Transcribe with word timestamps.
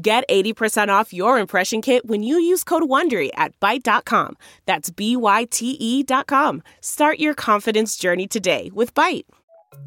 Get 0.00 0.22
80% 0.28 0.90
off 0.90 1.12
your 1.12 1.40
impression 1.40 1.82
kit 1.82 2.06
when 2.06 2.22
you 2.22 2.38
use 2.38 2.62
code 2.62 2.84
WONDERY 2.84 3.30
at 3.34 3.58
Byte.com. 3.58 4.36
That's 4.64 4.90
B-Y-T-E 4.90 6.02
dot 6.04 6.28
com. 6.28 6.62
Start 6.80 7.18
your 7.18 7.34
confidence 7.34 7.96
journey 7.96 8.28
today 8.28 8.70
with 8.72 8.94
Byte. 8.94 9.24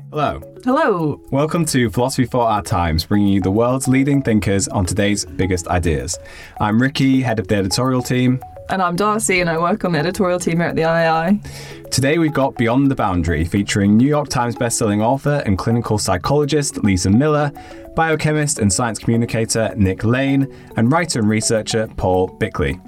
Hello. 0.09 0.41
Hello. 0.65 1.21
Welcome 1.31 1.63
to 1.67 1.89
Philosophy 1.89 2.25
for 2.25 2.41
Our 2.41 2.61
Times, 2.61 3.05
bringing 3.05 3.29
you 3.29 3.39
the 3.39 3.51
world's 3.51 3.87
leading 3.87 4.21
thinkers 4.21 4.67
on 4.67 4.85
today's 4.85 5.23
biggest 5.23 5.69
ideas. 5.69 6.19
I'm 6.59 6.81
Ricky, 6.81 7.21
head 7.21 7.39
of 7.39 7.47
the 7.47 7.55
editorial 7.55 8.01
team. 8.01 8.41
And 8.69 8.81
I'm 8.81 8.95
Darcy, 8.95 9.39
and 9.41 9.49
I 9.49 9.57
work 9.57 9.83
on 9.85 9.93
the 9.93 9.99
editorial 9.99 10.39
team 10.39 10.57
here 10.57 10.67
at 10.67 10.75
the 10.75 10.83
IAI. 10.83 11.89
Today 11.89 12.17
we've 12.17 12.33
got 12.33 12.57
Beyond 12.57 12.89
the 12.89 12.95
Boundary, 12.95 13.43
featuring 13.43 13.97
New 13.97 14.07
York 14.07 14.29
Times 14.29 14.55
bestselling 14.55 15.03
author 15.03 15.43
and 15.45 15.57
clinical 15.57 15.97
psychologist 15.97 16.81
Lisa 16.81 17.09
Miller, 17.09 17.51
biochemist 17.95 18.59
and 18.59 18.71
science 18.71 18.99
communicator 18.99 19.73
Nick 19.75 20.03
Lane, 20.03 20.47
and 20.77 20.91
writer 20.91 21.19
and 21.19 21.29
researcher 21.29 21.87
Paul 21.97 22.27
Bickley. 22.27 22.79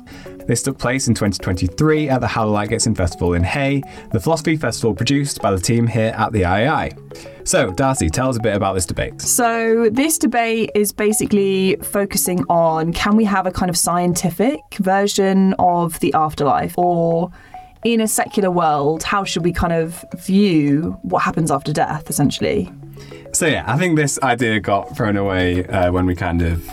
This 0.47 0.61
took 0.61 0.77
place 0.77 1.07
in 1.07 1.13
2023 1.13 2.09
at 2.09 2.19
the 2.19 2.27
How 2.27 2.45
the 2.45 2.51
Light 2.51 2.69
Gets 2.69 2.85
In 2.85 2.95
Festival 2.95 3.33
in 3.33 3.43
Hay, 3.43 3.81
the 4.11 4.19
philosophy 4.19 4.57
festival 4.57 4.93
produced 4.93 5.41
by 5.41 5.51
the 5.51 5.59
team 5.59 5.87
here 5.87 6.13
at 6.17 6.33
the 6.33 6.41
IAI. 6.41 7.47
So, 7.47 7.71
Darcy, 7.71 8.09
tell 8.09 8.29
us 8.29 8.37
a 8.37 8.41
bit 8.41 8.55
about 8.55 8.73
this 8.73 8.85
debate. 8.85 9.21
So, 9.21 9.89
this 9.89 10.17
debate 10.17 10.71
is 10.75 10.91
basically 10.91 11.77
focusing 11.81 12.43
on 12.49 12.91
can 12.93 13.15
we 13.15 13.23
have 13.25 13.45
a 13.45 13.51
kind 13.51 13.69
of 13.69 13.77
scientific 13.77 14.59
version 14.79 15.53
of 15.59 15.99
the 16.01 16.13
afterlife 16.13 16.77
or 16.77 17.31
in 17.83 18.01
a 18.01 18.07
secular 18.07 18.51
world, 18.51 19.03
how 19.03 19.23
should 19.23 19.43
we 19.43 19.51
kind 19.51 19.73
of 19.73 20.03
view 20.15 20.97
what 21.01 21.23
happens 21.23 21.51
after 21.51 21.73
death, 21.73 22.09
essentially? 22.09 22.71
So, 23.33 23.47
yeah, 23.47 23.63
I 23.67 23.77
think 23.77 23.95
this 23.97 24.19
idea 24.21 24.59
got 24.59 24.95
thrown 24.95 25.17
away 25.17 25.65
uh, 25.67 25.91
when 25.91 26.05
we 26.05 26.15
kind 26.15 26.41
of 26.41 26.69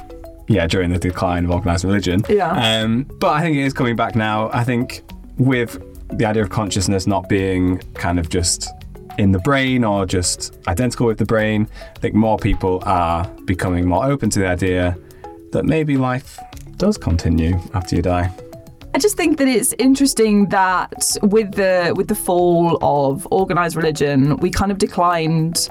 yeah, 0.51 0.67
during 0.67 0.91
the 0.91 0.99
decline 0.99 1.45
of 1.45 1.53
organized 1.53 1.85
religion. 1.85 2.25
Yeah. 2.29 2.51
Um, 2.51 3.05
but 3.21 3.29
I 3.29 3.41
think 3.41 3.57
it 3.57 3.63
is 3.63 3.73
coming 3.73 3.95
back 3.95 4.17
now. 4.17 4.51
I 4.53 4.65
think 4.65 5.03
with 5.39 5.81
the 6.09 6.25
idea 6.25 6.43
of 6.43 6.51
consciousness 6.51 7.07
not 7.07 7.29
being 7.29 7.79
kind 7.95 8.19
of 8.19 8.29
just 8.29 8.69
in 9.17 9.31
the 9.31 9.39
brain 9.39 9.85
or 9.85 10.07
just 10.07 10.59
identical 10.67 11.07
with 11.07 11.19
the 11.19 11.25
brain, 11.25 11.69
I 11.95 11.99
think 12.01 12.17
more 12.17 12.37
people 12.37 12.83
are 12.85 13.29
becoming 13.47 13.87
more 13.87 14.05
open 14.05 14.29
to 14.31 14.41
the 14.41 14.49
idea 14.49 14.97
that 15.53 15.65
maybe 15.65 15.97
life 15.97 16.41
does 16.79 16.99
continue 16.99 17.61
after 17.73 17.95
you 17.95 18.03
die. 18.03 18.35
I 18.93 18.99
just 18.99 19.17
think 19.17 19.39
that 19.39 19.47
it's 19.47 19.73
interesting 19.75 20.47
that 20.49 21.17
with 21.23 21.53
the 21.53 21.95
with 21.97 22.09
the 22.09 22.15
fall 22.17 22.77
of 22.83 23.27
organized 23.31 23.77
religion, 23.77 24.37
we 24.39 24.51
kind 24.51 24.73
of 24.73 24.79
declined 24.79 25.69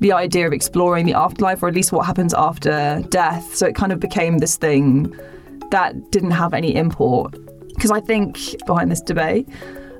the 0.00 0.12
idea 0.12 0.46
of 0.46 0.52
exploring 0.52 1.06
the 1.06 1.14
afterlife, 1.14 1.62
or 1.62 1.68
at 1.68 1.74
least 1.74 1.92
what 1.92 2.04
happens 2.04 2.34
after 2.34 3.02
death. 3.08 3.54
So 3.54 3.66
it 3.66 3.74
kind 3.74 3.90
of 3.90 4.00
became 4.00 4.38
this 4.38 4.56
thing 4.56 5.16
that 5.70 6.10
didn't 6.10 6.32
have 6.32 6.52
any 6.52 6.74
import. 6.74 7.34
Because 7.68 7.90
I 7.90 8.00
think 8.00 8.38
behind 8.66 8.90
this 8.90 9.00
debate, 9.00 9.48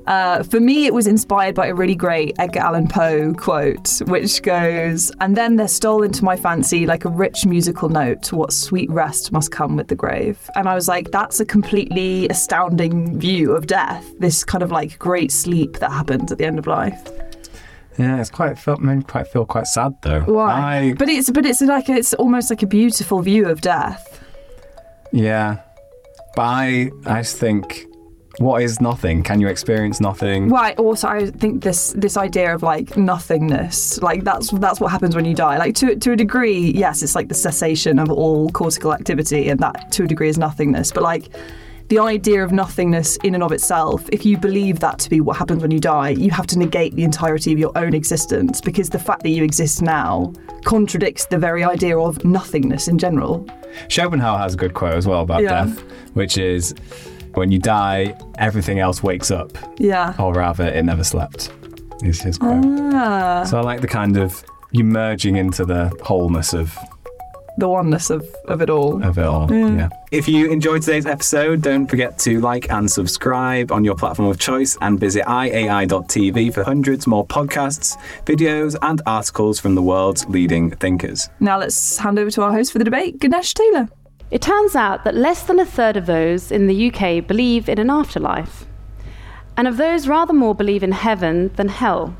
uh, 0.09 0.43
for 0.43 0.59
me, 0.59 0.85
it 0.87 0.93
was 0.93 1.05
inspired 1.07 1.53
by 1.53 1.67
a 1.67 1.73
really 1.73 1.95
great 1.95 2.35
Edgar 2.39 2.59
Allan 2.61 2.87
Poe 2.87 3.33
quote, 3.35 4.01
which 4.07 4.41
goes, 4.41 5.11
And 5.21 5.37
then 5.37 5.55
there 5.55 5.67
stole 5.67 6.01
into 6.03 6.25
my 6.25 6.35
fancy 6.35 6.85
like 6.87 7.05
a 7.05 7.09
rich 7.09 7.45
musical 7.45 7.89
note, 7.89 8.23
to 8.23 8.35
what 8.35 8.51
sweet 8.51 8.89
rest 8.89 9.31
must 9.31 9.51
come 9.51 9.75
with 9.75 9.87
the 9.87 9.95
grave. 9.95 10.37
And 10.55 10.67
I 10.67 10.73
was 10.73 10.87
like, 10.87 11.11
that's 11.11 11.39
a 11.39 11.45
completely 11.45 12.27
astounding 12.29 13.19
view 13.19 13.51
of 13.51 13.67
death, 13.67 14.03
this 14.19 14.43
kind 14.43 14.63
of 14.63 14.71
like 14.71 14.97
great 14.99 15.31
sleep 15.31 15.77
that 15.77 15.91
happens 15.91 16.31
at 16.31 16.39
the 16.39 16.45
end 16.45 16.57
of 16.59 16.65
life. 16.67 17.07
Yeah, 17.99 18.19
it's 18.19 18.29
quite 18.31 18.57
felt 18.57 18.79
made 18.79 18.97
me 18.97 19.03
quite 19.03 19.27
feel 19.27 19.45
quite 19.45 19.67
sad 19.67 19.93
though. 20.01 20.21
Why? 20.21 20.77
I, 20.77 20.93
But 20.93 21.09
it's 21.09 21.29
but 21.29 21.45
it's 21.45 21.61
like 21.61 21.89
it's 21.89 22.13
almost 22.15 22.49
like 22.49 22.63
a 22.63 22.67
beautiful 22.67 23.21
view 23.21 23.47
of 23.47 23.61
death. 23.61 24.23
yeah, 25.11 25.57
but 26.35 26.43
I 26.43 26.91
I 27.05 27.23
think, 27.23 27.85
what 28.39 28.61
is 28.63 28.79
nothing? 28.81 29.21
Can 29.23 29.39
you 29.41 29.47
experience 29.47 29.99
nothing? 30.01 30.49
Right. 30.49 30.77
Also, 30.79 31.07
I 31.07 31.29
think 31.29 31.63
this 31.63 31.93
this 31.95 32.17
idea 32.17 32.55
of 32.55 32.63
like 32.63 32.97
nothingness, 32.97 34.01
like 34.01 34.23
that's 34.23 34.49
that's 34.51 34.79
what 34.79 34.91
happens 34.91 35.15
when 35.15 35.25
you 35.25 35.33
die. 35.35 35.57
Like 35.57 35.75
to 35.75 35.95
to 35.95 36.11
a 36.13 36.15
degree, 36.15 36.71
yes, 36.71 37.03
it's 37.03 37.15
like 37.15 37.27
the 37.27 37.35
cessation 37.35 37.99
of 37.99 38.09
all 38.09 38.49
cortical 38.49 38.93
activity, 38.93 39.49
and 39.49 39.59
that 39.59 39.91
to 39.93 40.03
a 40.03 40.07
degree 40.07 40.29
is 40.29 40.37
nothingness. 40.37 40.91
But 40.91 41.03
like 41.03 41.29
the 41.89 41.99
idea 41.99 42.43
of 42.43 42.51
nothingness 42.51 43.17
in 43.23 43.33
and 43.33 43.43
of 43.43 43.51
itself, 43.51 44.07
if 44.11 44.25
you 44.25 44.37
believe 44.37 44.79
that 44.79 44.99
to 44.99 45.09
be 45.09 45.21
what 45.21 45.35
happens 45.37 45.61
when 45.61 45.71
you 45.71 45.79
die, 45.79 46.09
you 46.09 46.29
have 46.29 46.45
to 46.47 46.57
negate 46.59 46.95
the 46.95 47.03
entirety 47.03 47.51
of 47.51 47.57
your 47.59 47.75
own 47.75 47.93
existence 47.95 48.61
because 48.61 48.89
the 48.89 48.99
fact 48.99 49.23
that 49.23 49.29
you 49.29 49.43
exist 49.43 49.81
now 49.81 50.31
contradicts 50.65 51.25
the 51.25 51.37
very 51.37 51.63
idea 51.63 51.97
of 51.97 52.23
nothingness 52.23 52.87
in 52.87 52.99
general. 52.99 53.43
Schopenhauer 53.87 54.37
has 54.37 54.53
a 54.53 54.57
good 54.57 54.75
quote 54.75 54.93
as 54.93 55.07
well 55.07 55.21
about 55.21 55.41
Yeah. 55.41 55.65
death, 55.65 55.79
which 56.13 56.37
is, 56.37 56.75
"When 57.39 57.51
you 57.51 57.59
die, 57.59 58.15
everything 58.37 58.77
else 58.79 59.01
wakes 59.01 59.31
up." 59.31 59.57
Yeah. 59.79 60.13
or 60.19 60.33
rather, 60.33 60.65
it 60.65 60.83
never 60.85 61.03
slept. 61.03 61.51
Is 62.03 62.21
his 62.21 62.37
quote. 62.37 62.63
Ah, 62.93 63.43
So 63.45 63.57
I 63.57 63.61
like 63.61 63.81
the 63.81 63.87
kind 63.87 64.15
of 64.17 64.43
you 64.71 64.83
merging 64.83 65.35
into 65.35 65.65
the 65.65 65.91
wholeness 66.03 66.53
of, 66.53 66.77
the 67.57 67.67
oneness 67.67 68.09
of, 68.09 68.23
of 68.47 68.61
it 68.61 68.69
all. 68.69 69.03
of 69.03 69.17
it 69.17 69.25
all. 69.25 69.51
Yeah. 69.51 69.89
If 70.11 70.27
you 70.29 70.49
enjoyed 70.49 70.81
today's 70.83 71.05
episode, 71.05 71.61
don't 71.61 71.87
forget 71.87 72.17
to 72.19 72.39
like 72.39 72.69
and 72.71 72.89
subscribe 72.89 73.71
on 73.71 73.83
your 73.83 73.95
platform 73.95 74.29
of 74.29 74.39
choice 74.39 74.77
and 74.81 74.97
visit 74.99 75.25
iai.tv 75.25 76.53
for 76.53 76.63
hundreds 76.63 77.05
more 77.05 77.25
podcasts, 77.27 77.97
videos, 78.25 78.77
and 78.81 79.01
articles 79.05 79.59
from 79.59 79.75
the 79.75 79.81
world's 79.81 80.25
leading 80.27 80.71
thinkers. 80.71 81.29
Now 81.41 81.57
let's 81.59 81.97
hand 81.97 82.17
over 82.17 82.31
to 82.31 82.43
our 82.43 82.51
host 82.53 82.71
for 82.71 82.77
the 82.79 82.85
debate, 82.85 83.19
Ganesh 83.19 83.53
Taylor. 83.55 83.89
It 84.31 84.41
turns 84.41 84.75
out 84.75 85.03
that 85.03 85.15
less 85.15 85.41
than 85.43 85.59
a 85.59 85.65
third 85.65 85.97
of 85.97 86.05
those 86.05 86.51
in 86.51 86.67
the 86.67 86.91
UK 86.91 87.25
believe 87.25 87.67
in 87.67 87.79
an 87.79 87.89
afterlife, 87.89 88.65
and 89.57 89.67
of 89.67 89.77
those, 89.77 90.07
rather 90.07 90.33
more 90.33 90.53
believe 90.53 90.83
in 90.83 90.91
heaven 90.91 91.51
than 91.55 91.69
hell. 91.69 92.15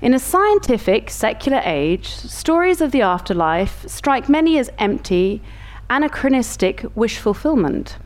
In 0.00 0.14
a 0.14 0.18
scientific, 0.18 1.10
secular 1.10 1.60
age, 1.64 2.08
stories 2.08 2.80
of 2.80 2.92
the 2.92 3.02
afterlife 3.02 3.88
strike 3.88 4.28
many 4.28 4.58
as 4.58 4.70
empty, 4.78 5.42
anachronistic 5.90 6.84
wish 6.94 7.18
fulfillment. 7.18 7.98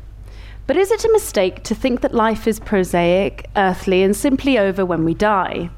But 0.67 0.77
is 0.77 0.91
it 0.91 1.05
a 1.05 1.13
mistake 1.13 1.63
to 1.65 1.75
think 1.75 2.01
that 2.01 2.15
life 2.15 2.47
is 2.47 2.61
prosaic, 2.61 3.51
earthly, 3.57 4.03
and 4.03 4.17
simply 4.17 4.59
over 4.59 4.87
when 4.87 5.05
we 5.05 5.15
die? 5.15 5.71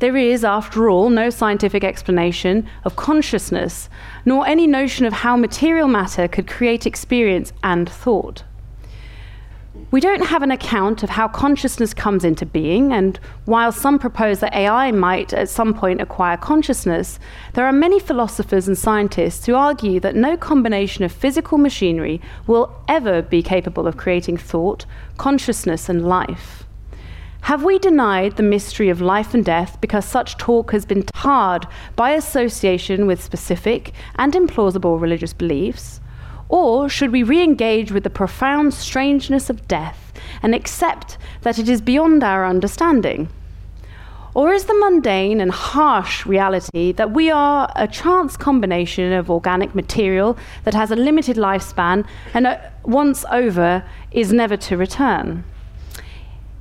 There 0.00 0.16
is, 0.16 0.44
after 0.44 0.88
all, 0.88 1.10
no 1.10 1.28
scientific 1.28 1.82
explanation 1.82 2.68
of 2.84 2.94
consciousness, 2.94 3.88
nor 4.24 4.46
any 4.46 4.66
notion 4.66 5.06
of 5.06 5.12
how 5.12 5.36
material 5.36 5.88
matter 5.88 6.28
could 6.28 6.46
create 6.46 6.86
experience 6.86 7.52
and 7.64 7.90
thought. 7.90 8.44
We 9.90 10.00
don't 10.00 10.26
have 10.26 10.42
an 10.42 10.52
account 10.52 11.02
of 11.02 11.10
how 11.10 11.26
consciousness 11.26 11.94
comes 11.94 12.24
into 12.24 12.46
being, 12.46 12.92
and 12.92 13.18
while 13.46 13.72
some 13.72 13.98
propose 13.98 14.38
that 14.40 14.54
AI 14.54 14.92
might 14.92 15.32
at 15.32 15.48
some 15.48 15.74
point 15.74 16.00
acquire 16.00 16.36
consciousness, 16.36 17.18
there 17.54 17.66
are 17.66 17.72
many 17.72 17.98
philosophers 17.98 18.68
and 18.68 18.78
scientists 18.78 19.46
who 19.46 19.54
argue 19.54 19.98
that 19.98 20.14
no 20.14 20.36
combination 20.36 21.04
of 21.04 21.10
physical 21.10 21.58
machinery 21.58 22.20
will 22.46 22.72
ever 22.86 23.20
be 23.22 23.42
capable 23.42 23.88
of 23.88 23.96
creating 23.96 24.36
thought, 24.36 24.84
consciousness, 25.16 25.88
and 25.88 26.06
life. 26.06 26.67
Have 27.42 27.64
we 27.64 27.78
denied 27.78 28.36
the 28.36 28.42
mystery 28.42 28.90
of 28.90 29.00
life 29.00 29.32
and 29.32 29.44
death 29.44 29.80
because 29.80 30.04
such 30.04 30.36
talk 30.36 30.72
has 30.72 30.84
been 30.84 31.04
tarred 31.04 31.66
by 31.96 32.10
association 32.10 33.06
with 33.06 33.22
specific 33.22 33.92
and 34.16 34.34
implausible 34.34 35.00
religious 35.00 35.32
beliefs? 35.32 36.00
Or 36.50 36.88
should 36.88 37.10
we 37.10 37.22
re 37.22 37.42
engage 37.42 37.90
with 37.90 38.04
the 38.04 38.10
profound 38.10 38.74
strangeness 38.74 39.48
of 39.48 39.66
death 39.66 40.12
and 40.42 40.54
accept 40.54 41.16
that 41.42 41.58
it 41.58 41.68
is 41.68 41.80
beyond 41.80 42.22
our 42.22 42.44
understanding? 42.46 43.28
Or 44.34 44.52
is 44.52 44.64
the 44.64 44.74
mundane 44.74 45.40
and 45.40 45.50
harsh 45.50 46.26
reality 46.26 46.92
that 46.92 47.12
we 47.12 47.30
are 47.30 47.72
a 47.74 47.88
chance 47.88 48.36
combination 48.36 49.12
of 49.12 49.30
organic 49.30 49.74
material 49.74 50.38
that 50.64 50.74
has 50.74 50.90
a 50.90 50.96
limited 50.96 51.36
lifespan 51.36 52.06
and 52.34 52.46
uh, 52.46 52.58
once 52.84 53.24
over 53.30 53.82
is 54.10 54.32
never 54.32 54.56
to 54.58 54.76
return? 54.76 55.44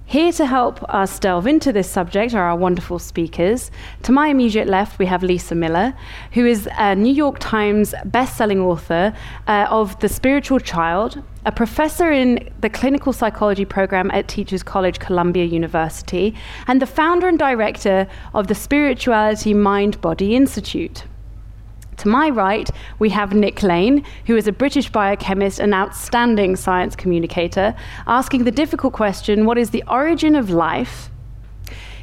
Here 0.09 0.31
to 0.31 0.45
help 0.45 0.81
us 0.83 1.19
delve 1.19 1.47
into 1.47 1.73
this 1.73 1.91
subject 1.91 2.33
are 2.33 2.43
our 2.43 2.55
wonderful 2.55 2.97
speakers. 2.97 3.71
To 4.03 4.13
my 4.13 4.29
immediate 4.29 4.69
left, 4.69 4.99
we 4.99 5.05
have 5.05 5.21
Lisa 5.21 5.53
Miller, 5.53 5.93
who 6.31 6.45
is 6.45 6.69
a 6.77 6.95
New 6.95 7.13
York 7.13 7.39
Times 7.39 7.93
best-selling 8.05 8.61
author 8.61 9.13
uh, 9.47 9.67
of 9.69 9.99
The 9.99 10.07
Spiritual 10.07 10.61
Child, 10.61 11.21
a 11.45 11.51
professor 11.51 12.09
in 12.09 12.49
the 12.61 12.69
clinical 12.69 13.11
psychology 13.11 13.65
program 13.65 14.09
at 14.11 14.29
Teachers 14.29 14.63
College, 14.63 14.99
Columbia 14.99 15.43
University, 15.43 16.33
and 16.67 16.81
the 16.81 16.85
founder 16.85 17.27
and 17.27 17.37
director 17.37 18.07
of 18.33 18.47
the 18.47 18.55
Spirituality 18.55 19.53
Mind 19.53 19.99
Body 19.99 20.37
Institute. 20.37 21.03
To 21.97 22.07
my 22.07 22.29
right, 22.29 22.69
we 22.99 23.09
have 23.09 23.33
Nick 23.33 23.63
Lane, 23.63 24.05
who 24.27 24.35
is 24.35 24.47
a 24.47 24.51
British 24.51 24.91
biochemist 24.91 25.59
and 25.59 25.73
outstanding 25.73 26.55
science 26.55 26.95
communicator, 26.95 27.75
asking 28.05 28.43
the 28.43 28.51
difficult 28.51 28.93
question 28.93 29.45
what 29.45 29.57
is 29.57 29.71
the 29.71 29.83
origin 29.87 30.35
of 30.35 30.51
life? 30.51 31.09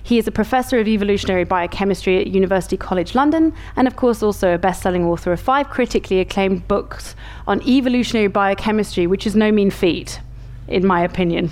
He 0.02 0.18
is 0.18 0.26
a 0.26 0.32
professor 0.32 0.80
of 0.80 0.88
evolutionary 0.88 1.44
biochemistry 1.44 2.20
at 2.20 2.26
University 2.26 2.76
College 2.76 3.14
London, 3.14 3.54
and 3.76 3.86
of 3.86 3.94
course, 3.94 4.20
also 4.22 4.52
a 4.52 4.58
best 4.58 4.82
selling 4.82 5.04
author 5.04 5.32
of 5.32 5.40
five 5.40 5.70
critically 5.70 6.18
acclaimed 6.18 6.66
books 6.66 7.14
on 7.46 7.62
evolutionary 7.62 8.28
biochemistry, 8.28 9.06
which 9.06 9.26
is 9.26 9.36
no 9.36 9.52
mean 9.52 9.70
feat 9.70 10.20
in 10.68 10.86
my 10.86 11.02
opinion. 11.02 11.50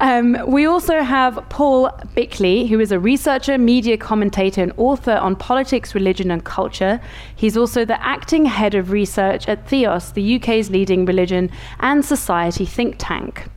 Um, 0.00 0.36
we 0.46 0.66
also 0.66 1.00
have 1.00 1.42
Paul 1.48 1.90
Bickley, 2.14 2.66
who 2.66 2.78
is 2.80 2.92
a 2.92 2.98
researcher, 2.98 3.58
media 3.58 3.96
commentator, 3.96 4.62
and 4.62 4.72
author 4.76 5.12
on 5.12 5.36
politics, 5.36 5.94
religion, 5.94 6.30
and 6.30 6.44
culture. 6.44 7.00
He's 7.34 7.56
also 7.56 7.84
the 7.84 8.00
acting 8.04 8.44
head 8.44 8.74
of 8.74 8.90
research 8.90 9.48
at 9.48 9.68
Theos, 9.68 10.12
the 10.12 10.36
UK's 10.36 10.70
leading 10.70 11.04
religion 11.04 11.50
and 11.80 12.04
society 12.04 12.66
think 12.66 12.96
tank. 12.98 13.48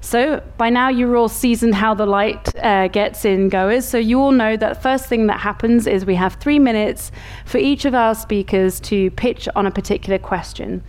So, 0.00 0.42
by 0.56 0.70
now, 0.70 0.88
you're 0.88 1.16
all 1.16 1.28
seasoned 1.28 1.74
how 1.74 1.92
the 1.92 2.06
light 2.06 2.54
uh, 2.64 2.86
gets 2.88 3.24
in 3.24 3.48
goers. 3.48 3.86
So, 3.86 3.98
you 3.98 4.20
all 4.20 4.30
know 4.30 4.56
that 4.56 4.80
first 4.80 5.06
thing 5.06 5.26
that 5.26 5.40
happens 5.40 5.88
is 5.88 6.04
we 6.04 6.14
have 6.14 6.34
three 6.34 6.60
minutes 6.60 7.10
for 7.44 7.58
each 7.58 7.84
of 7.84 7.94
our 7.94 8.14
speakers 8.14 8.78
to 8.80 9.10
pitch 9.12 9.48
on 9.56 9.66
a 9.66 9.72
particular 9.72 10.18
question. 10.18 10.84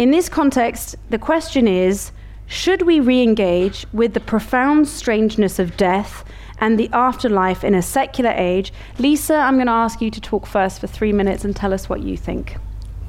In 0.00 0.10
this 0.10 0.28
context, 0.28 0.96
the 1.10 1.18
question 1.18 1.68
is 1.68 2.10
should 2.52 2.82
we 2.82 3.00
re 3.00 3.22
engage 3.22 3.86
with 3.94 4.12
the 4.12 4.20
profound 4.20 4.86
strangeness 4.86 5.58
of 5.58 5.74
death 5.78 6.22
and 6.58 6.78
the 6.78 6.90
afterlife 6.92 7.64
in 7.64 7.74
a 7.74 7.80
secular 7.80 8.30
age? 8.36 8.74
Lisa, 8.98 9.36
I'm 9.36 9.54
going 9.54 9.68
to 9.68 9.72
ask 9.72 10.02
you 10.02 10.10
to 10.10 10.20
talk 10.20 10.44
first 10.44 10.78
for 10.78 10.86
three 10.86 11.14
minutes 11.14 11.46
and 11.46 11.56
tell 11.56 11.72
us 11.72 11.88
what 11.88 12.02
you 12.02 12.14
think. 12.14 12.58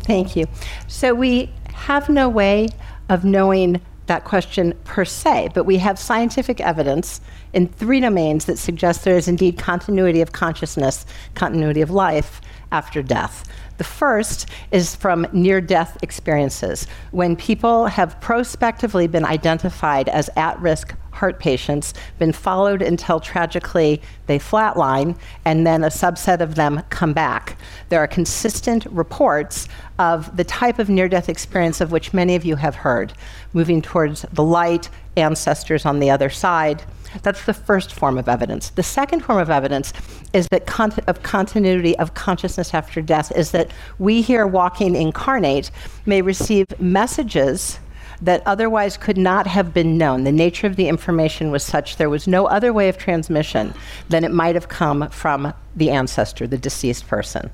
Thank 0.04 0.38
you. 0.38 0.46
So, 0.88 1.14
we 1.14 1.52
have 1.74 2.08
no 2.08 2.30
way 2.30 2.70
of 3.10 3.26
knowing 3.26 3.82
that 4.06 4.24
question 4.24 4.74
per 4.86 5.04
se, 5.04 5.50
but 5.54 5.66
we 5.66 5.78
have 5.78 6.00
scientific 6.00 6.62
evidence 6.62 7.20
in 7.52 7.68
three 7.68 8.00
domains 8.00 8.46
that 8.46 8.58
suggest 8.58 9.04
there 9.04 9.18
is 9.18 9.28
indeed 9.28 9.58
continuity 9.58 10.22
of 10.22 10.32
consciousness, 10.32 11.06
continuity 11.36 11.82
of 11.82 11.92
life 11.92 12.40
after 12.72 13.02
death. 13.04 13.44
The 13.84 13.90
first 13.90 14.48
is 14.72 14.96
from 14.96 15.28
near 15.34 15.60
death 15.60 15.98
experiences, 16.02 16.88
when 17.12 17.36
people 17.36 17.88
have 17.88 18.18
prospectively 18.22 19.08
been 19.08 19.26
identified 19.26 20.08
as 20.08 20.30
at 20.38 20.58
risk 20.62 20.96
heart 21.12 21.38
patients, 21.38 21.94
been 22.18 22.32
followed 22.32 22.82
until 22.82 23.20
tragically 23.20 24.02
they 24.26 24.40
flatline, 24.40 25.18
and 25.44 25.68
then 25.68 25.84
a 25.84 25.88
subset 25.88 26.40
of 26.40 26.56
them 26.56 26.82
come 26.92 27.12
back. 27.12 27.58
There 27.90 28.00
are 28.00 28.08
consistent 28.08 28.86
reports 28.86 29.68
of 30.00 30.38
the 30.38 30.46
type 30.46 30.80
of 30.80 30.88
near 30.88 31.10
death 31.10 31.28
experience 31.28 31.82
of 31.82 31.92
which 31.92 32.14
many 32.14 32.36
of 32.36 32.46
you 32.46 32.56
have 32.56 32.76
heard, 32.76 33.12
moving 33.52 33.82
towards 33.82 34.22
the 34.32 34.44
light, 34.44 34.90
ancestors 35.18 35.86
on 35.86 36.00
the 36.00 36.10
other 36.10 36.30
side 36.30 36.84
that's 37.22 37.46
the 37.46 37.54
first 37.54 37.94
form 37.94 38.18
of 38.18 38.28
evidence. 38.28 38.70
The 38.72 38.84
second 38.84 39.22
form 39.22 39.40
of 39.40 39.50
evidence 39.50 39.94
is 40.34 40.48
that 40.50 40.66
con- 40.66 40.94
of 41.08 41.24
continuity 41.24 41.98
of 42.00 42.14
consciousness 42.14 42.74
after 42.74 43.02
death 43.02 43.32
is 43.36 43.52
that 43.52 43.72
we 44.00 44.22
here 44.22 44.48
walking 44.48 44.96
incarnate 44.96 45.72
may 46.06 46.22
receive 46.22 46.66
messages 46.80 47.80
that 48.22 48.42
otherwise 48.46 48.96
could 48.96 49.18
not 49.18 49.48
have 49.48 49.74
been 49.74 49.98
known. 49.98 50.24
The 50.24 50.32
nature 50.32 50.66
of 50.66 50.78
the 50.78 50.88
information 50.88 51.52
was 51.52 51.64
such 51.64 51.98
there 51.98 52.10
was 52.10 52.28
no 52.28 52.46
other 52.46 52.72
way 52.72 52.88
of 52.88 52.98
transmission 52.98 53.74
than 54.10 54.24
it 54.24 54.32
might 54.32 54.56
have 54.56 54.70
come 54.70 55.10
from 55.10 55.54
the 55.76 55.90
ancestor, 55.90 56.48
the 56.48 56.58
deceased 56.58 57.08
person. 57.08 57.52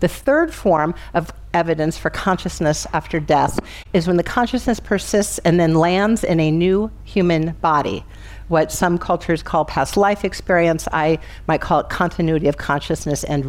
The 0.00 0.08
third 0.08 0.54
form 0.54 0.94
of 1.14 1.32
evidence 1.54 1.98
for 1.98 2.10
consciousness 2.10 2.86
after 2.92 3.20
death 3.20 3.58
is 3.92 4.06
when 4.06 4.16
the 4.16 4.22
consciousness 4.22 4.80
persists 4.80 5.38
and 5.38 5.58
then 5.58 5.74
lands 5.74 6.24
in 6.24 6.40
a 6.40 6.50
new 6.50 6.90
human 7.04 7.52
body 7.60 8.04
what 8.52 8.70
some 8.70 8.98
cultures 8.98 9.42
call 9.42 9.64
past 9.64 9.96
life 9.96 10.24
experience. 10.24 10.86
I 10.92 11.18
might 11.48 11.62
call 11.62 11.80
it 11.80 11.88
continuity 11.88 12.46
of 12.48 12.58
consciousness 12.58 13.24
and 13.24 13.46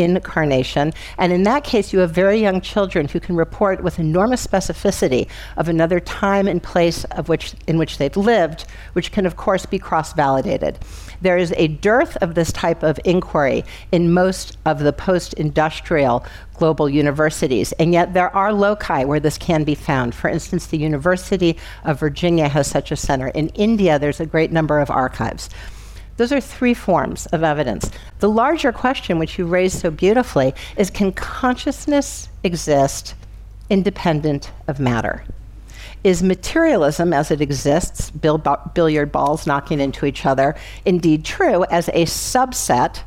reincarnation. 0.00 0.92
And 1.18 1.32
in 1.32 1.42
that 1.44 1.64
case, 1.64 1.92
you 1.92 2.00
have 2.00 2.10
very 2.10 2.40
young 2.40 2.60
children 2.60 3.08
who 3.08 3.20
can 3.20 3.36
report 3.36 3.82
with 3.82 3.98
enormous 3.98 4.46
specificity 4.46 5.28
of 5.56 5.68
another 5.68 6.00
time 6.00 6.48
and 6.48 6.62
place 6.62 7.04
of 7.04 7.28
which, 7.28 7.54
in 7.66 7.78
which 7.78 7.98
they've 7.98 8.16
lived, 8.16 8.66
which 8.94 9.12
can, 9.12 9.26
of 9.26 9.36
course, 9.36 9.66
be 9.66 9.78
cross 9.78 10.12
validated. 10.12 10.78
There 11.20 11.36
is 11.36 11.52
a 11.56 11.68
dearth 11.68 12.16
of 12.22 12.34
this 12.34 12.50
type 12.52 12.82
of 12.82 12.98
inquiry 13.04 13.64
in 13.92 14.12
most 14.12 14.56
of 14.64 14.78
the 14.80 14.92
post 14.92 15.34
industrial 15.34 16.24
global 16.54 16.88
universities, 16.88 17.72
and 17.72 17.92
yet 17.92 18.14
there 18.14 18.34
are 18.34 18.52
loci 18.52 19.04
where 19.04 19.20
this 19.20 19.38
can 19.38 19.64
be 19.64 19.74
found. 19.74 20.14
For 20.14 20.28
instance, 20.28 20.66
the 20.66 20.78
University 20.78 21.56
of 21.84 22.00
Virginia 22.00 22.48
has 22.48 22.66
such 22.66 22.90
a 22.90 22.96
center. 22.96 23.28
In 23.28 23.48
India, 23.50 23.98
there's 23.98 24.20
a 24.20 24.26
great 24.26 24.52
number 24.52 24.78
of 24.78 24.90
archives. 24.90 25.50
Those 26.20 26.32
are 26.32 26.40
three 26.42 26.74
forms 26.74 27.24
of 27.28 27.42
evidence. 27.42 27.90
The 28.18 28.28
larger 28.28 28.72
question, 28.72 29.18
which 29.18 29.38
you 29.38 29.46
raised 29.46 29.80
so 29.80 29.90
beautifully, 29.90 30.52
is 30.76 30.90
can 30.90 31.12
consciousness 31.12 32.28
exist 32.44 33.14
independent 33.70 34.50
of 34.68 34.78
matter? 34.78 35.24
Is 36.04 36.22
materialism 36.22 37.14
as 37.14 37.30
it 37.30 37.40
exists, 37.40 38.10
bill- 38.10 38.44
billiard 38.74 39.10
balls 39.10 39.46
knocking 39.46 39.80
into 39.80 40.04
each 40.04 40.26
other, 40.26 40.56
indeed 40.84 41.24
true 41.24 41.64
as 41.70 41.88
a 41.88 42.04
subset 42.04 43.00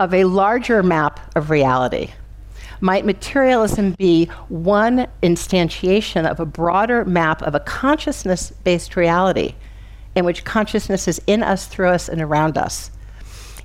of 0.00 0.14
a 0.14 0.24
larger 0.24 0.82
map 0.82 1.20
of 1.36 1.50
reality? 1.50 2.12
Might 2.80 3.04
materialism 3.04 3.90
be 3.98 4.24
one 4.48 5.06
instantiation 5.22 6.26
of 6.26 6.40
a 6.40 6.46
broader 6.46 7.04
map 7.04 7.42
of 7.42 7.54
a 7.54 7.60
consciousness 7.60 8.52
based 8.64 8.96
reality 8.96 9.54
in 10.14 10.24
which 10.24 10.44
consciousness 10.44 11.08
is 11.08 11.20
in 11.26 11.42
us, 11.42 11.66
through 11.66 11.88
us, 11.88 12.08
and 12.08 12.20
around 12.20 12.58
us? 12.58 12.90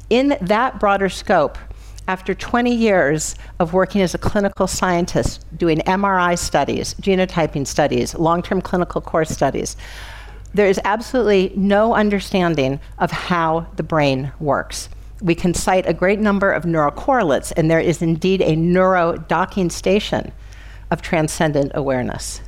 In 0.09 0.37
that 0.41 0.79
broader 0.79 1.09
scope, 1.09 1.57
after 2.07 2.33
20 2.33 2.73
years 2.73 3.35
of 3.59 3.73
working 3.73 4.01
as 4.01 4.13
a 4.13 4.17
clinical 4.17 4.67
scientist, 4.67 5.45
doing 5.57 5.79
MRI 5.79 6.37
studies, 6.37 6.93
genotyping 6.95 7.65
studies, 7.65 8.13
long 8.15 8.41
term 8.41 8.61
clinical 8.61 9.01
course 9.01 9.29
studies, 9.29 9.77
there 10.53 10.67
is 10.67 10.79
absolutely 10.83 11.51
no 11.55 11.95
understanding 11.95 12.79
of 12.99 13.11
how 13.11 13.65
the 13.75 13.83
brain 13.83 14.31
works. 14.39 14.89
We 15.21 15.35
can 15.35 15.53
cite 15.53 15.87
a 15.87 15.93
great 15.93 16.19
number 16.19 16.51
of 16.51 16.65
neural 16.65 16.91
correlates, 16.91 17.51
and 17.53 17.71
there 17.71 17.79
is 17.79 18.01
indeed 18.01 18.41
a 18.41 18.55
neuro 18.55 19.15
docking 19.15 19.69
station 19.69 20.31
of 20.91 21.01
transcendent 21.01 21.71
awareness. 21.73 22.41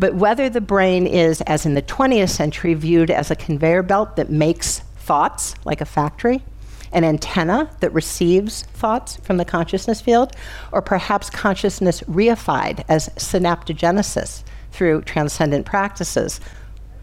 But 0.00 0.14
whether 0.14 0.48
the 0.48 0.62
brain 0.62 1.06
is, 1.06 1.42
as 1.42 1.66
in 1.66 1.74
the 1.74 1.82
20th 1.82 2.30
century, 2.30 2.72
viewed 2.72 3.10
as 3.10 3.30
a 3.30 3.36
conveyor 3.36 3.82
belt 3.82 4.16
that 4.16 4.30
makes 4.30 4.78
thoughts 4.96 5.54
like 5.66 5.82
a 5.82 5.84
factory, 5.84 6.42
an 6.90 7.04
antenna 7.04 7.70
that 7.80 7.92
receives 7.92 8.62
thoughts 8.62 9.16
from 9.16 9.36
the 9.36 9.44
consciousness 9.44 10.00
field, 10.00 10.34
or 10.72 10.80
perhaps 10.80 11.28
consciousness 11.28 12.00
reified 12.04 12.82
as 12.88 13.10
synaptogenesis 13.10 14.42
through 14.72 15.02
transcendent 15.02 15.66
practices. 15.66 16.40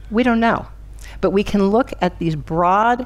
We 0.09 0.23
don't 0.23 0.39
know. 0.39 0.65
But 1.21 1.29
we 1.29 1.43
can 1.43 1.69
look 1.69 1.93
at 2.01 2.17
these 2.17 2.35
broad 2.35 3.05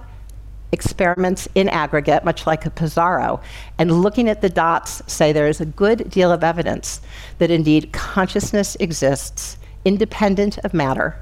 experiments 0.71 1.49
in 1.53 1.67
aggregate, 1.67 2.23
much 2.23 2.47
like 2.47 2.65
a 2.65 2.69
Pissarro, 2.69 3.41
and 3.77 4.01
looking 4.01 4.29
at 4.29 4.39
the 4.39 4.49
dots, 4.49 5.01
say 5.05 5.33
there 5.33 5.49
is 5.49 5.59
a 5.59 5.65
good 5.65 6.09
deal 6.09 6.31
of 6.31 6.45
evidence 6.45 7.01
that 7.39 7.51
indeed 7.51 7.91
consciousness 7.91 8.77
exists 8.79 9.57
independent 9.85 10.57
of 10.59 10.73
matter, 10.73 11.15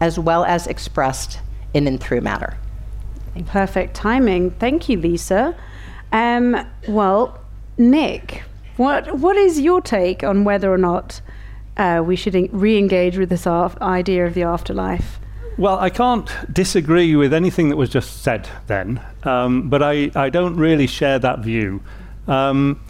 as 0.00 0.18
well 0.18 0.44
as 0.44 0.66
expressed 0.66 1.40
in 1.74 1.86
and 1.86 2.00
through 2.00 2.20
matter. 2.20 2.56
Perfect 3.46 3.94
timing. 3.94 4.50
Thank 4.52 4.88
you, 4.88 4.98
Lisa. 4.98 5.56
Um, 6.12 6.66
well, 6.88 7.38
Nick, 7.78 8.42
what 8.76 9.18
what 9.18 9.36
is 9.36 9.60
your 9.60 9.80
take 9.80 10.24
on 10.24 10.44
whether 10.44 10.72
or 10.72 10.78
not 10.78 11.20
uh, 11.76 12.02
we 12.04 12.16
should 12.16 12.34
re-engage 12.52 13.16
with 13.16 13.28
this 13.28 13.46
idea 13.46 14.26
of 14.26 14.34
the 14.34 14.42
afterlife? 14.42 15.20
Well, 15.56 15.78
I 15.78 15.90
can't 15.90 16.30
disagree 16.52 17.16
with 17.16 17.34
anything 17.34 17.68
that 17.68 17.76
was 17.76 17.90
just 17.90 18.22
said 18.22 18.48
then, 18.66 19.00
um, 19.24 19.68
but 19.68 19.82
I, 19.82 20.10
I 20.14 20.30
don't 20.30 20.56
really 20.56 20.86
share 20.86 21.18
that 21.18 21.40
view. 21.40 21.82
Um, 22.26 22.80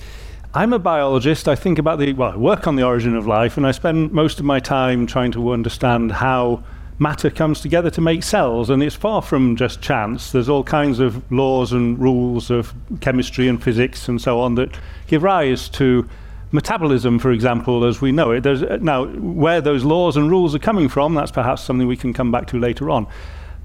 I'm 0.53 0.73
a 0.73 0.81
biologist. 0.81 1.47
I 1.47 1.55
think 1.55 1.79
about 1.79 2.01
the, 2.01 2.13
well, 2.13 2.33
I 2.33 2.37
work 2.37 2.67
on 2.67 2.75
the 2.75 2.83
origin 2.83 3.15
of 3.15 3.25
life, 3.25 3.57
and 3.57 3.65
I 3.65 3.71
spend 3.71 4.11
most 4.11 4.41
of 4.41 4.45
my 4.45 4.59
time 4.59 5.07
trying 5.07 5.31
to 5.33 5.53
understand 5.53 6.11
how 6.11 6.65
matter 6.99 7.31
comes 7.31 7.61
together 7.61 7.89
to 7.91 8.01
make 8.01 8.25
cells, 8.25 8.69
and 8.69 8.83
it's 8.83 8.97
far 8.97 9.23
from 9.23 9.55
just 9.55 9.81
chance. 9.81 10.33
There's 10.33 10.49
all 10.49 10.65
kinds 10.65 10.99
of 10.99 11.31
laws 11.31 11.73
and 11.73 11.97
rules 12.01 12.51
of 12.51 12.75
chemistry 13.01 13.47
and 13.47 13.63
physics 13.63 14.09
and 14.09 14.21
so 14.21 14.41
on 14.41 14.57
that 14.57 14.77
give 15.07 15.23
rise 15.23 15.69
to 15.69 16.09
metabolism, 16.51 17.21
for 17.21 17.31
example, 17.31 17.85
as 17.85 18.01
we 18.01 18.11
know 18.11 18.33
it. 18.33 18.41
There's, 18.41 18.63
now, 18.83 19.07
where 19.07 19.61
those 19.61 19.85
laws 19.85 20.17
and 20.17 20.29
rules 20.29 20.53
are 20.53 20.59
coming 20.59 20.89
from, 20.89 21.15
that's 21.15 21.31
perhaps 21.31 21.63
something 21.63 21.87
we 21.87 21.97
can 21.97 22.13
come 22.13 22.33
back 22.33 22.49
to 22.49 22.59
later 22.59 22.91
on. 22.91 23.07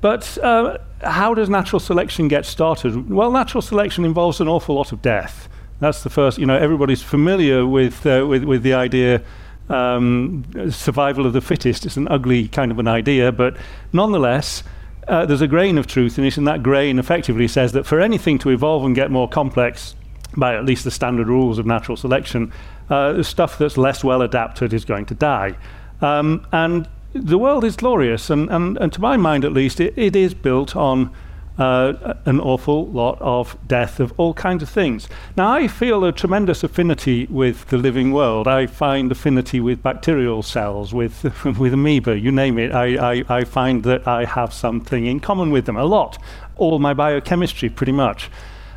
But 0.01 0.38
uh, 0.38 0.77
how 1.01 1.34
does 1.34 1.50
natural 1.50 1.80
selection 1.80 2.27
get 2.27 2.46
started? 2.46 3.10
Well, 3.10 3.32
natural 3.32 3.63
selection 3.63 4.06
involves 4.06 4.39
an 4.39 4.48
awful 4.48 4.75
lot 4.75 4.92
of 4.92 5.01
death. 5.01 5.50
That's 5.79 6.03
the 6.03 6.10
first, 6.10 6.38
you 6.38 6.46
know, 6.46 6.58
everybody's 6.58 7.01
familiar 7.01 7.65
with, 7.65 8.05
uh, 8.05 8.25
with, 8.27 8.44
with 8.44 8.63
the 8.63 8.74
idea 8.74 9.22
um, 9.70 10.46
survival 10.70 11.25
of 11.25 11.34
the 11.34 11.41
fittest. 11.41 11.86
It's 11.86 11.98
an 11.98 12.08
ugly 12.08 12.48
kind 12.48 12.72
of 12.72 12.79
an 12.79 12.88
idea, 12.88 13.32
but 13.32 13.58
nonetheless, 13.91 14.63
uh, 15.08 15.25
there's 15.25 15.41
a 15.41 15.48
grain 15.48 15.77
of 15.77 15.86
truth 15.88 16.17
in 16.17 16.25
it, 16.25 16.38
and 16.38 16.48
that 16.48 16.63
grain 16.63 16.98
effectively 16.98 17.48
says 17.48 17.74
that 17.74 17.86
for 17.86 18.00
anything 18.00 18.39
to 18.39 18.50
evolve 18.50 18.86
and 18.86 18.96
get 18.96 19.12
more 19.12 19.27
complex, 19.27 19.96
by 20.38 20.55
at 20.55 20.65
least 20.65 20.84
the 20.84 20.91
standard 20.91 21.27
rules 21.27 21.58
of 21.60 21.65
natural 21.65 21.98
selection, 21.98 22.51
uh, 22.89 23.22
stuff 23.22 23.58
that's 23.58 23.77
less 23.77 24.03
well 24.03 24.22
adapted 24.22 24.74
is 24.74 24.86
going 24.86 25.05
to 25.05 25.13
die. 25.13 25.55
Um, 26.01 26.46
and 26.51 26.88
the 27.13 27.38
world 27.38 27.63
is 27.63 27.75
glorious, 27.75 28.29
and, 28.29 28.50
and, 28.50 28.77
and 28.77 28.91
to 28.94 29.01
my 29.01 29.17
mind 29.17 29.46
at 29.46 29.53
least, 29.53 29.79
it, 29.79 29.94
it 29.98 30.15
is 30.15 30.34
built 30.34 30.75
on 30.75 31.12
uh, 31.57 32.13
an 32.25 32.39
awful 32.39 32.88
lot 32.88 33.17
of 33.21 33.57
death 33.67 34.00
of 34.00 34.13
all 34.17 34.33
kinds 34.33 34.62
of 34.62 34.69
things. 34.69 35.07
Now, 35.38 35.51
I 35.53 35.67
feel 35.67 36.03
a 36.03 36.12
tremendous 36.12 36.63
affinity 36.63 37.27
with 37.27 37.67
the 37.67 37.77
living 37.77 38.12
world. 38.12 38.47
I 38.47 38.67
find 38.67 39.12
affinity 39.12 39.59
with 39.59 39.81
bacterial 39.81 40.43
cells, 40.43 40.93
with, 40.93 41.24
with 41.59 41.74
amoeba, 41.74 42.19
you 42.19 42.31
name 42.31 42.57
it. 42.57 42.74
I, 42.74 43.13
I, 43.13 43.24
I 43.29 43.43
find 43.43 43.83
that 43.83 44.07
I 44.07 44.25
have 44.25 44.53
something 44.53 45.05
in 45.05 45.19
common 45.19 45.51
with 45.51 45.65
them, 45.65 45.77
a 45.77 45.85
lot. 45.85 46.21
All 46.57 46.79
my 46.79 46.93
biochemistry, 46.93 47.69
pretty 47.69 47.93
much. 47.93 48.29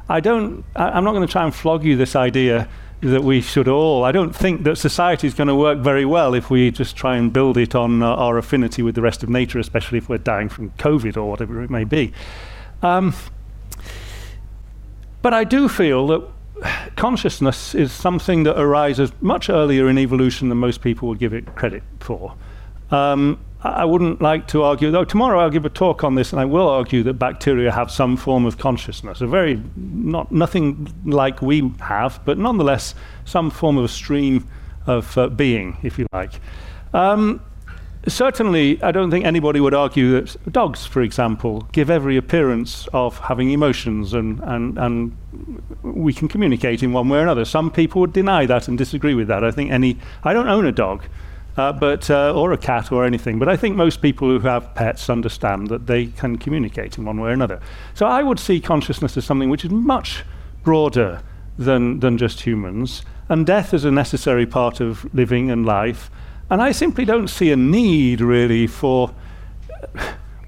I 0.09 0.21
don't, 0.21 0.65
I, 0.77 0.91
I'm 0.91 1.05
not 1.05 1.13
going 1.13 1.27
to 1.27 1.31
try 1.31 1.45
and 1.45 1.55
flog 1.55 1.85
you 1.85 1.97
this 1.97 2.15
idea 2.15 2.69
that 3.01 3.23
we 3.23 3.41
should 3.41 3.69
all. 3.69 4.05
I 4.05 4.13
don't 4.13 4.35
think 4.35 4.65
that 4.65 4.77
society 4.77 5.27
is 5.27 5.35
going 5.35 5.49
to 5.49 5.55
work 5.55 5.79
very 5.79 6.05
well 6.05 6.35
if 6.35 6.51
we 6.51 6.71
just 6.71 6.97
try 6.97 7.17
and 7.17 7.33
build 7.33 7.57
it 7.57 7.75
on 7.75 8.03
uh, 8.03 8.07
our 8.07 8.39
affinity 8.39 8.83
with 8.83 8.95
the 8.95 9.03
rest 9.03 9.23
of 9.23 9.29
nature, 9.29 9.59
especially 9.59 9.99
if 9.99 10.09
we're 10.09 10.19
dying 10.19 10.49
from 10.49 10.71
COVID 10.73 11.17
or 11.17 11.31
whatever 11.31 11.63
it 11.63 11.71
may 11.71 11.85
be. 11.85 12.13
Um, 12.83 13.15
but 15.23 15.35
I 15.35 15.45
do 15.45 15.69
feel 15.69 16.07
that 16.09 16.23
consciousness 16.97 17.75
is 17.75 17.93
something 17.93 18.43
that 18.45 18.59
arises 18.59 19.13
much 19.21 19.49
earlier 19.49 19.89
in 19.89 19.99
evolution 19.99 20.49
than 20.49 20.59
most 20.59 20.81
people 20.81 21.09
would 21.09 21.19
give 21.19 21.33
it 21.33 21.55
credit 21.55 21.83
for. 22.01 22.35
Um, 22.91 23.39
I 23.61 23.85
wouldn't 23.85 24.23
like 24.23 24.47
to 24.49 24.63
argue, 24.63 24.93
though 24.93 25.05
tomorrow 25.05 25.41
I'll 25.41 25.51
give 25.51 25.65
a 25.65 25.71
talk 25.71 26.05
on 26.05 26.15
this, 26.15 26.33
and 26.33 26.41
I 26.41 26.45
will 26.45 26.69
argue 26.69 27.03
that 27.03 27.15
bacteria 27.15 27.73
have 27.73 27.91
some 27.91 28.17
form 28.17 28.47
of 28.47 28.57
consciousness, 28.57 29.21
a 29.21 29.27
very, 29.27 29.61
not, 29.77 30.31
nothing 30.31 30.93
like 31.05 31.43
we 31.43 31.73
have, 31.81 32.21
but 32.25 32.39
nonetheless 32.39 32.95
some 33.25 33.51
form 33.51 33.77
of 33.77 33.85
a 33.85 33.89
stream 33.89 34.47
of 34.87 35.19
uh, 35.19 35.29
being, 35.29 35.77
if 35.83 35.99
you 35.99 36.07
like. 36.13 36.41
Um, 36.95 37.41
certainly, 38.07 38.83
I 38.83 38.93
don't 38.93 39.11
think 39.11 39.25
anybody 39.25 39.61
would 39.61 39.75
argue 39.75 40.21
that 40.21 40.53
dogs, 40.53 40.87
for 40.87 41.03
example, 41.03 41.69
give 41.73 41.91
every 41.91 42.17
appearance 42.17 42.89
of 42.93 43.19
having 43.19 43.51
emotions 43.51 44.15
and, 44.15 44.41
and, 44.41 44.79
and 44.79 45.17
we 45.83 46.13
can 46.13 46.29
communicate 46.29 46.83
in 46.83 46.93
one 46.93 47.09
way 47.09 47.19
or 47.19 47.23
another. 47.23 47.45
Some 47.45 47.71
people 47.71 48.01
would 48.01 48.13
deny 48.13 48.47
that 48.47 48.69
and 48.69 48.79
disagree 48.79 49.15
with 49.15 49.29
that. 49.29 49.43
I 49.43 49.51
think 49.51 49.71
any, 49.71 49.99
I 50.23 50.33
don't 50.33 50.49
own 50.49 50.67
a 50.67 50.73
dog, 50.73 51.05
uh, 51.57 51.73
but, 51.73 52.09
uh, 52.09 52.33
or 52.35 52.53
a 52.53 52.59
cat 52.59 52.93
or 52.93 53.05
anything, 53.05 53.39
but 53.39 53.49
I 53.49 53.57
think 53.57 53.75
most 53.75 54.01
people 54.01 54.29
who 54.29 54.39
have 54.41 54.75
pets 54.75 55.11
understand 55.11 55.69
that 55.69 55.87
they 55.87 56.07
can 56.07 56.39
communicate 56.39 56.99
in 56.99 57.05
one 57.05 57.21
way 57.21 57.31
or 57.31 57.33
another. 57.33 57.61
So 57.95 58.07
I 58.07 58.23
would 58.23 58.39
see 58.39 58.61
consciousness 58.61 59.17
as 59.17 59.25
something 59.25 59.51
which 59.51 59.65
is 59.65 59.71
much 59.71 60.25
broader 60.63 61.21
than, 61.59 61.99
than 62.01 62.17
just 62.17 62.43
humans, 62.43 63.03
and 63.29 63.45
death 63.45 63.75
is 63.75 63.85
a 63.85 63.91
necessary 63.91 64.47
part 64.47 64.81
of 64.81 65.13
living 65.13 65.51
and 65.51 65.67
life. 65.67 66.11
And 66.51 66.63
I 66.63 66.73
simply 66.73 67.05
don't 67.05 67.29
see 67.29 67.51
a 67.51 67.57
need 67.57 68.21
really 68.21 68.67
for 68.67 69.15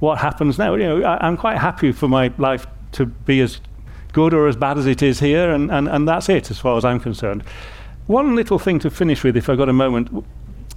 what 0.00 0.18
happens 0.18 0.58
now. 0.58 0.74
You 0.74 0.82
know, 0.84 1.02
I, 1.02 1.26
am 1.26 1.36
quite 1.36 1.58
happy 1.58 1.92
for 1.92 2.08
my 2.08 2.32
life 2.38 2.66
to 2.92 3.06
be 3.06 3.40
as 3.40 3.60
good 4.12 4.34
or 4.34 4.48
as 4.48 4.56
bad 4.56 4.78
as 4.78 4.86
it 4.86 5.02
is 5.02 5.20
here, 5.20 5.50
and, 5.52 5.70
and, 5.70 5.88
and 5.88 6.08
that's 6.08 6.28
it 6.28 6.50
as 6.50 6.58
far 6.58 6.76
as 6.76 6.84
I'm 6.84 7.00
concerned. 7.00 7.44
One 8.06 8.34
little 8.34 8.58
thing 8.58 8.78
to 8.80 8.90
finish 8.90 9.22
with, 9.22 9.36
if 9.36 9.48
I've 9.48 9.58
got 9.58 9.68
a 9.68 9.72
moment. 9.72 10.24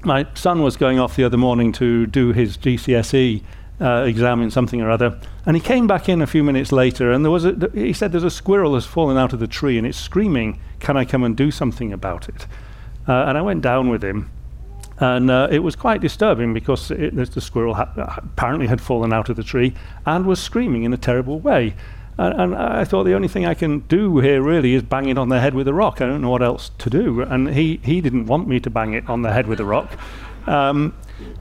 My 0.06 0.28
son 0.34 0.62
was 0.62 0.76
going 0.76 1.00
off 1.00 1.16
the 1.16 1.24
other 1.24 1.38
morning 1.38 1.72
to 1.74 2.06
do 2.06 2.34
his 2.34 2.58
GCSE 2.58 3.42
uh, 3.80 4.04
exam 4.06 4.42
in 4.42 4.52
something 4.52 4.82
or 4.82 4.92
other, 4.92 5.18
and 5.46 5.56
he 5.56 5.62
came 5.62 5.88
back 5.88 6.10
in 6.10 6.22
a 6.22 6.28
few 6.28 6.44
minutes 6.44 6.74
later, 6.74 7.12
and 7.12 7.24
there 7.24 7.32
was 7.32 7.46
a, 7.46 7.72
he 7.74 7.94
said, 7.94 8.12
"There's 8.12 8.24
a 8.24 8.30
squirrel 8.30 8.74
that's 8.74 8.86
fallen 8.86 9.18
out 9.18 9.32
of 9.32 9.40
the 9.40 9.48
tree, 9.48 9.78
and 9.78 9.88
it's 9.88 9.98
screaming. 9.98 10.60
Can 10.80 10.98
I 10.98 11.06
come 11.06 11.24
and 11.24 11.38
do 11.38 11.52
something 11.52 11.94
about 11.94 12.28
it?" 12.28 12.48
Uh, 13.08 13.24
and 13.28 13.38
I 13.38 13.42
went 13.42 13.62
down 13.62 13.90
with 13.90 14.04
him, 14.04 14.30
and 15.00 15.32
uh, 15.32 15.48
it 15.52 15.60
was 15.60 15.76
quite 15.76 16.02
disturbing 16.02 16.54
because 16.54 16.92
it, 16.92 17.16
the 17.16 17.42
squirrel 17.42 17.74
ha- 17.74 17.92
apparently 18.18 18.68
had 18.68 18.80
fallen 18.80 19.12
out 19.12 19.30
of 19.30 19.36
the 19.36 19.44
tree 19.44 19.74
and 20.06 20.26
was 20.26 20.42
screaming 20.42 20.84
in 20.84 20.94
a 20.94 20.98
terrible 20.98 21.40
way. 21.40 21.76
And, 22.18 22.42
and, 22.42 22.56
I 22.56 22.86
thought 22.86 23.06
the 23.06 23.16
only 23.16 23.28
thing 23.28 23.46
I 23.46 23.56
can 23.56 23.80
do 23.80 24.20
here 24.20 24.42
really 24.42 24.76
is 24.76 24.84
bang 24.84 25.10
it 25.10 25.18
on 25.18 25.30
the 25.30 25.40
head 25.40 25.56
with 25.56 25.68
a 25.68 25.74
rock. 25.74 26.00
I 26.00 26.06
don't 26.06 26.22
know 26.22 26.30
what 26.30 26.44
else 26.44 26.70
to 26.78 26.90
do. 26.90 27.22
And 27.22 27.50
he, 27.50 27.80
he 27.84 28.02
didn't 28.02 28.28
want 28.28 28.48
me 28.48 28.60
to 28.60 28.70
bang 28.70 28.94
it 28.94 29.10
on 29.10 29.24
the 29.24 29.34
head 29.34 29.48
with 29.48 29.60
a 29.60 29.66
rock. 29.66 29.98
Um, 30.46 30.94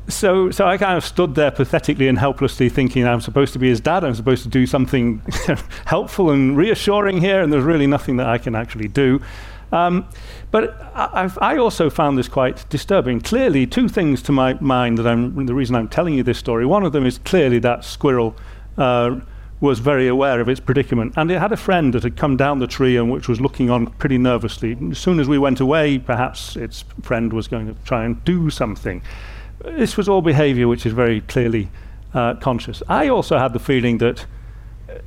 so, 0.09 0.51
so 0.51 0.67
I 0.67 0.79
kind 0.79 0.97
of 0.97 1.05
stood 1.05 1.35
there 1.35 1.51
pathetically 1.51 2.09
and 2.09 2.19
helplessly 2.19 2.69
thinking 2.69 3.07
I'm 3.07 3.21
supposed 3.21 3.53
to 3.53 3.59
be 3.59 3.69
his 3.69 3.81
dad, 3.81 4.05
I'm 4.05 4.15
supposed 4.15 4.43
to 4.45 4.49
do 4.49 4.67
something 4.67 5.23
helpful 5.87 6.31
and 6.31 6.57
reassuring 6.57 7.21
here, 7.21 7.43
and 7.43 7.53
there's 7.53 7.65
really 7.65 7.87
nothing 7.87 8.17
that 8.19 8.29
I 8.29 8.39
can 8.39 8.55
actually 8.55 8.89
do. 8.89 9.21
Um, 9.73 10.07
but 10.53 10.79
I, 10.95 11.33
I, 11.41 11.57
also 11.57 11.89
found 11.89 12.19
this 12.19 12.29
quite 12.29 12.69
disturbing. 12.69 13.23
Clearly, 13.23 13.67
two 13.67 13.89
things 13.89 14.21
to 14.23 14.33
my 14.33 14.53
mind 14.61 14.99
that 14.99 15.07
I'm 15.07 15.47
the 15.47 15.55
reason 15.55 15.75
I'm 15.75 15.89
telling 15.89 16.15
you 16.15 16.23
this 16.23 16.39
story. 16.39 16.67
One 16.67 16.85
of 16.85 16.93
them 16.93 17.07
is 17.07 17.19
clearly 17.19 17.59
that 17.61 17.85
squirrel 17.85 18.37
uh, 18.77 19.19
was 19.63 19.79
very 19.79 20.09
aware 20.09 20.41
of 20.41 20.51
its 20.51 20.61
predicament, 20.61 21.15
and 21.17 21.31
it 21.31 21.39
had 21.39 21.53
a 21.53 21.57
friend 21.57 21.95
that 21.95 22.03
had 22.03 22.19
come 22.19 22.37
down 22.37 22.59
the 22.59 22.67
tree 22.67 22.99
and 22.99 23.11
which 23.11 23.29
was 23.29 23.41
looking 23.41 23.71
on 23.71 23.87
pretty 23.93 24.19
nervously. 24.19 24.77
As 24.91 24.99
soon 24.99 25.21
as 25.21 25.29
we 25.29 25.39
went 25.39 25.59
away, 25.59 25.99
perhaps 25.99 26.55
its 26.55 26.85
friend 27.01 27.33
was 27.33 27.49
going 27.49 27.67
to 27.67 27.75
try 27.85 28.05
and 28.05 28.23
do 28.25 28.51
something. 28.51 29.03
This 29.65 29.97
was 29.97 30.07
all 30.07 30.21
behaviour 30.21 30.69
which 30.69 30.85
is 30.85 30.93
very 30.93 31.23
clearly 31.23 31.71
uh, 32.13 32.35
conscious. 32.35 32.83
I 32.89 33.09
also 33.09 33.39
had 33.39 33.55
the 33.55 33.59
feeling 33.59 33.99
that 33.99 34.27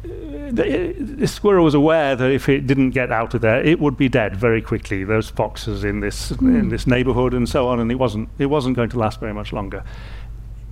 the, 0.03 1.27
squirrel 1.27 1.65
was 1.65 1.73
aware 1.73 2.15
that 2.15 2.31
if 2.31 2.47
it 2.49 2.67
didn't 2.67 2.91
get 2.91 3.11
out 3.11 3.33
of 3.33 3.41
there, 3.41 3.63
it 3.63 3.79
would 3.79 3.97
be 3.97 4.09
dead 4.09 4.35
very 4.35 4.61
quickly. 4.61 5.03
Those 5.03 5.29
foxes 5.29 5.83
in 5.83 5.99
this 5.99 6.31
mm. 6.31 6.59
in 6.59 6.69
this 6.69 6.87
neighbourhood 6.87 7.33
and 7.33 7.47
so 7.47 7.67
on, 7.67 7.79
and 7.79 7.91
it 7.91 7.95
wasn't 7.95 8.29
it 8.37 8.47
wasn't 8.47 8.75
going 8.75 8.89
to 8.89 8.99
last 8.99 9.19
very 9.19 9.33
much 9.33 9.53
longer. 9.53 9.83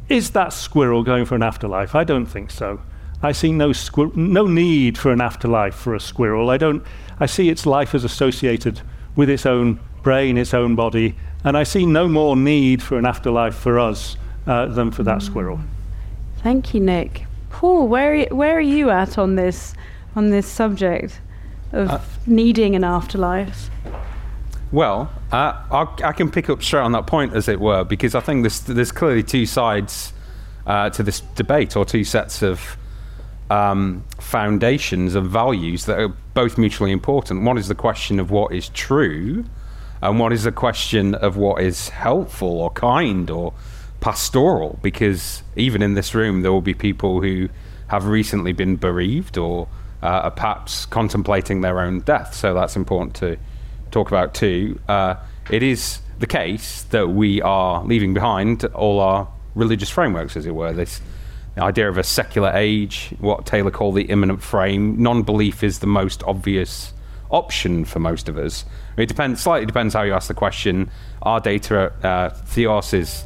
Is 0.09 0.31
that 0.31 0.53
squirrel 0.53 1.03
going 1.03 1.25
for 1.25 1.35
an 1.35 1.43
afterlife? 1.43 1.95
I 1.95 2.03
don't 2.03 2.25
think 2.25 2.51
so. 2.51 2.81
I 3.21 3.31
see 3.31 3.51
no 3.51 3.69
squir- 3.69 4.15
no 4.15 4.45
need 4.45 4.97
for 4.97 5.11
an 5.11 5.21
afterlife 5.21 5.75
for 5.75 5.95
a 5.95 5.99
squirrel. 5.99 6.49
I 6.49 6.57
don't. 6.57 6.83
I 7.19 7.25
see 7.25 7.49
its 7.49 7.65
life 7.65 7.95
as 7.95 8.03
associated 8.03 8.81
with 9.15 9.29
its 9.29 9.45
own 9.45 9.79
brain, 10.01 10.37
its 10.37 10.53
own 10.53 10.75
body, 10.75 11.15
and 11.43 11.57
I 11.57 11.63
see 11.63 11.85
no 11.85 12.07
more 12.07 12.35
need 12.35 12.83
for 12.83 12.97
an 12.97 13.05
afterlife 13.05 13.55
for 13.55 13.79
us 13.79 14.17
uh, 14.45 14.65
than 14.65 14.91
for 14.91 15.03
that 15.03 15.21
squirrel. 15.21 15.59
Thank 16.41 16.73
you, 16.73 16.81
Nick. 16.81 17.25
Paul, 17.63 17.87
where 17.87 18.25
where 18.25 18.57
are 18.57 18.59
you 18.59 18.89
at 18.89 19.17
on 19.17 19.35
this 19.35 19.73
on 20.17 20.31
this 20.31 20.45
subject 20.45 21.21
of 21.71 21.89
uh, 21.89 21.99
needing 22.25 22.75
an 22.75 22.83
afterlife? 22.83 23.69
Well, 24.73 25.09
uh, 25.31 25.63
I 25.71 26.11
can 26.11 26.29
pick 26.29 26.49
up 26.49 26.61
straight 26.61 26.81
on 26.81 26.91
that 26.91 27.07
point, 27.07 27.33
as 27.33 27.47
it 27.47 27.61
were, 27.61 27.85
because 27.85 28.15
I 28.15 28.19
think 28.19 28.43
there's, 28.43 28.59
there's 28.59 28.91
clearly 28.91 29.23
two 29.23 29.45
sides 29.45 30.11
uh, 30.67 30.89
to 30.89 31.03
this 31.03 31.21
debate, 31.35 31.77
or 31.77 31.85
two 31.85 32.03
sets 32.03 32.41
of 32.41 32.75
um, 33.49 34.03
foundations 34.19 35.15
of 35.15 35.29
values 35.29 35.85
that 35.85 35.97
are 35.99 36.09
both 36.33 36.57
mutually 36.57 36.91
important. 36.91 37.43
One 37.43 37.57
is 37.57 37.69
the 37.69 37.75
question 37.75 38.19
of 38.19 38.29
what 38.29 38.51
is 38.51 38.67
true, 38.67 39.45
and 40.01 40.19
one 40.19 40.33
is 40.33 40.43
the 40.43 40.51
question 40.51 41.15
of 41.15 41.37
what 41.37 41.63
is 41.63 41.87
helpful 41.87 42.59
or 42.59 42.71
kind 42.71 43.29
or 43.29 43.53
pastoral 44.03 44.77
because 44.81 45.43
even 45.55 45.81
in 45.81 45.93
this 45.93 46.13
room 46.13 46.41
there 46.41 46.51
will 46.51 46.59
be 46.61 46.73
people 46.73 47.21
who 47.21 47.47
have 47.87 48.05
recently 48.05 48.51
been 48.51 48.75
bereaved 48.75 49.37
or 49.37 49.65
uh, 50.01 50.27
are 50.27 50.31
perhaps 50.31 50.85
contemplating 50.85 51.61
their 51.61 51.79
own 51.79 52.01
death. 52.01 52.33
So 52.33 52.53
that's 52.53 52.75
important 52.75 53.15
to 53.15 53.37
talk 53.91 54.09
about 54.09 54.33
too. 54.33 54.77
Uh, 54.89 55.15
it 55.49 55.63
is 55.63 55.99
the 56.19 56.27
case 56.27 56.83
that 56.83 57.07
we 57.07 57.41
are 57.43 57.81
leaving 57.85 58.13
behind 58.13 58.65
all 58.65 58.99
our 58.99 59.29
religious 59.55 59.89
frameworks, 59.89 60.35
as 60.35 60.45
it 60.45 60.53
were. 60.53 60.73
This 60.73 60.99
idea 61.57 61.87
of 61.87 61.97
a 61.97 62.03
secular 62.03 62.51
age, 62.53 63.13
what 63.19 63.45
Taylor 63.45 63.71
called 63.71 63.95
the 63.95 64.03
immanent 64.03 64.43
frame. 64.43 65.01
Non-belief 65.01 65.63
is 65.63 65.79
the 65.79 65.87
most 65.87 66.23
obvious 66.23 66.91
option 67.31 67.85
for 67.85 67.99
most 67.99 68.27
of 68.27 68.37
us. 68.37 68.65
It 68.97 69.05
depends. 69.05 69.41
Slightly 69.41 69.65
depends 69.65 69.93
how 69.93 70.01
you 70.01 70.11
ask 70.11 70.27
the 70.27 70.33
question. 70.33 70.91
Our 71.21 71.39
data, 71.39 71.93
uh, 72.05 72.29
Theos 72.31 72.93
is 72.93 73.23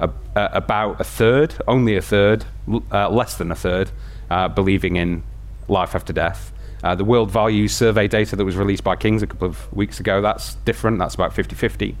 a, 0.00 0.10
about 0.52 1.00
a 1.00 1.04
third, 1.04 1.54
only 1.68 1.96
a 1.96 2.02
third, 2.02 2.44
uh, 2.92 3.08
less 3.08 3.36
than 3.36 3.50
a 3.50 3.54
third, 3.54 3.90
uh, 4.30 4.48
believing 4.48 4.96
in 4.96 5.22
life 5.68 5.94
after 5.94 6.12
death. 6.12 6.52
Uh, 6.82 6.94
the 6.94 7.04
World 7.04 7.30
Values 7.30 7.74
Survey 7.74 8.08
data 8.08 8.36
that 8.36 8.44
was 8.44 8.56
released 8.56 8.82
by 8.82 8.96
King's 8.96 9.22
a 9.22 9.26
couple 9.26 9.46
of 9.46 9.72
weeks 9.72 10.00
ago, 10.00 10.22
that's 10.22 10.54
different. 10.56 10.98
That's 10.98 11.14
about 11.14 11.34
50 11.34 11.54
50. 11.54 11.96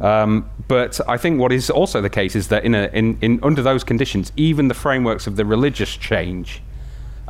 Um, 0.00 0.48
but 0.68 1.00
I 1.08 1.16
think 1.16 1.40
what 1.40 1.50
is 1.50 1.70
also 1.70 2.00
the 2.00 2.10
case 2.10 2.36
is 2.36 2.48
that 2.48 2.64
in, 2.64 2.74
a, 2.74 2.88
in, 2.92 3.18
in 3.20 3.40
under 3.42 3.62
those 3.62 3.82
conditions, 3.82 4.30
even 4.36 4.68
the 4.68 4.74
frameworks 4.74 5.26
of 5.26 5.36
the 5.36 5.44
religious 5.44 5.96
change, 5.96 6.62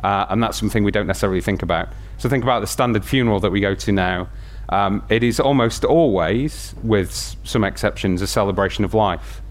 uh, 0.03 0.27
and 0.29 0.43
that's 0.43 0.59
something 0.59 0.83
we 0.83 0.91
don't 0.91 1.07
necessarily 1.07 1.41
think 1.41 1.63
about. 1.63 1.89
So 2.17 2.29
think 2.29 2.43
about 2.43 2.59
the 2.59 2.67
standard 2.67 3.05
funeral 3.05 3.39
that 3.39 3.51
we 3.51 3.61
go 3.61 3.73
to 3.75 3.91
now. 3.91 4.29
Um, 4.69 5.03
it 5.09 5.23
is 5.23 5.39
almost 5.39 5.83
always, 5.83 6.75
with 6.83 7.11
some 7.43 7.63
exceptions, 7.63 8.21
a 8.21 8.27
celebration 8.27 8.85
of 8.85 8.93
life. 8.93 9.41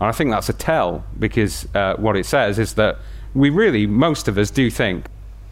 And 0.00 0.08
I 0.08 0.12
think 0.12 0.30
that's 0.30 0.48
a 0.48 0.54
tell 0.54 1.04
because 1.18 1.68
uh, 1.74 1.94
what 1.96 2.16
it 2.16 2.24
says 2.24 2.58
is 2.58 2.74
that 2.74 2.98
we 3.34 3.50
really, 3.50 3.86
most 3.86 4.28
of 4.28 4.38
us 4.38 4.50
do 4.50 4.70
think 4.70 5.06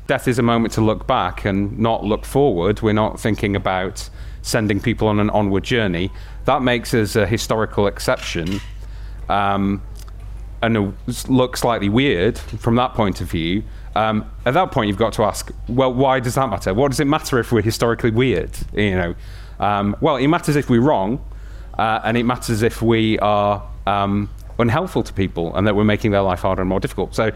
death 0.06 0.26
is 0.26 0.38
a 0.38 0.42
moment 0.42 0.72
to 0.74 0.80
look 0.80 1.06
back 1.06 1.44
and 1.44 1.78
not 1.78 2.02
look 2.02 2.24
forward. 2.24 2.80
We're 2.80 2.94
not 2.94 3.20
thinking 3.20 3.54
about 3.54 4.08
sending 4.42 4.80
people 4.80 5.06
on 5.06 5.20
an 5.20 5.28
onward 5.30 5.64
journey. 5.64 6.10
That 6.46 6.62
makes 6.62 6.94
us 6.94 7.14
a 7.14 7.26
historical 7.26 7.86
exception 7.86 8.60
um, 9.28 9.82
and 10.62 10.96
look 11.28 11.56
slightly 11.56 11.90
weird 11.90 12.38
from 12.38 12.76
that 12.76 12.94
point 12.94 13.20
of 13.20 13.30
view. 13.30 13.62
Um, 13.94 14.30
at 14.46 14.54
that 14.54 14.72
point, 14.72 14.88
you've 14.88 14.96
got 14.96 15.12
to 15.14 15.24
ask, 15.24 15.52
well, 15.68 15.92
why 15.92 16.20
does 16.20 16.36
that 16.36 16.48
matter? 16.48 16.72
What 16.72 16.90
does 16.90 17.00
it 17.00 17.06
matter 17.06 17.38
if 17.38 17.52
we're 17.52 17.62
historically 17.62 18.10
weird? 18.10 18.56
You 18.72 18.94
know, 18.94 19.14
um, 19.60 19.94
well, 20.00 20.16
it 20.16 20.28
matters 20.28 20.56
if 20.56 20.70
we're 20.70 20.80
wrong, 20.80 21.22
uh, 21.78 22.00
and 22.04 22.16
it 22.16 22.22
matters 22.22 22.62
if 22.62 22.80
we 22.80 23.18
are 23.18 23.62
um, 23.86 24.30
unhelpful 24.58 25.02
to 25.04 25.12
people 25.12 25.54
and 25.56 25.66
that 25.66 25.76
we're 25.76 25.84
making 25.84 26.10
their 26.10 26.22
life 26.22 26.40
harder 26.40 26.62
and 26.62 26.68
more 26.68 26.80
difficult. 26.80 27.14
So, 27.14 27.30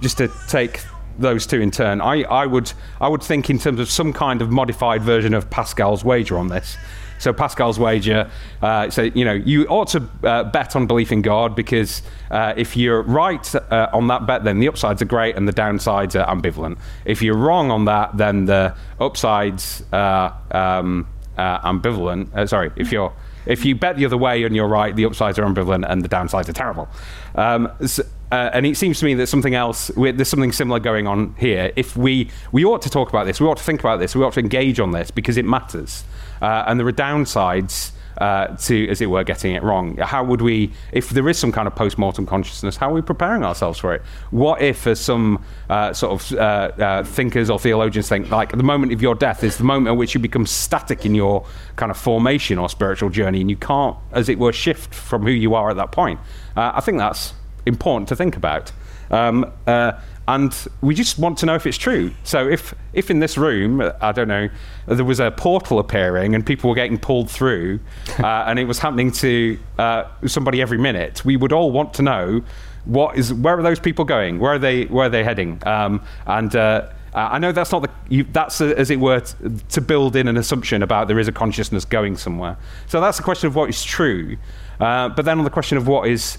just 0.00 0.18
to 0.18 0.30
take 0.48 0.80
those 1.18 1.46
two 1.46 1.60
in 1.60 1.70
turn. 1.70 2.00
I, 2.00 2.22
I, 2.22 2.46
would, 2.46 2.72
I 3.00 3.08
would 3.08 3.22
think 3.22 3.50
in 3.50 3.58
terms 3.58 3.80
of 3.80 3.90
some 3.90 4.12
kind 4.12 4.42
of 4.42 4.50
modified 4.50 5.02
version 5.02 5.34
of 5.34 5.50
Pascal's 5.50 6.04
wager 6.04 6.38
on 6.38 6.48
this. 6.48 6.76
So 7.18 7.32
Pascal's 7.32 7.78
wager, 7.78 8.28
uh, 8.62 8.90
so 8.90 9.02
you 9.02 9.24
know, 9.24 9.34
you 9.34 9.64
ought 9.66 9.86
to 9.88 10.08
uh, 10.24 10.42
bet 10.42 10.74
on 10.74 10.88
belief 10.88 11.12
in 11.12 11.22
God 11.22 11.54
because 11.54 12.02
uh, 12.32 12.52
if 12.56 12.76
you're 12.76 13.02
right 13.02 13.54
uh, 13.54 13.88
on 13.92 14.08
that 14.08 14.26
bet, 14.26 14.42
then 14.42 14.58
the 14.58 14.66
upsides 14.66 15.00
are 15.02 15.06
great 15.06 15.36
and 15.36 15.46
the 15.46 15.52
downsides 15.52 16.20
are 16.20 16.26
ambivalent. 16.26 16.78
If 17.04 17.22
you're 17.22 17.36
wrong 17.36 17.70
on 17.70 17.84
that, 17.84 18.16
then 18.16 18.46
the 18.46 18.74
upsides 18.98 19.84
are 19.92 20.36
um, 20.50 21.06
ambivalent. 21.38 22.34
Uh, 22.34 22.44
sorry, 22.48 22.72
if 22.74 22.90
you're 22.90 23.12
if 23.46 23.64
you 23.64 23.74
bet 23.74 23.96
the 23.96 24.06
other 24.06 24.16
way 24.16 24.42
and 24.44 24.54
you're 24.54 24.68
right, 24.68 24.94
the 24.94 25.04
upsides 25.04 25.38
are 25.38 25.44
ambivalent 25.44 25.84
and 25.88 26.02
the 26.02 26.08
downsides 26.08 26.48
are 26.48 26.52
terrible. 26.52 26.88
Um, 27.34 27.70
so, 27.86 28.02
uh, 28.30 28.50
and 28.54 28.64
it 28.64 28.76
seems 28.76 28.98
to 29.00 29.04
me 29.04 29.14
that 29.14 29.26
something 29.26 29.54
else, 29.54 29.90
there's 29.96 30.28
something 30.28 30.52
similar 30.52 30.80
going 30.80 31.06
on 31.06 31.34
here. 31.38 31.72
If 31.76 31.96
we, 31.96 32.30
we 32.50 32.64
ought 32.64 32.82
to 32.82 32.90
talk 32.90 33.10
about 33.10 33.26
this, 33.26 33.40
we 33.40 33.46
ought 33.46 33.58
to 33.58 33.62
think 33.62 33.80
about 33.80 34.00
this, 34.00 34.16
we 34.16 34.24
ought 34.24 34.32
to 34.34 34.40
engage 34.40 34.80
on 34.80 34.92
this 34.92 35.10
because 35.10 35.36
it 35.36 35.44
matters. 35.44 36.04
Uh, 36.40 36.64
and 36.66 36.80
there 36.80 36.86
are 36.86 36.92
downsides 36.92 37.92
uh, 38.18 38.48
to, 38.56 38.88
as 38.88 39.00
it 39.00 39.06
were, 39.06 39.24
getting 39.24 39.54
it 39.54 39.62
wrong. 39.62 39.96
How 39.96 40.24
would 40.24 40.40
we, 40.40 40.72
if 40.92 41.10
there 41.10 41.28
is 41.28 41.38
some 41.38 41.52
kind 41.52 41.66
of 41.66 41.74
post 41.74 41.98
mortem 41.98 42.26
consciousness, 42.26 42.76
how 42.76 42.90
are 42.90 42.94
we 42.94 43.02
preparing 43.02 43.44
ourselves 43.44 43.78
for 43.78 43.94
it? 43.94 44.02
What 44.30 44.60
if, 44.62 44.86
as 44.86 45.00
some 45.00 45.44
uh, 45.68 45.92
sort 45.92 46.12
of 46.12 46.38
uh, 46.38 46.42
uh, 46.42 47.04
thinkers 47.04 47.50
or 47.50 47.58
theologians 47.58 48.08
think, 48.08 48.30
like 48.30 48.56
the 48.56 48.62
moment 48.62 48.92
of 48.92 49.02
your 49.02 49.14
death 49.14 49.44
is 49.44 49.56
the 49.56 49.64
moment 49.64 49.88
at 49.88 49.96
which 49.96 50.14
you 50.14 50.20
become 50.20 50.46
static 50.46 51.04
in 51.06 51.14
your 51.14 51.46
kind 51.76 51.90
of 51.90 51.96
formation 51.96 52.58
or 52.58 52.68
spiritual 52.68 53.10
journey, 53.10 53.40
and 53.40 53.50
you 53.50 53.56
can't, 53.56 53.96
as 54.12 54.28
it 54.28 54.38
were, 54.38 54.52
shift 54.52 54.94
from 54.94 55.22
who 55.22 55.30
you 55.30 55.54
are 55.54 55.70
at 55.70 55.76
that 55.76 55.92
point? 55.92 56.20
Uh, 56.56 56.72
I 56.74 56.80
think 56.80 56.98
that's 56.98 57.34
important 57.66 58.08
to 58.08 58.16
think 58.16 58.36
about. 58.36 58.72
Um, 59.12 59.52
uh, 59.66 59.92
and 60.28 60.54
we 60.80 60.94
just 60.94 61.18
want 61.18 61.38
to 61.38 61.46
know 61.46 61.54
if 61.54 61.66
it's 61.66 61.76
true. 61.76 62.12
So 62.24 62.48
if 62.48 62.74
if 62.92 63.10
in 63.10 63.18
this 63.18 63.36
room, 63.36 63.82
I 64.00 64.12
don't 64.12 64.28
know, 64.28 64.48
there 64.86 65.04
was 65.04 65.20
a 65.20 65.30
portal 65.30 65.78
appearing 65.78 66.34
and 66.34 66.46
people 66.46 66.70
were 66.70 66.76
getting 66.76 66.98
pulled 66.98 67.30
through, 67.30 67.80
uh, 68.18 68.44
and 68.46 68.58
it 68.58 68.64
was 68.64 68.78
happening 68.78 69.10
to 69.12 69.58
uh, 69.78 70.04
somebody 70.26 70.62
every 70.62 70.78
minute, 70.78 71.24
we 71.24 71.36
would 71.36 71.52
all 71.52 71.72
want 71.72 71.94
to 71.94 72.02
know 72.02 72.42
what 72.84 73.16
is 73.16 73.32
where 73.32 73.58
are 73.58 73.62
those 73.62 73.80
people 73.80 74.04
going? 74.04 74.38
Where 74.38 74.54
are 74.54 74.58
they? 74.58 74.84
Where 74.84 75.06
are 75.06 75.10
they 75.10 75.24
heading? 75.24 75.60
Um, 75.66 76.02
and 76.26 76.54
uh, 76.54 76.88
I 77.14 77.38
know 77.38 77.52
that's 77.52 77.72
not 77.72 77.82
the 77.82 77.90
you, 78.08 78.24
that's 78.24 78.60
a, 78.60 78.76
as 78.78 78.90
it 78.90 78.98
were 78.98 79.20
t- 79.20 79.34
to 79.70 79.80
build 79.80 80.16
in 80.16 80.28
an 80.28 80.36
assumption 80.36 80.82
about 80.82 81.08
there 81.08 81.18
is 81.18 81.28
a 81.28 81.32
consciousness 81.32 81.84
going 81.84 82.16
somewhere. 82.16 82.56
So 82.86 83.00
that's 83.00 83.18
the 83.18 83.22
question 83.22 83.48
of 83.48 83.54
what 83.54 83.68
is 83.68 83.84
true. 83.84 84.36
Uh, 84.80 85.10
but 85.10 85.24
then 85.24 85.38
on 85.38 85.44
the 85.44 85.50
question 85.50 85.78
of 85.78 85.86
what 85.86 86.08
is 86.08 86.38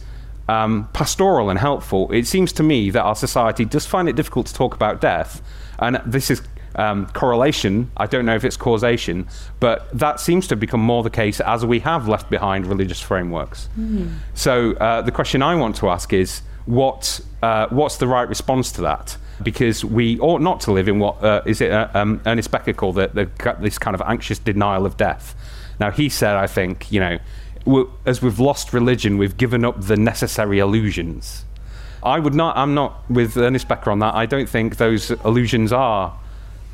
um, 0.53 0.87
pastoral 0.93 1.49
and 1.49 1.59
helpful, 1.59 2.11
it 2.11 2.27
seems 2.27 2.53
to 2.53 2.63
me 2.63 2.91
that 2.91 3.01
our 3.01 3.15
society 3.15 3.65
does 3.65 3.85
find 3.85 4.07
it 4.09 4.15
difficult 4.15 4.45
to 4.47 4.53
talk 4.53 4.75
about 4.75 5.01
death. 5.01 5.41
And 5.79 6.01
this 6.05 6.29
is 6.29 6.41
um, 6.75 7.07
correlation. 7.07 7.91
I 7.97 8.05
don't 8.07 8.25
know 8.25 8.35
if 8.35 8.43
it's 8.43 8.57
causation, 8.57 9.27
but 9.59 9.77
that 9.97 10.19
seems 10.19 10.47
to 10.47 10.55
become 10.55 10.81
more 10.81 11.03
the 11.03 11.09
case 11.09 11.39
as 11.39 11.65
we 11.65 11.79
have 11.79 12.07
left 12.07 12.29
behind 12.29 12.65
religious 12.67 13.01
frameworks. 13.01 13.69
Mm. 13.79 14.15
So 14.33 14.73
uh, 14.73 15.01
the 15.01 15.11
question 15.11 15.41
I 15.41 15.55
want 15.55 15.75
to 15.77 15.89
ask 15.89 16.13
is 16.13 16.41
what, 16.65 17.21
uh, 17.41 17.67
what's 17.69 17.97
the 17.97 18.07
right 18.07 18.27
response 18.27 18.71
to 18.73 18.81
that? 18.81 19.17
Because 19.41 19.83
we 19.83 20.19
ought 20.19 20.41
not 20.41 20.61
to 20.61 20.71
live 20.71 20.87
in 20.87 20.99
what 20.99 21.23
uh, 21.23 21.41
is 21.45 21.61
it 21.61 21.71
uh, 21.71 21.87
um, 21.93 22.21
Ernest 22.25 22.51
Becker 22.51 22.73
called 22.73 22.95
the, 22.95 23.07
the, 23.07 23.55
this 23.59 23.77
kind 23.77 23.95
of 23.95 24.01
anxious 24.05 24.39
denial 24.39 24.85
of 24.85 24.95
death. 24.97 25.35
Now, 25.79 25.91
he 25.91 26.09
said, 26.09 26.35
I 26.35 26.47
think, 26.47 26.91
you 26.91 26.99
know, 26.99 27.17
as 28.05 28.21
we've 28.21 28.39
lost 28.39 28.73
religion, 28.73 29.17
we've 29.17 29.37
given 29.37 29.63
up 29.63 29.81
the 29.81 29.97
necessary 29.97 30.59
illusions. 30.59 31.45
I 32.03 32.19
would 32.19 32.33
not, 32.33 32.57
I'm 32.57 32.73
not 32.73 33.09
with 33.09 33.37
Ernest 33.37 33.67
Becker 33.67 33.89
on 33.89 33.99
that. 33.99 34.13
I 34.15 34.25
don't 34.25 34.49
think 34.49 34.77
those 34.77 35.11
illusions 35.11 35.71
are, 35.71 36.17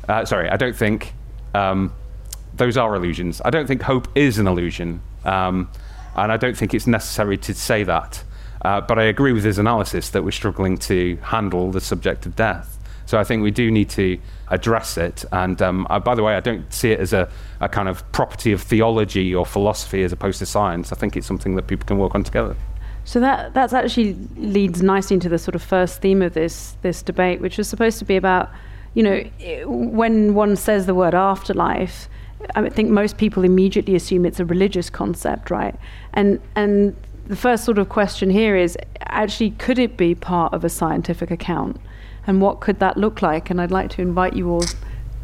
uh, 0.08 0.24
sorry, 0.24 0.48
I 0.48 0.56
don't 0.56 0.74
think 0.74 1.14
um, 1.54 1.92
those 2.54 2.76
are 2.76 2.94
illusions. 2.94 3.40
I 3.44 3.50
don't 3.50 3.66
think 3.66 3.82
hope 3.82 4.08
is 4.16 4.38
an 4.38 4.48
illusion. 4.48 5.00
Um, 5.24 5.70
and 6.16 6.32
I 6.32 6.36
don't 6.36 6.56
think 6.56 6.74
it's 6.74 6.86
necessary 6.86 7.38
to 7.38 7.54
say 7.54 7.84
that. 7.84 8.24
Uh, 8.62 8.80
but 8.80 8.98
I 8.98 9.04
agree 9.04 9.32
with 9.32 9.44
his 9.44 9.58
analysis 9.58 10.10
that 10.10 10.22
we're 10.22 10.32
struggling 10.32 10.76
to 10.78 11.16
handle 11.22 11.70
the 11.70 11.80
subject 11.80 12.26
of 12.26 12.36
death. 12.36 12.78
So 13.10 13.18
I 13.18 13.24
think 13.24 13.42
we 13.42 13.50
do 13.50 13.72
need 13.72 13.90
to 13.90 14.18
address 14.50 14.96
it. 14.96 15.24
And 15.32 15.60
um, 15.60 15.84
I, 15.90 15.98
by 15.98 16.14
the 16.14 16.22
way, 16.22 16.36
I 16.36 16.40
don't 16.40 16.72
see 16.72 16.92
it 16.92 17.00
as 17.00 17.12
a, 17.12 17.28
a 17.58 17.68
kind 17.68 17.88
of 17.88 18.08
property 18.12 18.52
of 18.52 18.62
theology 18.62 19.34
or 19.34 19.44
philosophy 19.44 20.04
as 20.04 20.12
opposed 20.12 20.38
to 20.38 20.46
science. 20.46 20.92
I 20.92 20.94
think 20.94 21.16
it's 21.16 21.26
something 21.26 21.56
that 21.56 21.66
people 21.66 21.84
can 21.88 21.98
work 21.98 22.14
on 22.14 22.22
together. 22.22 22.54
So 23.04 23.18
that 23.18 23.52
that's 23.52 23.72
actually 23.72 24.12
leads 24.36 24.80
nicely 24.80 25.14
into 25.14 25.28
the 25.28 25.38
sort 25.38 25.56
of 25.56 25.62
first 25.62 26.00
theme 26.00 26.22
of 26.22 26.34
this 26.34 26.76
this 26.82 27.02
debate, 27.02 27.40
which 27.40 27.58
was 27.58 27.68
supposed 27.68 27.98
to 27.98 28.04
be 28.04 28.14
about, 28.14 28.48
you 28.94 29.02
know, 29.02 29.24
when 29.66 30.34
one 30.34 30.54
says 30.54 30.86
the 30.86 30.94
word 30.94 31.12
afterlife, 31.12 32.08
I 32.54 32.68
think 32.68 32.90
most 32.90 33.18
people 33.18 33.42
immediately 33.42 33.96
assume 33.96 34.24
it's 34.24 34.38
a 34.38 34.44
religious 34.44 34.88
concept, 34.88 35.50
right? 35.50 35.74
And 36.12 36.40
and 36.54 36.94
the 37.26 37.34
first 37.34 37.64
sort 37.64 37.78
of 37.78 37.88
question 37.88 38.30
here 38.30 38.54
is 38.54 38.78
actually 39.00 39.50
could 39.50 39.80
it 39.80 39.96
be 39.96 40.14
part 40.14 40.54
of 40.54 40.64
a 40.64 40.68
scientific 40.68 41.32
account? 41.32 41.80
And 42.26 42.40
what 42.40 42.60
could 42.60 42.78
that 42.80 42.96
look 42.96 43.22
like? 43.22 43.50
And 43.50 43.60
I'd 43.60 43.70
like 43.70 43.90
to 43.90 44.02
invite 44.02 44.34
you 44.34 44.50
all, 44.50 44.64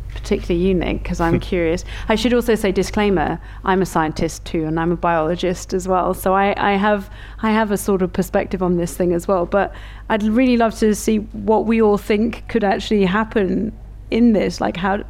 particularly 0.09 0.67
you, 0.67 0.75
Nick, 0.75 1.03
because 1.03 1.21
I'm 1.21 1.41
curious. 1.53 1.85
I 2.09 2.15
should 2.15 2.33
also 2.33 2.55
say 2.55 2.73
disclaimer: 2.73 3.41
I'm 3.65 3.83
a 3.83 3.87
scientist 3.87 4.45
too, 4.45 4.65
and 4.65 4.79
I'm 4.79 4.93
a 4.93 4.97
biologist 4.97 5.75
as 5.75 5.87
well. 5.87 6.15
So 6.15 6.35
I, 6.35 6.55
I 6.57 6.77
have 6.77 7.11
I 7.43 7.51
have 7.53 7.71
a 7.71 7.77
sort 7.77 8.03
of 8.03 8.13
perspective 8.13 8.63
on 8.63 8.77
this 8.77 8.97
thing 8.97 9.13
as 9.13 9.29
well. 9.29 9.47
But 9.47 9.75
I'd 10.09 10.23
really 10.23 10.57
love 10.57 10.75
to 10.79 10.95
see 10.95 11.19
what 11.19 11.67
we 11.67 11.83
all 11.83 11.99
think 11.99 12.49
could 12.49 12.65
actually 12.65 13.05
happen 13.05 13.73
in 14.11 14.33
this. 14.33 14.61
Like 14.61 14.77
how 14.77 15.05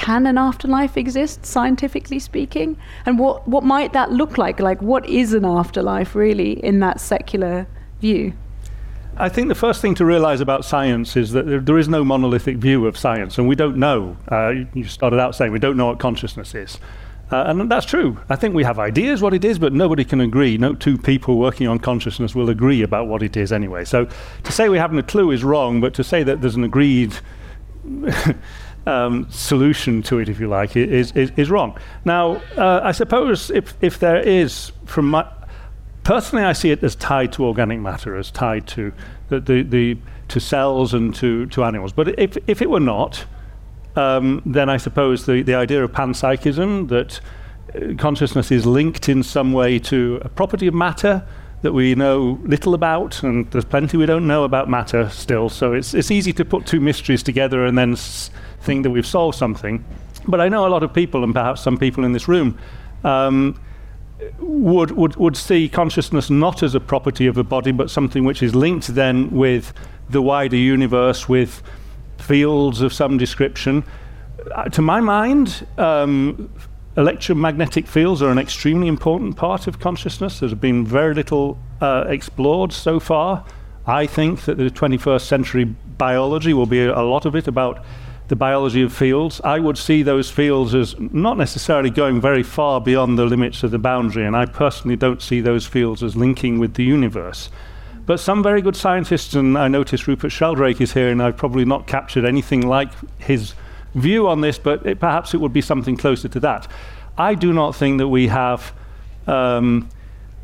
can 0.00 0.26
an 0.26 0.38
afterlife 0.38 0.96
exist 0.96 1.44
scientifically 1.44 2.18
speaking 2.18 2.76
and 3.04 3.18
what 3.18 3.46
what 3.46 3.62
might 3.62 3.92
that 3.92 4.10
look 4.10 4.38
like 4.38 4.58
like 4.58 4.80
what 4.80 5.04
is 5.06 5.34
an 5.34 5.44
afterlife 5.44 6.14
really 6.14 6.52
in 6.64 6.80
that 6.80 6.98
secular 6.98 7.66
view 8.00 8.32
I 9.20 9.28
think 9.28 9.48
the 9.48 9.54
first 9.54 9.82
thing 9.82 9.94
to 9.96 10.04
realize 10.04 10.40
about 10.40 10.64
science 10.64 11.16
is 11.16 11.32
that 11.32 11.46
there, 11.46 11.60
there 11.60 11.78
is 11.78 11.88
no 11.88 12.02
monolithic 12.04 12.56
view 12.56 12.86
of 12.86 12.96
science, 12.96 13.36
and 13.36 13.46
we 13.46 13.54
don't 13.54 13.76
know. 13.76 14.16
Uh, 14.30 14.54
you 14.72 14.84
started 14.84 15.20
out 15.20 15.34
saying 15.34 15.52
we 15.52 15.58
don't 15.58 15.76
know 15.76 15.86
what 15.86 15.98
consciousness 15.98 16.54
is. 16.54 16.78
Uh, 17.30 17.44
and 17.46 17.70
that's 17.70 17.86
true. 17.86 18.18
I 18.28 18.36
think 18.36 18.54
we 18.54 18.64
have 18.64 18.78
ideas 18.78 19.22
what 19.22 19.34
it 19.34 19.44
is, 19.44 19.58
but 19.58 19.72
nobody 19.72 20.04
can 20.04 20.20
agree. 20.20 20.58
No 20.58 20.74
two 20.74 20.98
people 20.98 21.38
working 21.38 21.68
on 21.68 21.78
consciousness 21.78 22.34
will 22.34 22.50
agree 22.50 22.82
about 22.82 23.06
what 23.06 23.22
it 23.22 23.36
is 23.36 23.52
anyway. 23.52 23.84
So 23.84 24.08
to 24.42 24.52
say 24.52 24.68
we 24.68 24.78
haven't 24.78 24.98
a 24.98 25.02
clue 25.04 25.30
is 25.30 25.44
wrong, 25.44 25.80
but 25.80 25.94
to 25.94 26.02
say 26.02 26.22
that 26.24 26.40
there's 26.40 26.56
an 26.56 26.64
agreed 26.64 27.14
um, 28.86 29.30
solution 29.30 30.02
to 30.02 30.18
it, 30.18 30.28
if 30.28 30.40
you 30.40 30.48
like, 30.48 30.76
is, 30.76 31.12
is, 31.12 31.30
is 31.36 31.50
wrong. 31.50 31.78
Now, 32.04 32.36
uh, 32.56 32.80
I 32.82 32.92
suppose 32.92 33.50
if, 33.50 33.74
if 33.80 34.00
there 34.00 34.18
is, 34.18 34.72
from 34.86 35.10
my, 35.10 35.30
personally, 36.10 36.44
I 36.44 36.54
see 36.54 36.72
it 36.72 36.82
as 36.82 36.96
tied 36.96 37.32
to 37.34 37.46
organic 37.46 37.78
matter, 37.78 38.16
as 38.16 38.32
tied 38.32 38.66
to 38.66 38.92
the, 39.28 39.38
the, 39.38 39.62
the 39.62 39.96
to 40.26 40.40
cells 40.40 40.92
and 40.92 41.14
to, 41.14 41.46
to 41.46 41.62
animals. 41.62 41.92
But 41.92 42.18
if, 42.18 42.36
if 42.48 42.60
it 42.60 42.68
were 42.68 42.80
not, 42.80 43.24
um, 43.94 44.42
then 44.44 44.68
I 44.68 44.76
suppose 44.76 45.24
the, 45.26 45.42
the 45.42 45.54
idea 45.54 45.84
of 45.84 45.92
panpsychism, 45.92 46.88
that 46.88 47.20
uh, 47.76 47.94
consciousness 47.96 48.50
is 48.50 48.66
linked 48.66 49.08
in 49.08 49.22
some 49.22 49.52
way 49.52 49.78
to 49.78 50.20
a 50.22 50.28
property 50.28 50.66
of 50.66 50.74
matter, 50.74 51.24
that 51.62 51.74
we 51.74 51.94
know 51.94 52.40
little 52.42 52.74
about, 52.74 53.22
and 53.22 53.48
there's 53.52 53.64
plenty 53.64 53.96
we 53.96 54.04
don't 54.04 54.26
know 54.26 54.42
about 54.42 54.68
matter 54.68 55.08
still. 55.10 55.48
So 55.48 55.74
it's, 55.74 55.94
it's 55.94 56.10
easy 56.10 56.32
to 56.32 56.44
put 56.44 56.66
two 56.66 56.80
mysteries 56.80 57.22
together 57.22 57.64
and 57.66 57.78
then 57.78 57.92
s- 57.92 58.32
think 58.62 58.82
that 58.82 58.90
we've 58.90 59.06
solved 59.06 59.38
something. 59.38 59.84
But 60.26 60.40
I 60.40 60.48
know 60.48 60.66
a 60.66 60.70
lot 60.70 60.82
of 60.82 60.92
people, 60.92 61.22
and 61.22 61.32
perhaps 61.32 61.60
some 61.60 61.78
people 61.78 62.02
in 62.04 62.10
this 62.10 62.26
room, 62.26 62.58
um, 63.04 63.60
would, 64.38 64.92
would, 64.92 65.16
would 65.16 65.36
see 65.36 65.68
consciousness 65.68 66.30
not 66.30 66.62
as 66.62 66.74
a 66.74 66.80
property 66.80 67.26
of 67.26 67.34
the 67.34 67.44
body, 67.44 67.72
but 67.72 67.90
something 67.90 68.24
which 68.24 68.42
is 68.42 68.54
linked 68.54 68.88
then 68.88 69.30
with 69.30 69.72
the 70.08 70.22
wider 70.22 70.56
universe, 70.56 71.28
with 71.28 71.62
fields 72.18 72.80
of 72.80 72.92
some 72.92 73.16
description. 73.16 73.84
Uh, 74.54 74.64
to 74.68 74.82
my 74.82 75.00
mind, 75.00 75.66
um, 75.78 76.50
electromagnetic 76.96 77.86
fields 77.86 78.22
are 78.22 78.30
an 78.30 78.38
extremely 78.38 78.88
important 78.88 79.36
part 79.36 79.66
of 79.66 79.78
consciousness. 79.78 80.40
There's 80.40 80.54
been 80.54 80.84
very 80.84 81.14
little 81.14 81.58
uh, 81.80 82.04
explored 82.08 82.72
so 82.72 83.00
far. 83.00 83.44
I 83.86 84.06
think 84.06 84.42
that 84.42 84.58
the 84.58 84.70
21st 84.70 85.22
century 85.22 85.64
biology 85.64 86.52
will 86.54 86.66
be 86.66 86.80
a, 86.80 86.98
a 86.98 87.02
lot 87.02 87.24
of 87.24 87.34
it 87.34 87.48
about 87.48 87.84
the 88.30 88.36
biology 88.36 88.80
of 88.80 88.92
fields. 88.92 89.40
I 89.42 89.58
would 89.58 89.76
see 89.76 90.04
those 90.04 90.30
fields 90.30 90.72
as 90.72 90.94
not 91.00 91.36
necessarily 91.36 91.90
going 91.90 92.20
very 92.20 92.44
far 92.44 92.80
beyond 92.80 93.18
the 93.18 93.24
limits 93.24 93.64
of 93.64 93.72
the 93.72 93.78
boundary, 93.78 94.24
and 94.24 94.36
I 94.36 94.46
personally 94.46 94.94
don't 94.94 95.20
see 95.20 95.40
those 95.40 95.66
fields 95.66 96.00
as 96.00 96.14
linking 96.14 96.60
with 96.60 96.74
the 96.74 96.84
universe. 96.84 97.50
But 98.06 98.20
some 98.20 98.40
very 98.40 98.62
good 98.62 98.76
scientists, 98.76 99.34
and 99.34 99.58
I 99.58 99.66
notice 99.66 100.06
Rupert 100.06 100.30
Sheldrake 100.30 100.80
is 100.80 100.92
here, 100.92 101.10
and 101.10 101.20
I've 101.20 101.36
probably 101.36 101.64
not 101.64 101.88
captured 101.88 102.24
anything 102.24 102.68
like 102.68 102.92
his 103.18 103.54
view 103.96 104.28
on 104.28 104.42
this, 104.42 104.58
but 104.58 104.86
it, 104.86 105.00
perhaps 105.00 105.34
it 105.34 105.38
would 105.38 105.52
be 105.52 105.60
something 105.60 105.96
closer 105.96 106.28
to 106.28 106.38
that. 106.38 106.68
I 107.18 107.34
do 107.34 107.52
not 107.52 107.74
think 107.74 107.98
that 107.98 108.08
we 108.08 108.28
have 108.28 108.72
um, 109.26 109.88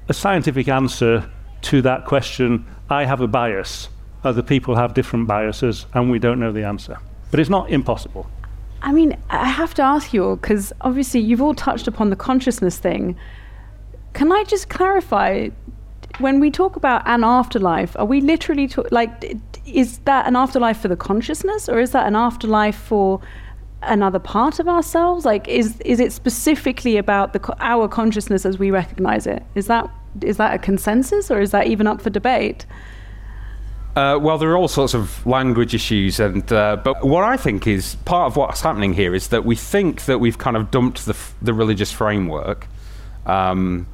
a 0.09 0.13
scientific 0.13 0.67
answer 0.67 1.31
to 1.63 1.83
that 1.83 2.05
question. 2.05 2.67
I 2.91 3.05
have 3.05 3.21
a 3.21 3.29
bias. 3.29 3.91
Other 4.25 4.43
people 4.43 4.75
have 4.75 4.93
different 4.93 5.29
biases, 5.29 5.87
and 5.95 6.11
we 6.11 6.19
don't 6.19 6.41
know 6.41 6.51
the 6.51 6.65
answer. 6.65 6.99
But 7.31 7.41
it's 7.41 7.51
not 7.51 7.71
impossible. 7.71 8.27
I 8.83 8.93
mean, 8.93 9.17
I 9.31 9.49
have 9.49 9.75
to 9.75 9.83
ask 9.83 10.13
you 10.13 10.25
all, 10.25 10.37
because 10.37 10.73
obviously 10.83 11.21
you've 11.21 11.43
all 11.43 11.55
touched 11.55 11.89
upon 11.89 12.11
the 12.11 12.17
consciousness 12.17 12.79
thing. 12.79 13.17
Can 14.13 14.31
I 14.33 14.45
just 14.45 14.69
clarify? 14.69 15.51
When 16.19 16.41
we 16.41 16.51
talk 16.51 16.77
about 16.77 17.03
an 17.07 17.25
afterlife, 17.25 17.97
are 17.99 18.07
we 18.07 18.21
literally 18.21 18.71
like, 18.91 19.37
is 19.67 19.99
that 20.05 20.27
an 20.27 20.37
afterlife 20.37 20.79
for 20.79 20.89
the 20.89 20.97
consciousness, 20.97 21.69
or 21.69 21.79
is 21.79 21.91
that 21.91 22.07
an 22.07 22.17
afterlife 22.17 22.77
for 22.77 23.21
another 23.83 24.19
part 24.19 24.59
of 24.59 24.69
ourselves? 24.69 25.25
Like, 25.25 25.47
is 25.49 25.79
is 25.81 26.01
it 26.01 26.13
specifically 26.13 26.97
about 26.97 27.33
the 27.33 27.57
our 27.61 27.89
consciousness 27.89 28.47
as 28.47 28.59
we 28.59 28.71
recognize 28.71 29.27
it? 29.27 29.43
Is 29.55 29.67
that 29.67 29.91
is 30.23 30.39
that 30.39 30.55
a 30.55 30.59
consensus, 30.59 31.31
or 31.31 31.41
is 31.41 31.51
that 31.51 31.67
even 31.67 31.87
up 31.87 32.01
for 32.01 32.09
debate? 32.09 32.65
Uh, 33.97 34.19
well, 34.19 34.37
there 34.37 34.51
are 34.51 34.57
all 34.59 34.69
sorts 34.69 34.93
of 34.93 35.25
language 35.27 35.75
issues, 35.75 36.21
and 36.21 36.53
uh, 36.53 36.77
but 36.85 37.03
what 37.03 37.25
I 37.25 37.39
think 37.39 37.67
is 37.67 37.95
part 38.05 38.27
of 38.27 38.37
what's 38.37 38.61
happening 38.61 38.93
here 38.93 39.15
is 39.15 39.29
that 39.29 39.47
we 39.47 39.57
think 39.57 40.05
that 40.05 40.19
we've 40.19 40.37
kind 40.37 40.55
of 40.55 40.71
dumped 40.71 41.07
the, 41.07 41.15
f- 41.15 41.35
the 41.41 41.55
religious 41.55 41.91
framework. 41.91 42.69
Um, 43.25 43.87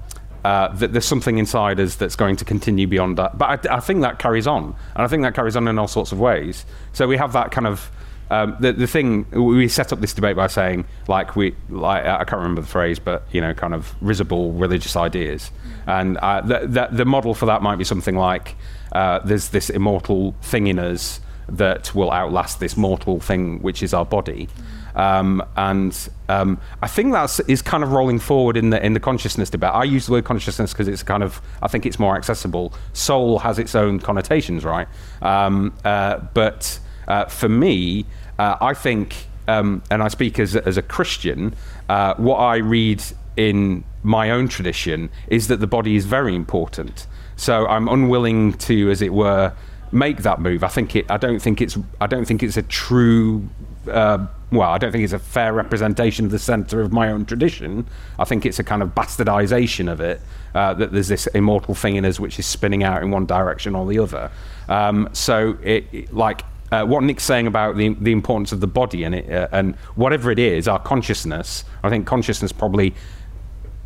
uh, 0.45 0.75
that 0.75 0.93
there's 0.93 1.05
something 1.05 1.39
inside 1.39 1.79
us 1.79 1.95
that's 1.95 2.17
going 2.17 2.35
to 2.35 2.45
continue 2.45 2.89
beyond 2.89 3.17
that. 3.17 3.39
But 3.39 3.71
I, 3.71 3.77
I, 3.77 3.81
think 3.81 4.01
that 4.01 4.19
carries 4.19 4.49
on, 4.49 4.75
and 4.97 5.05
I 5.05 5.07
think 5.07 5.23
that 5.23 5.37
carries 5.37 5.55
on 5.55 5.69
in 5.69 5.79
all 5.79 5.87
sorts 5.87 6.11
of 6.11 6.19
ways. 6.19 6.67
So 6.93 7.07
we 7.07 7.17
have 7.17 7.33
that 7.35 7.53
kind 7.53 7.69
of 7.69 7.89
um, 8.29 8.57
the 8.59 8.73
the 8.73 8.89
thing 8.89 9.31
we 9.31 9.69
set 9.69 9.93
up 9.93 10.01
this 10.01 10.13
debate 10.13 10.35
by 10.35 10.49
saying 10.49 10.85
like 11.07 11.37
we 11.37 11.55
like 11.69 12.05
I 12.05 12.25
can't 12.25 12.41
remember 12.41 12.63
the 12.63 12.67
phrase, 12.67 12.99
but 12.99 13.23
you 13.31 13.41
know, 13.41 13.55
kind 13.55 13.73
of 13.73 13.95
risible 14.01 14.53
religious 14.55 14.97
ideas, 14.97 15.53
and 15.87 16.17
uh, 16.17 16.41
the, 16.41 16.67
the 16.67 16.89
the 16.91 17.05
model 17.05 17.35
for 17.35 17.47
that 17.47 17.63
might 17.63 17.77
be 17.77 17.85
something 17.85 18.17
like 18.17 18.57
uh, 18.93 19.21
there's 19.21 19.49
this 19.49 19.71
immortal 19.71 20.35
thing 20.43 20.67
in 20.67 20.79
us 20.79 21.21
that 21.49 21.95
will 21.95 22.11
outlast 22.11 22.61
this 22.61 22.77
mortal 22.77 23.21
thing, 23.21 23.61
which 23.63 23.83
is 23.83 23.93
our 23.93 24.07
body. 24.07 24.49
Um, 24.95 25.43
and 25.57 25.97
um, 26.29 26.61
I 26.83 26.87
think 26.87 27.13
that 27.13 27.41
is 27.49 27.63
kind 27.63 27.83
of 27.83 27.93
rolling 27.93 28.19
forward 28.19 28.57
in 28.57 28.71
the 28.71 28.85
in 28.85 28.93
the 28.93 29.01
consciousness 29.01 29.51
debate. 29.51 29.71
I 29.73 29.85
use 29.85 30.07
the 30.07 30.13
word 30.13 30.25
consciousness 30.25 30.73
because 30.73 30.89
it's 30.89 31.03
kind 31.03 31.23
of 31.23 31.41
I 31.63 31.69
think 31.69 31.87
it's 31.87 31.99
more 31.99 32.17
accessible. 32.17 32.75
Soul 32.93 33.39
has 33.41 33.59
its 33.59 33.75
own 33.75 34.01
connotations, 34.01 34.65
right? 34.65 34.87
Um, 35.23 35.75
uh, 35.85 36.19
but 36.35 36.79
uh, 37.09 37.27
for 37.27 37.49
me, 37.49 38.07
uh, 38.39 38.57
I 38.61 38.75
think, 38.75 39.27
um, 39.49 39.83
and 39.91 40.03
I 40.03 40.09
speak 40.09 40.39
as 40.39 40.57
as 40.57 40.77
a 40.77 40.83
Christian, 40.83 41.55
uh, 41.89 42.15
what 42.17 42.37
I 42.37 42.57
read 42.57 43.03
in 43.37 43.85
my 44.03 44.31
own 44.31 44.49
tradition 44.49 45.09
is 45.29 45.49
that 45.49 45.61
the 45.61 45.67
body 45.67 45.97
is 45.97 46.05
very 46.05 46.35
important. 46.35 47.07
So 47.43 47.67
I'm 47.67 47.89
unwilling 47.89 48.53
to, 48.53 48.89
as 48.93 49.03
it 49.03 49.13
were, 49.13 49.53
make 49.91 50.19
that 50.19 50.41
move. 50.41 50.63
I 50.63 50.69
think 50.69 50.95
it. 50.95 51.11
I 51.11 51.17
don't 51.17 51.41
think 51.41 51.61
it's. 51.61 51.77
I 52.01 52.07
don't 52.07 52.25
think 52.25 52.41
it's 52.41 52.57
a 52.57 52.63
true. 52.63 53.49
Uh, 53.91 54.29
well, 54.53 54.71
I 54.71 54.79
don't 54.79 54.93
think 54.93 55.03
it's 55.03 55.13
a 55.13 55.19
fair 55.19 55.53
representation 55.53 56.25
of 56.25 56.31
the 56.31 56.39
centre 56.39 56.81
of 56.81 56.93
my 56.93 57.11
own 57.11 57.27
tradition. 57.27 57.85
I 58.17 58.27
think 58.27 58.47
it's 58.47 58.61
a 58.61 58.65
kind 58.65 58.81
of 58.81 58.95
bastardisation 58.95 59.91
of 59.91 60.01
it. 60.01 60.21
Uh, 60.55 60.75
that 60.75 60.93
there's 60.93 61.09
this 61.09 61.27
immortal 61.29 61.75
thing 61.75 61.97
in 61.97 62.05
us 62.05 62.21
which 62.21 62.39
is 62.39 62.47
spinning 62.47 62.85
out 62.85 63.03
in 63.03 63.11
one 63.11 63.27
direction 63.27 63.75
or 63.75 63.89
the 63.89 63.99
other. 63.99 64.31
Um, 64.69 65.09
so, 65.13 65.59
it, 65.65 65.87
it, 65.91 66.15
like 66.15 66.45
uh, 66.71 66.85
what 66.85 67.03
Nick's 67.03 67.25
saying 67.25 67.49
about 67.49 67.77
the 67.77 67.89
the 67.95 68.13
importance 68.13 68.53
of 68.53 68.61
the 68.61 68.69
body 68.69 69.03
and 69.03 69.17
it, 69.17 69.29
uh, 69.29 69.49
and 69.51 69.75
whatever 69.97 70.31
it 70.31 70.39
is, 70.39 70.69
our 70.69 70.79
consciousness. 70.79 71.65
I 71.83 71.91
think 71.91 72.07
consciousness 72.07 72.53
probably 72.53 72.95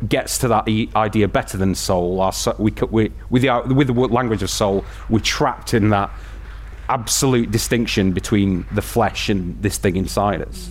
gets 0.07 0.37
to 0.39 0.47
that 0.47 0.67
idea 0.95 1.27
better 1.27 1.57
than 1.57 1.73
soul. 1.73 2.21
Our 2.21 2.33
we, 2.59 2.71
we, 2.91 3.11
with, 3.29 3.41
the, 3.41 3.73
with 3.73 3.87
the 3.87 3.93
language 3.93 4.43
of 4.43 4.49
soul, 4.49 4.85
we're 5.09 5.19
trapped 5.19 5.73
in 5.73 5.89
that 5.89 6.11
absolute 6.89 7.51
distinction 7.51 8.11
between 8.11 8.65
the 8.71 8.81
flesh 8.81 9.29
and 9.29 9.61
this 9.61 9.77
thing 9.77 9.95
inside 9.95 10.41
us. 10.41 10.69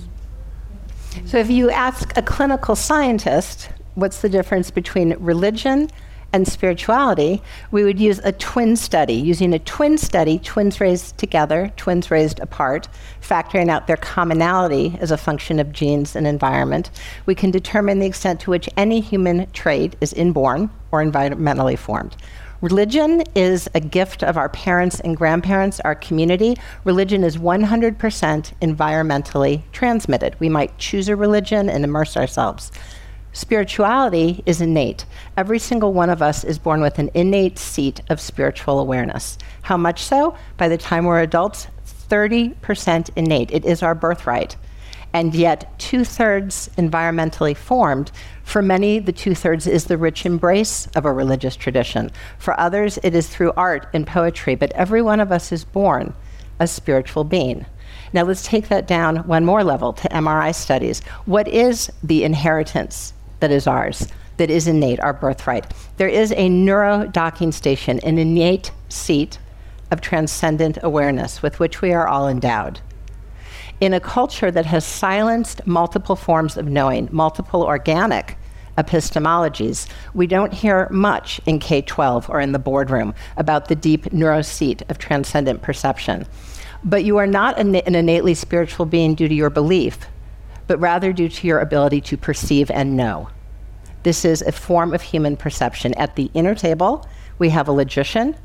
So 1.24 1.38
if 1.38 1.50
you 1.50 1.70
ask 1.70 2.16
a 2.16 2.22
clinical 2.22 2.76
scientist, 2.76 3.70
what's 3.94 4.20
the 4.20 4.28
difference 4.28 4.70
between 4.70 5.14
religion 5.18 5.90
and 6.32 6.46
spirituality, 6.46 7.42
we 7.70 7.84
would 7.84 7.98
use 7.98 8.18
a 8.24 8.32
twin 8.32 8.76
study. 8.76 9.14
Using 9.14 9.54
a 9.54 9.58
twin 9.58 9.96
study, 9.96 10.38
twins 10.38 10.80
raised 10.80 11.16
together, 11.18 11.72
twins 11.76 12.10
raised 12.10 12.40
apart, 12.40 12.88
factoring 13.22 13.70
out 13.70 13.86
their 13.86 13.96
commonality 13.96 14.96
as 15.00 15.10
a 15.10 15.16
function 15.16 15.58
of 15.58 15.72
genes 15.72 16.14
and 16.14 16.26
environment, 16.26 16.90
we 17.24 17.34
can 17.34 17.50
determine 17.50 17.98
the 17.98 18.06
extent 18.06 18.40
to 18.40 18.50
which 18.50 18.68
any 18.76 19.00
human 19.00 19.50
trait 19.52 19.96
is 20.00 20.12
inborn 20.12 20.70
or 20.92 21.02
environmentally 21.02 21.78
formed. 21.78 22.16
Religion 22.62 23.22
is 23.34 23.68
a 23.74 23.80
gift 23.80 24.24
of 24.24 24.38
our 24.38 24.48
parents 24.48 24.98
and 25.00 25.16
grandparents, 25.16 25.78
our 25.80 25.94
community. 25.94 26.56
Religion 26.84 27.22
is 27.22 27.36
100% 27.36 27.96
environmentally 28.62 29.62
transmitted. 29.72 30.34
We 30.40 30.48
might 30.48 30.78
choose 30.78 31.08
a 31.08 31.16
religion 31.16 31.68
and 31.68 31.84
immerse 31.84 32.16
ourselves. 32.16 32.72
Spirituality 33.36 34.42
is 34.46 34.62
innate. 34.62 35.04
Every 35.36 35.58
single 35.58 35.92
one 35.92 36.08
of 36.08 36.22
us 36.22 36.42
is 36.42 36.58
born 36.58 36.80
with 36.80 36.98
an 36.98 37.10
innate 37.12 37.58
seat 37.58 38.00
of 38.08 38.18
spiritual 38.18 38.80
awareness. 38.80 39.36
How 39.60 39.76
much 39.76 40.02
so? 40.04 40.34
By 40.56 40.68
the 40.68 40.78
time 40.78 41.04
we're 41.04 41.20
adults, 41.20 41.66
30% 42.08 43.10
innate. 43.14 43.50
It 43.50 43.66
is 43.66 43.82
our 43.82 43.94
birthright. 43.94 44.56
And 45.12 45.34
yet, 45.34 45.78
two 45.78 46.02
thirds 46.02 46.70
environmentally 46.78 47.54
formed. 47.54 48.10
For 48.42 48.62
many, 48.62 49.00
the 49.00 49.12
two 49.12 49.34
thirds 49.34 49.66
is 49.66 49.84
the 49.84 49.98
rich 49.98 50.24
embrace 50.24 50.86
of 50.96 51.04
a 51.04 51.12
religious 51.12 51.56
tradition. 51.56 52.10
For 52.38 52.58
others, 52.58 52.98
it 53.02 53.14
is 53.14 53.28
through 53.28 53.52
art 53.54 53.86
and 53.92 54.06
poetry. 54.06 54.54
But 54.54 54.72
every 54.72 55.02
one 55.02 55.20
of 55.20 55.30
us 55.30 55.52
is 55.52 55.62
born 55.62 56.14
a 56.58 56.66
spiritual 56.66 57.24
being. 57.24 57.66
Now, 58.14 58.22
let's 58.22 58.44
take 58.44 58.68
that 58.68 58.86
down 58.86 59.26
one 59.26 59.44
more 59.44 59.62
level 59.62 59.92
to 59.92 60.08
MRI 60.08 60.54
studies. 60.54 61.02
What 61.26 61.48
is 61.48 61.92
the 62.02 62.24
inheritance 62.24 63.12
that 63.40 63.50
is 63.50 63.66
ours, 63.66 64.08
that 64.36 64.50
is 64.50 64.66
innate, 64.66 65.00
our 65.00 65.12
birthright. 65.12 65.72
There 65.96 66.08
is 66.08 66.32
a 66.32 66.48
neuro 66.48 67.06
docking 67.06 67.52
station, 67.52 68.00
an 68.00 68.18
innate 68.18 68.70
seat 68.88 69.38
of 69.90 70.00
transcendent 70.00 70.78
awareness 70.82 71.42
with 71.42 71.58
which 71.58 71.80
we 71.80 71.92
are 71.92 72.08
all 72.08 72.28
endowed. 72.28 72.80
In 73.80 73.92
a 73.92 74.00
culture 74.00 74.50
that 74.50 74.66
has 74.66 74.84
silenced 74.84 75.66
multiple 75.66 76.16
forms 76.16 76.56
of 76.56 76.66
knowing, 76.66 77.08
multiple 77.12 77.62
organic 77.62 78.36
epistemologies, 78.78 79.88
we 80.14 80.26
don't 80.26 80.52
hear 80.52 80.88
much 80.90 81.40
in 81.46 81.58
K 81.58 81.82
12 81.82 82.28
or 82.28 82.40
in 82.40 82.52
the 82.52 82.58
boardroom 82.58 83.14
about 83.36 83.68
the 83.68 83.74
deep 83.74 84.12
neuro 84.12 84.42
seat 84.42 84.82
of 84.88 84.98
transcendent 84.98 85.62
perception. 85.62 86.26
But 86.84 87.04
you 87.04 87.16
are 87.18 87.26
not 87.26 87.58
an 87.58 87.74
innately 87.74 88.34
spiritual 88.34 88.86
being 88.86 89.14
due 89.14 89.28
to 89.28 89.34
your 89.34 89.50
belief, 89.50 90.06
but 90.66 90.78
rather 90.80 91.12
due 91.12 91.28
to 91.28 91.46
your 91.46 91.60
ability 91.60 92.00
to 92.02 92.16
perceive 92.16 92.70
and 92.70 92.96
know. 92.96 93.28
This 94.02 94.24
is 94.24 94.42
a 94.42 94.52
form 94.52 94.94
of 94.94 95.02
human 95.02 95.36
perception. 95.36 95.94
At 95.94 96.16
the 96.16 96.30
inner 96.34 96.54
table, 96.54 97.06
we 97.38 97.50
have 97.50 97.68
a 97.68 97.72
logician. 97.72 98.36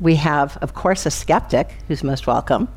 We 0.00 0.16
have, 0.16 0.56
of 0.58 0.74
course, 0.74 1.06
a 1.06 1.10
skeptic 1.10 1.76
who's 1.88 2.02
most 2.04 2.26
welcome. 2.26 2.68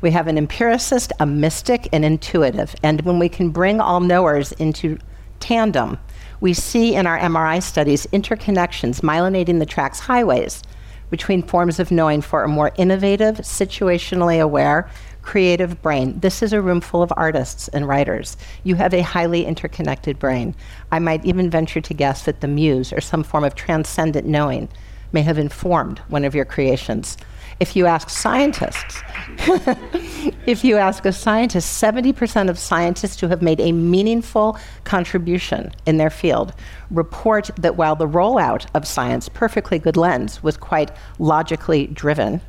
We 0.00 0.10
have 0.10 0.26
an 0.26 0.38
empiricist, 0.38 1.12
a 1.20 1.26
mystic, 1.26 1.88
and 1.92 2.04
intuitive. 2.04 2.74
And 2.82 3.00
when 3.02 3.18
we 3.18 3.28
can 3.28 3.50
bring 3.50 3.80
all 3.80 4.00
knowers 4.00 4.52
into 4.52 4.98
tandem, 5.40 5.98
We 6.40 6.52
see 6.52 6.94
in 6.94 7.06
our 7.06 7.18
MRI 7.18 7.62
studies 7.62 8.06
interconnections 8.12 9.00
myelinating 9.00 9.58
the 9.58 9.66
tracks 9.66 10.00
highways 10.00 10.62
between 11.10 11.42
forms 11.42 11.78
of 11.78 11.90
knowing 11.90 12.20
for 12.20 12.42
a 12.42 12.48
more 12.48 12.72
innovative, 12.76 13.36
situationally 13.38 14.40
aware, 14.40 14.90
creative 15.26 15.82
brain. 15.82 16.18
This 16.20 16.40
is 16.40 16.52
a 16.52 16.62
room 16.62 16.80
full 16.80 17.02
of 17.02 17.12
artists 17.16 17.66
and 17.68 17.86
writers. 17.86 18.36
You 18.62 18.76
have 18.76 18.94
a 18.94 19.02
highly 19.02 19.44
interconnected 19.44 20.20
brain. 20.20 20.54
I 20.92 21.00
might 21.00 21.24
even 21.24 21.50
venture 21.50 21.80
to 21.80 21.94
guess 21.94 22.24
that 22.24 22.40
the 22.40 22.48
muse, 22.48 22.92
or 22.92 23.00
some 23.00 23.24
form 23.24 23.42
of 23.42 23.56
transcendent 23.56 24.26
knowing, 24.26 24.68
may 25.12 25.22
have 25.22 25.36
informed 25.36 25.98
one 26.08 26.24
of 26.24 26.34
your 26.34 26.44
creations. 26.44 27.18
If 27.58 27.74
you 27.74 27.86
ask 27.86 28.08
scientists, 28.08 29.02
if 30.46 30.62
you 30.62 30.76
ask 30.76 31.04
a 31.04 31.12
scientist, 31.12 31.82
70% 31.82 32.48
of 32.48 32.56
scientists 32.56 33.20
who 33.20 33.26
have 33.26 33.42
made 33.42 33.60
a 33.60 33.72
meaningful 33.72 34.58
contribution 34.84 35.72
in 35.86 35.96
their 35.96 36.10
field 36.10 36.52
report 36.90 37.50
that 37.56 37.76
while 37.76 37.96
the 37.96 38.06
rollout 38.06 38.66
of 38.74 38.86
science, 38.86 39.28
perfectly 39.28 39.80
good 39.80 39.96
lens, 39.96 40.42
was 40.42 40.56
quite 40.56 40.92
logically 41.18 41.88
driven, 41.88 42.40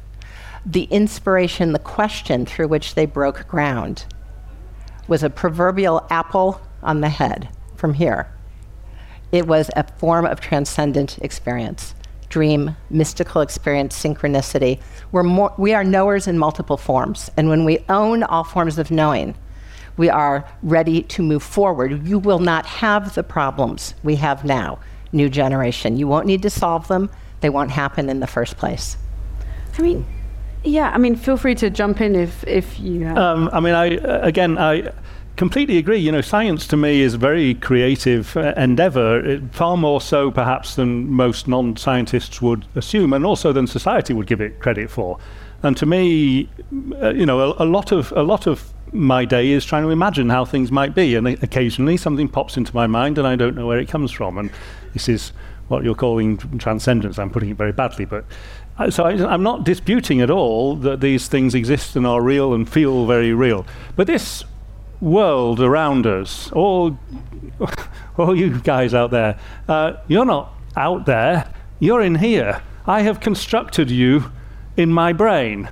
the 0.67 0.83
inspiration, 0.83 1.71
the 1.71 1.79
question 1.79 2.45
through 2.45 2.67
which 2.67 2.95
they 2.95 3.05
broke 3.05 3.47
ground, 3.47 4.05
was 5.07 5.23
a 5.23 5.29
proverbial 5.29 6.05
apple 6.09 6.59
on 6.83 6.99
the 6.99 7.07
head 7.07 7.47
from 7.75 7.93
here. 7.93 8.29
It 9.31 9.47
was 9.47 9.71
a 9.77 9.85
form 9.97 10.25
of 10.25 10.41
transcendent 10.41 11.19
experience, 11.19 11.95
dream, 12.27 12.75
mystical 12.89 13.39
experience, 13.39 13.97
synchronicity. 13.97 14.81
We're 15.13 15.23
more, 15.23 15.53
we 15.57 15.73
are 15.73 15.85
knowers 15.85 16.27
in 16.27 16.37
multiple 16.37 16.77
forms, 16.77 17.31
and 17.37 17.47
when 17.47 17.63
we 17.63 17.79
own 17.87 18.23
all 18.23 18.43
forms 18.43 18.77
of 18.77 18.91
knowing, 18.91 19.35
we 19.95 20.09
are 20.09 20.47
ready 20.61 21.01
to 21.01 21.23
move 21.23 21.43
forward. 21.43 22.05
You 22.05 22.19
will 22.19 22.39
not 22.39 22.65
have 22.65 23.15
the 23.15 23.23
problems 23.23 23.95
we 24.03 24.17
have 24.17 24.43
now, 24.43 24.79
new 25.13 25.29
generation. 25.29 25.97
You 25.97 26.09
won't 26.09 26.27
need 26.27 26.41
to 26.41 26.49
solve 26.49 26.89
them, 26.89 27.09
they 27.39 27.49
won't 27.49 27.71
happen 27.71 28.09
in 28.09 28.19
the 28.19 28.27
first 28.27 28.57
place. 28.57 28.97
I 29.77 29.81
mean, 29.81 30.05
yeah, 30.67 30.91
I 30.93 30.97
mean, 30.97 31.15
feel 31.15 31.37
free 31.37 31.55
to 31.55 31.69
jump 31.69 32.01
in 32.01 32.15
if 32.15 32.43
if 32.45 32.79
you. 32.79 33.05
Have. 33.05 33.17
Um, 33.17 33.49
I 33.53 33.59
mean, 33.59 33.73
I 33.73 33.85
again, 34.27 34.57
I 34.57 34.91
completely 35.37 35.77
agree. 35.77 35.97
You 35.97 36.11
know, 36.11 36.21
science 36.21 36.67
to 36.67 36.77
me 36.77 37.01
is 37.01 37.13
a 37.13 37.17
very 37.17 37.53
creative 37.53 38.35
uh, 38.35 38.53
endeavor, 38.57 39.19
it, 39.25 39.53
far 39.53 39.77
more 39.77 40.01
so 40.01 40.31
perhaps 40.31 40.75
than 40.75 41.09
most 41.09 41.47
non-scientists 41.47 42.41
would 42.41 42.65
assume, 42.75 43.13
and 43.13 43.25
also 43.25 43.53
than 43.53 43.67
society 43.67 44.13
would 44.13 44.27
give 44.27 44.41
it 44.41 44.59
credit 44.59 44.89
for. 44.89 45.17
And 45.63 45.75
to 45.77 45.85
me, 45.85 46.49
uh, 47.01 47.09
you 47.09 47.25
know, 47.25 47.39
a, 47.39 47.63
a, 47.63 47.65
lot 47.65 47.91
of 47.91 48.11
a 48.11 48.23
lot 48.23 48.45
of 48.47 48.73
my 48.93 49.25
day 49.25 49.51
is 49.51 49.65
trying 49.65 49.83
to 49.83 49.89
imagine 49.89 50.29
how 50.29 50.45
things 50.45 50.71
might 50.71 50.93
be, 50.93 51.15
and 51.15 51.27
occasionally 51.27 51.97
something 51.97 52.27
pops 52.27 52.57
into 52.57 52.75
my 52.75 52.87
mind, 52.87 53.17
and 53.17 53.27
I 53.27 53.35
don't 53.35 53.55
know 53.55 53.67
where 53.67 53.79
it 53.79 53.87
comes 53.87 54.11
from. 54.11 54.37
And 54.37 54.51
this 54.93 55.07
is 55.07 55.31
what 55.67 55.83
you're 55.83 55.95
calling 55.95 56.37
transcendence. 56.57 57.19
I'm 57.19 57.29
putting 57.29 57.49
it 57.49 57.57
very 57.57 57.71
badly, 57.71 58.05
but 58.05 58.25
so 58.89 59.05
I, 59.05 59.33
am 59.33 59.43
not 59.43 59.63
disputing 59.63 60.21
at 60.21 60.29
all 60.29 60.75
that 60.77 61.01
these 61.01 61.27
things 61.27 61.55
exist 61.55 61.95
and 61.95 62.05
are 62.05 62.21
real 62.21 62.53
and 62.53 62.69
feel 62.69 63.05
very 63.05 63.33
real. 63.33 63.65
But 63.95 64.07
this 64.07 64.43
world 65.01 65.59
around 65.59 66.05
us, 66.05 66.51
all, 66.51 66.97
all 68.17 68.35
you 68.35 68.59
guys 68.59 68.93
out 68.93 69.11
there, 69.11 69.39
uh, 69.67 69.93
you're 70.07 70.25
not 70.25 70.53
out 70.75 71.05
there, 71.05 71.51
you're 71.79 72.01
in 72.01 72.15
here. 72.15 72.61
I 72.85 73.01
have 73.01 73.19
constructed 73.19 73.89
you 73.89 74.31
in 74.75 74.93
my 74.93 75.11
brain. 75.11 75.69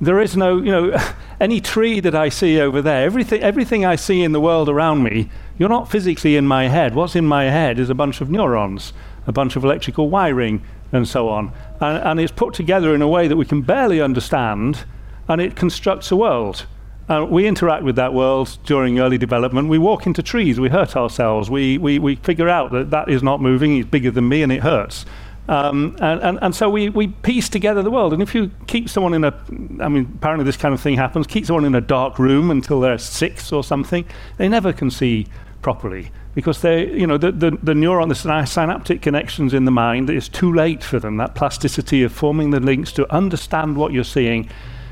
There 0.00 0.20
is 0.20 0.36
no, 0.36 0.58
you 0.58 0.70
know, 0.70 0.96
any 1.40 1.60
tree 1.60 2.00
that 2.00 2.14
I 2.14 2.28
see 2.28 2.60
over 2.60 2.80
there, 2.80 3.04
everything, 3.04 3.42
everything 3.42 3.84
I 3.84 3.96
see 3.96 4.22
in 4.22 4.32
the 4.32 4.40
world 4.40 4.68
around 4.68 5.02
me, 5.02 5.28
you're 5.58 5.68
not 5.68 5.90
physically 5.90 6.36
in 6.36 6.46
my 6.46 6.68
head. 6.68 6.94
What's 6.94 7.16
in 7.16 7.26
my 7.26 7.44
head 7.44 7.78
is 7.78 7.90
a 7.90 7.94
bunch 7.94 8.20
of 8.20 8.30
neurons, 8.30 8.92
a 9.26 9.32
bunch 9.32 9.56
of 9.56 9.64
electrical 9.64 10.08
wiring, 10.08 10.62
and 10.94 11.08
so 11.08 11.28
on. 11.28 11.52
And, 11.80 12.02
and 12.02 12.20
it's 12.20 12.32
put 12.32 12.54
together 12.54 12.94
in 12.94 13.02
a 13.02 13.08
way 13.08 13.28
that 13.28 13.36
we 13.36 13.44
can 13.44 13.62
barely 13.62 14.00
understand, 14.00 14.84
and 15.28 15.40
it 15.40 15.56
constructs 15.56 16.10
a 16.10 16.16
world. 16.16 16.66
Uh, 17.08 17.26
we 17.28 17.46
interact 17.46 17.84
with 17.84 17.96
that 17.96 18.14
world 18.14 18.56
during 18.64 18.98
early 18.98 19.18
development. 19.18 19.68
We 19.68 19.76
walk 19.78 20.06
into 20.06 20.22
trees, 20.22 20.58
we 20.58 20.70
hurt 20.70 20.96
ourselves, 20.96 21.50
we, 21.50 21.76
we, 21.76 21.98
we 21.98 22.16
figure 22.16 22.48
out 22.48 22.72
that 22.72 22.90
that 22.90 23.10
is 23.10 23.22
not 23.22 23.42
moving, 23.42 23.76
it's 23.76 23.88
bigger 23.88 24.10
than 24.10 24.28
me, 24.28 24.42
and 24.42 24.50
it 24.50 24.62
hurts. 24.62 25.04
Um, 25.46 25.96
and, 26.00 26.22
and, 26.22 26.38
and, 26.40 26.54
so 26.54 26.70
we, 26.70 26.88
we 26.88 27.08
piece 27.08 27.50
together 27.50 27.82
the 27.82 27.90
world. 27.90 28.14
And 28.14 28.22
if 28.22 28.34
you 28.34 28.50
keep 28.66 28.88
someone 28.88 29.12
in 29.12 29.24
a, 29.24 29.34
I 29.78 29.90
mean, 29.90 30.10
apparently 30.16 30.46
this 30.46 30.56
kind 30.56 30.72
of 30.72 30.80
thing 30.80 30.96
happens, 30.96 31.26
keep 31.26 31.44
someone 31.44 31.66
in 31.66 31.74
a 31.74 31.82
dark 31.82 32.18
room 32.18 32.50
until 32.50 32.80
they're 32.80 32.96
six 32.96 33.52
or 33.52 33.62
something, 33.62 34.06
they 34.38 34.48
never 34.48 34.72
can 34.72 34.90
see 34.90 35.26
properly 35.60 36.10
because 36.34 36.62
they, 36.62 36.90
you 36.90 37.06
know, 37.06 37.16
the, 37.16 37.30
the, 37.30 37.50
the 37.62 37.72
neuron, 37.72 38.08
the 38.08 38.44
synaptic 38.46 39.02
connections 39.02 39.54
in 39.54 39.64
the 39.64 39.70
mind, 39.70 40.10
it's 40.10 40.28
too 40.28 40.52
late 40.52 40.82
for 40.82 40.98
them. 40.98 41.16
That 41.16 41.34
plasticity 41.34 42.02
of 42.02 42.12
forming 42.12 42.50
the 42.50 42.60
links 42.60 42.92
to 42.92 43.12
understand 43.14 43.76
what 43.76 43.92
you're 43.92 44.04
seeing, 44.04 44.50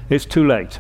it's 0.09 0.25
too 0.25 0.47
late. 0.47 0.79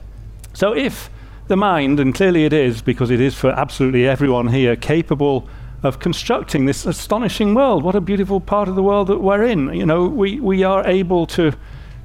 So 0.52 0.72
if 0.72 1.10
the 1.48 1.56
mind, 1.56 1.98
and 1.98 2.14
clearly 2.14 2.44
it 2.44 2.52
is, 2.52 2.80
because 2.80 3.10
it 3.10 3.20
is 3.20 3.34
for 3.34 3.50
absolutely 3.50 4.06
everyone 4.06 4.48
here, 4.48 4.76
capable 4.76 5.48
of 5.82 5.98
constructing 5.98 6.66
this 6.66 6.86
astonishing 6.86 7.54
world. 7.54 7.82
What 7.82 7.96
a 7.96 8.00
beautiful 8.00 8.40
part 8.40 8.68
of 8.68 8.76
the 8.76 8.82
world 8.82 9.08
that 9.08 9.18
we're 9.18 9.44
in. 9.44 9.72
You 9.74 9.84
know, 9.84 10.06
we, 10.06 10.38
we 10.38 10.62
are 10.62 10.86
able 10.86 11.26
to 11.28 11.52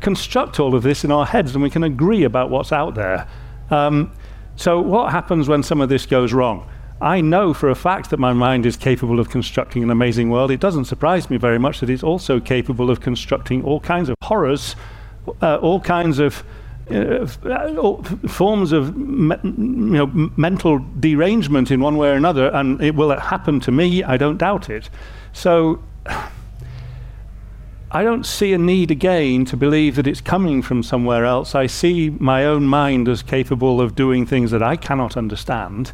construct 0.01 0.59
all 0.59 0.73
of 0.73 0.83
this 0.83 1.03
in 1.03 1.11
our 1.11 1.25
heads 1.25 1.53
and 1.53 1.63
we 1.63 1.69
can 1.69 1.83
agree 1.83 2.23
about 2.23 2.49
what's 2.49 2.71
out 2.71 2.95
there. 2.95 3.27
Um, 3.69 4.11
so, 4.55 4.81
what 4.81 5.11
happens 5.11 5.47
when 5.47 5.61
some 5.61 5.81
of 5.81 5.89
this 5.89 6.07
goes 6.07 6.33
wrong? 6.33 6.67
I 7.01 7.21
know 7.21 7.53
for 7.53 7.69
a 7.69 7.75
fact 7.75 8.09
that 8.09 8.17
my 8.17 8.33
mind 8.33 8.65
is 8.65 8.75
capable 8.75 9.19
of 9.19 9.29
constructing 9.29 9.83
an 9.83 9.91
amazing 9.91 10.31
world. 10.31 10.49
It 10.49 10.59
doesn't 10.59 10.85
surprise 10.85 11.29
me 11.29 11.37
very 11.37 11.59
much 11.59 11.79
that 11.79 11.89
it's 11.89 12.03
also 12.03 12.39
capable 12.39 12.89
of 12.89 13.01
constructing 13.01 13.63
all 13.63 13.79
kinds 13.79 14.09
of 14.09 14.15
horrors, 14.23 14.75
uh, 15.41 15.57
all 15.57 15.79
kinds 15.79 16.17
of 16.17 16.43
uh, 16.89 17.27
uh 17.45 18.01
forms 18.27 18.71
of 18.71 18.95
me- 18.95 19.35
you 19.43 19.51
know, 19.51 20.31
mental 20.37 20.79
derangement 20.99 21.69
in 21.69 21.81
one 21.81 21.97
way 21.97 22.09
or 22.09 22.13
another, 22.13 22.47
and 22.47 22.81
it 22.81 22.95
will 22.95 23.15
happen 23.19 23.59
to 23.59 23.71
me, 23.71 24.03
I 24.03 24.17
don't 24.17 24.37
doubt 24.37 24.69
it. 24.69 24.89
So 25.33 25.83
I 27.91 28.03
don't 28.03 28.25
see 28.25 28.53
a 28.53 28.57
need 28.57 28.89
again 28.89 29.45
to 29.45 29.57
believe 29.57 29.95
that 29.97 30.07
it's 30.07 30.21
coming 30.21 30.61
from 30.61 30.81
somewhere 30.81 31.25
else. 31.25 31.53
I 31.53 31.67
see 31.67 32.09
my 32.09 32.43
own 32.43 32.65
mind 32.65 33.07
as 33.07 33.21
capable 33.21 33.79
of 33.79 33.95
doing 33.95 34.25
things 34.25 34.49
that 34.51 34.63
I 34.63 34.75
cannot 34.75 35.15
understand 35.15 35.91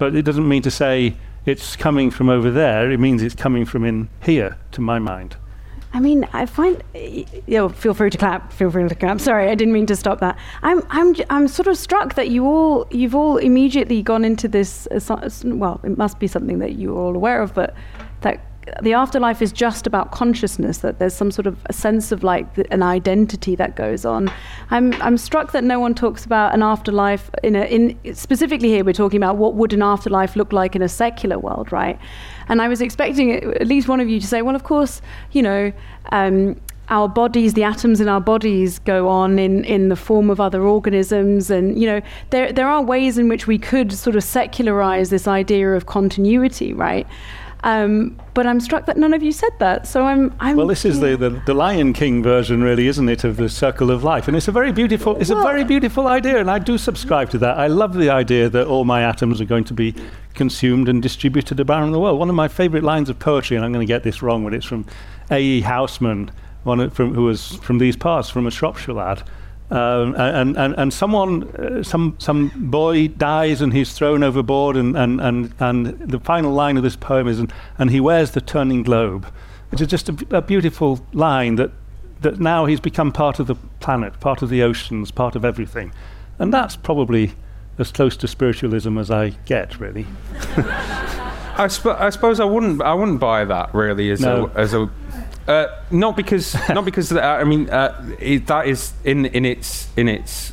but 0.00 0.16
it 0.16 0.22
doesn't 0.22 0.48
mean 0.48 0.62
to 0.62 0.70
say 0.70 1.14
it's 1.44 1.76
coming 1.76 2.10
from 2.10 2.28
over 2.30 2.50
there. 2.50 2.90
It 2.90 2.98
means 2.98 3.22
it's 3.22 3.34
coming 3.34 3.66
from 3.66 3.84
in 3.84 4.08
here, 4.22 4.56
to 4.72 4.80
my 4.80 4.98
mind. 4.98 5.36
I 5.92 6.00
mean, 6.00 6.26
I 6.32 6.46
find, 6.46 6.82
you 6.94 7.26
know, 7.48 7.68
feel 7.68 7.92
free 7.94 8.10
to 8.10 8.16
clap, 8.16 8.52
feel 8.52 8.70
free 8.70 8.88
to 8.88 8.94
clap. 8.94 9.20
Sorry, 9.20 9.48
I 9.48 9.54
didn't 9.54 9.74
mean 9.74 9.86
to 9.86 9.96
stop 9.96 10.20
that. 10.20 10.38
I'm, 10.62 10.82
I'm, 10.88 11.14
I'm 11.28 11.48
sort 11.48 11.66
of 11.66 11.76
struck 11.76 12.14
that 12.14 12.30
you 12.30 12.46
all, 12.46 12.86
you've 12.90 13.14
all 13.14 13.36
immediately 13.36 14.00
gone 14.00 14.24
into 14.24 14.48
this, 14.48 14.86
uh, 14.86 15.30
well, 15.44 15.80
it 15.84 15.98
must 15.98 16.18
be 16.18 16.26
something 16.26 16.60
that 16.60 16.76
you're 16.76 16.96
all 16.96 17.14
aware 17.14 17.42
of, 17.42 17.52
but 17.52 17.74
that 18.22 18.40
the 18.82 18.92
afterlife 18.92 19.40
is 19.40 19.52
just 19.52 19.86
about 19.86 20.12
consciousness, 20.12 20.78
that 20.78 20.98
there's 20.98 21.14
some 21.14 21.30
sort 21.30 21.46
of 21.46 21.56
a 21.66 21.72
sense 21.72 22.12
of 22.12 22.22
like 22.22 22.46
an 22.70 22.82
identity 22.82 23.56
that 23.56 23.74
goes 23.74 24.04
on. 24.04 24.30
I'm, 24.70 24.92
I'm 25.02 25.16
struck 25.16 25.52
that 25.52 25.64
no 25.64 25.80
one 25.80 25.94
talks 25.94 26.24
about 26.24 26.54
an 26.54 26.62
afterlife 26.62 27.30
in 27.42 27.56
a, 27.56 27.64
in, 27.64 28.14
specifically 28.14 28.68
here 28.68 28.84
we're 28.84 28.92
talking 28.92 29.16
about 29.16 29.36
what 29.36 29.54
would 29.54 29.72
an 29.72 29.82
afterlife 29.82 30.36
look 30.36 30.52
like 30.52 30.76
in 30.76 30.82
a 30.82 30.88
secular 30.88 31.38
world, 31.38 31.72
right? 31.72 31.98
And 32.48 32.60
I 32.60 32.68
was 32.68 32.80
expecting 32.80 33.32
at 33.32 33.66
least 33.66 33.88
one 33.88 34.00
of 34.00 34.08
you 34.08 34.20
to 34.20 34.26
say, 34.26 34.42
well, 34.42 34.56
of 34.56 34.64
course, 34.64 35.00
you 35.32 35.42
know, 35.42 35.72
um, 36.12 36.60
our 36.90 37.08
bodies, 37.08 37.54
the 37.54 37.62
atoms 37.62 38.00
in 38.00 38.08
our 38.08 38.20
bodies 38.20 38.80
go 38.80 39.08
on 39.08 39.38
in, 39.38 39.64
in 39.64 39.88
the 39.88 39.96
form 39.96 40.28
of 40.28 40.40
other 40.40 40.62
organisms. 40.62 41.48
And, 41.48 41.80
you 41.80 41.86
know, 41.86 42.00
there, 42.30 42.52
there 42.52 42.68
are 42.68 42.82
ways 42.82 43.16
in 43.16 43.28
which 43.28 43.46
we 43.46 43.58
could 43.58 43.92
sort 43.92 44.16
of 44.16 44.24
secularize 44.24 45.10
this 45.10 45.28
idea 45.28 45.72
of 45.74 45.86
continuity, 45.86 46.72
right? 46.72 47.06
Um, 47.62 48.18
but 48.32 48.46
I'm 48.46 48.60
struck 48.60 48.86
that 48.86 48.96
none 48.96 49.12
of 49.12 49.22
you 49.22 49.32
said 49.32 49.52
that. 49.58 49.86
So 49.86 50.04
I'm. 50.04 50.34
I'm 50.40 50.56
well, 50.56 50.66
this 50.66 50.84
is 50.84 50.98
yeah. 50.98 51.10
the, 51.10 51.30
the, 51.30 51.42
the 51.46 51.54
Lion 51.54 51.92
King 51.92 52.22
version, 52.22 52.62
really, 52.62 52.86
isn't 52.86 53.08
it, 53.08 53.24
of 53.24 53.36
the 53.36 53.48
circle 53.48 53.90
of 53.90 54.02
life? 54.02 54.28
And 54.28 54.36
it's 54.36 54.48
a 54.48 54.52
very 54.52 54.72
beautiful. 54.72 55.16
It's 55.16 55.30
well, 55.30 55.40
a 55.40 55.44
very 55.44 55.64
beautiful 55.64 56.06
idea, 56.06 56.38
and 56.38 56.50
I 56.50 56.58
do 56.58 56.78
subscribe 56.78 57.30
to 57.30 57.38
that. 57.38 57.58
I 57.58 57.66
love 57.66 57.94
the 57.94 58.10
idea 58.10 58.48
that 58.48 58.66
all 58.66 58.84
my 58.84 59.02
atoms 59.02 59.40
are 59.40 59.44
going 59.46 59.64
to 59.64 59.74
be 59.74 59.94
consumed 60.34 60.88
and 60.88 61.02
distributed 61.02 61.60
around 61.60 61.92
the 61.92 62.00
world. 62.00 62.18
One 62.18 62.30
of 62.30 62.34
my 62.34 62.48
favourite 62.48 62.84
lines 62.84 63.10
of 63.10 63.18
poetry, 63.18 63.56
and 63.56 63.64
I'm 63.64 63.72
going 63.72 63.86
to 63.86 63.92
get 63.92 64.02
this 64.02 64.22
wrong, 64.22 64.44
but 64.44 64.54
it's 64.54 64.66
from 64.66 64.86
A. 65.30 65.40
E. 65.40 65.62
Housman, 65.62 66.30
one 66.64 66.88
from, 66.90 67.14
who 67.14 67.24
was 67.24 67.56
from 67.56 67.78
these 67.78 67.96
parts, 67.96 68.30
from 68.30 68.46
a 68.46 68.50
Shropshire 68.50 68.94
lad. 68.94 69.22
Um, 69.70 70.14
and, 70.16 70.56
and, 70.56 70.74
and 70.76 70.92
someone, 70.92 71.44
uh, 71.54 71.82
some, 71.84 72.16
some 72.18 72.50
boy 72.56 73.06
dies 73.06 73.60
and 73.60 73.72
he's 73.72 73.92
thrown 73.92 74.24
overboard, 74.24 74.76
and, 74.76 74.96
and, 74.96 75.20
and, 75.20 75.54
and 75.60 75.86
the 76.00 76.18
final 76.18 76.52
line 76.52 76.76
of 76.76 76.82
this 76.82 76.96
poem 76.96 77.28
is, 77.28 77.38
and, 77.38 77.52
and 77.78 77.90
he 77.90 78.00
wears 78.00 78.32
the 78.32 78.40
turning 78.40 78.82
globe, 78.82 79.26
which 79.70 79.80
is 79.80 79.86
just 79.86 80.08
a, 80.08 80.26
a 80.38 80.42
beautiful 80.42 81.06
line 81.12 81.54
that, 81.54 81.70
that 82.20 82.40
now 82.40 82.66
he's 82.66 82.80
become 82.80 83.12
part 83.12 83.38
of 83.38 83.46
the 83.46 83.54
planet, 83.78 84.18
part 84.18 84.42
of 84.42 84.48
the 84.48 84.60
oceans, 84.62 85.12
part 85.12 85.36
of 85.36 85.44
everything. 85.44 85.92
And 86.40 86.52
that's 86.52 86.74
probably 86.74 87.34
as 87.78 87.92
close 87.92 88.16
to 88.18 88.26
spiritualism 88.28 88.98
as 88.98 89.10
I 89.10 89.30
get, 89.46 89.78
really. 89.78 90.04
I, 90.56 91.68
sp- 91.70 91.94
I 91.98 92.10
suppose 92.10 92.40
I 92.40 92.44
wouldn't. 92.44 92.80
I 92.82 92.94
wouldn't 92.94 93.20
buy 93.20 93.44
that 93.44 93.74
really 93.74 94.10
as 94.10 94.20
No. 94.20 94.50
a 94.54 94.58
as 94.58 94.72
a. 94.72 94.90
Uh, 95.48 95.66
not 95.90 96.16
because 96.16 96.54
not 96.68 96.84
because 96.84 97.12
I 97.12 97.44
mean 97.44 97.68
uh, 97.70 98.16
it, 98.20 98.46
that 98.46 98.66
is 98.66 98.92
in 99.04 99.26
in 99.26 99.44
its 99.44 99.88
in 99.96 100.08
its 100.08 100.52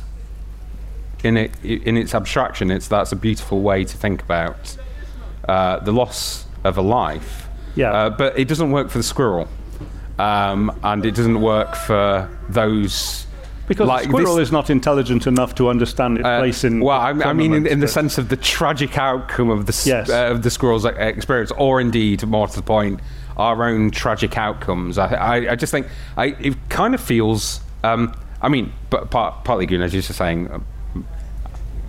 in 1.22 1.36
it 1.36 1.52
in 1.64 1.96
its 1.96 2.14
abstraction. 2.14 2.70
It's 2.70 2.88
that's 2.88 3.12
a 3.12 3.16
beautiful 3.16 3.60
way 3.60 3.84
to 3.84 3.96
think 3.96 4.22
about 4.22 4.76
uh, 5.48 5.80
the 5.80 5.92
loss 5.92 6.46
of 6.64 6.76
a 6.78 6.82
life. 6.82 7.48
Yeah. 7.76 7.92
Uh, 7.92 8.10
but 8.10 8.38
it 8.38 8.48
doesn't 8.48 8.70
work 8.70 8.90
for 8.90 8.98
the 8.98 9.04
squirrel, 9.04 9.48
um, 10.18 10.76
and 10.82 11.04
it 11.06 11.14
doesn't 11.14 11.40
work 11.40 11.74
for 11.76 12.28
those. 12.48 13.26
Because 13.68 13.86
like 13.86 14.04
the 14.04 14.08
squirrel 14.08 14.38
is 14.38 14.50
not 14.50 14.70
intelligent 14.70 15.26
enough 15.26 15.54
to 15.56 15.68
understand 15.68 16.16
its 16.16 16.22
place 16.24 16.64
in. 16.64 16.80
well, 16.80 16.98
I, 16.98 17.10
I 17.10 17.34
mean, 17.34 17.52
in, 17.52 17.66
in 17.66 17.80
the 17.80 17.88
sense 17.88 18.16
of 18.16 18.30
the 18.30 18.36
tragic 18.36 18.96
outcome 18.96 19.50
of 19.50 19.66
the 19.66 19.82
Yes. 19.86 20.08
uh, 20.08 20.32
of 20.32 20.42
the 20.42 20.50
squirrel's 20.50 20.86
experience, 20.86 21.52
or 21.58 21.78
indeed, 21.78 22.26
more 22.26 22.48
to 22.48 22.56
the 22.56 22.62
point, 22.62 23.00
our 23.38 23.68
own 23.68 23.90
tragic 23.90 24.36
outcomes. 24.36 24.98
I, 24.98 25.14
I, 25.14 25.52
I 25.52 25.56
just 25.56 25.70
think 25.70 25.86
I, 26.16 26.26
it 26.40 26.56
kind 26.68 26.94
of 26.94 27.00
feels. 27.00 27.60
Um, 27.84 28.14
I 28.40 28.48
mean, 28.48 28.72
but 28.90 29.10
part, 29.10 29.44
partly, 29.44 29.66
Gunnar, 29.66 29.84
as 29.84 29.94
you're 29.94 30.02
just 30.02 30.18
saying. 30.18 30.50
Um, 30.50 30.64